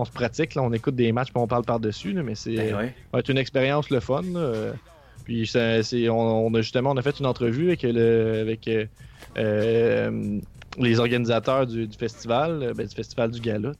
[0.03, 0.63] se pratique, là.
[0.63, 2.13] on écoute des matchs, puis on parle par-dessus.
[2.13, 4.23] Mais c'est ben être une expérience le fun.
[5.23, 5.49] Puis,
[6.09, 8.69] on, a justement on a fait une entrevue avec, le, avec
[9.37, 10.39] euh,
[10.77, 13.71] les organisateurs du, festival, euh, ben, du festival du gala,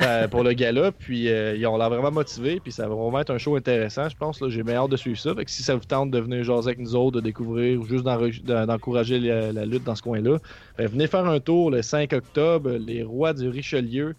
[0.00, 3.20] euh, pour le gala, puis euh, ils ont l'air vraiment motivés, puis ça va vraiment
[3.20, 4.42] être un show intéressant, je pense.
[4.48, 5.34] J'ai bien hâte de suivre ça.
[5.34, 7.84] Fait que si ça vous tente de venir jaser avec nous autres, de découvrir ou
[7.84, 10.38] juste d'encourager la, lutte dans ce coin-là,
[10.78, 14.14] ben, venez faire un tour le 5 octobre, les Rois du Richelieu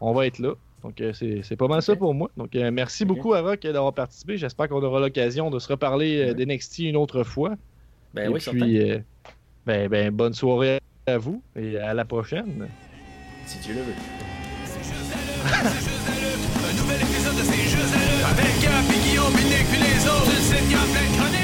[0.00, 0.54] on va être là.
[0.82, 1.86] Donc, euh, c'est pas mal okay.
[1.86, 2.30] ça pour moi.
[2.36, 3.12] Donc, euh, merci okay.
[3.12, 4.36] beaucoup, Avoc, d'avoir participé.
[4.36, 7.54] J'espère qu'on aura l'occasion de se reparler euh, des d'NXT une autre fois.
[8.14, 9.02] Ben Et oui, puis,
[9.66, 12.68] ben, ben, bonne soirée à vous et à la prochaine.
[13.46, 13.92] Si Dieu le veut.
[14.64, 16.70] C'est juste à l'œuvre.
[16.70, 18.28] Un nouvel épisode de C'est juste à l'œuvre.
[18.30, 20.30] Avec Gap, et Guillaume, Binic, puis les autres.
[20.30, 21.35] Une sitcom pleine chronique.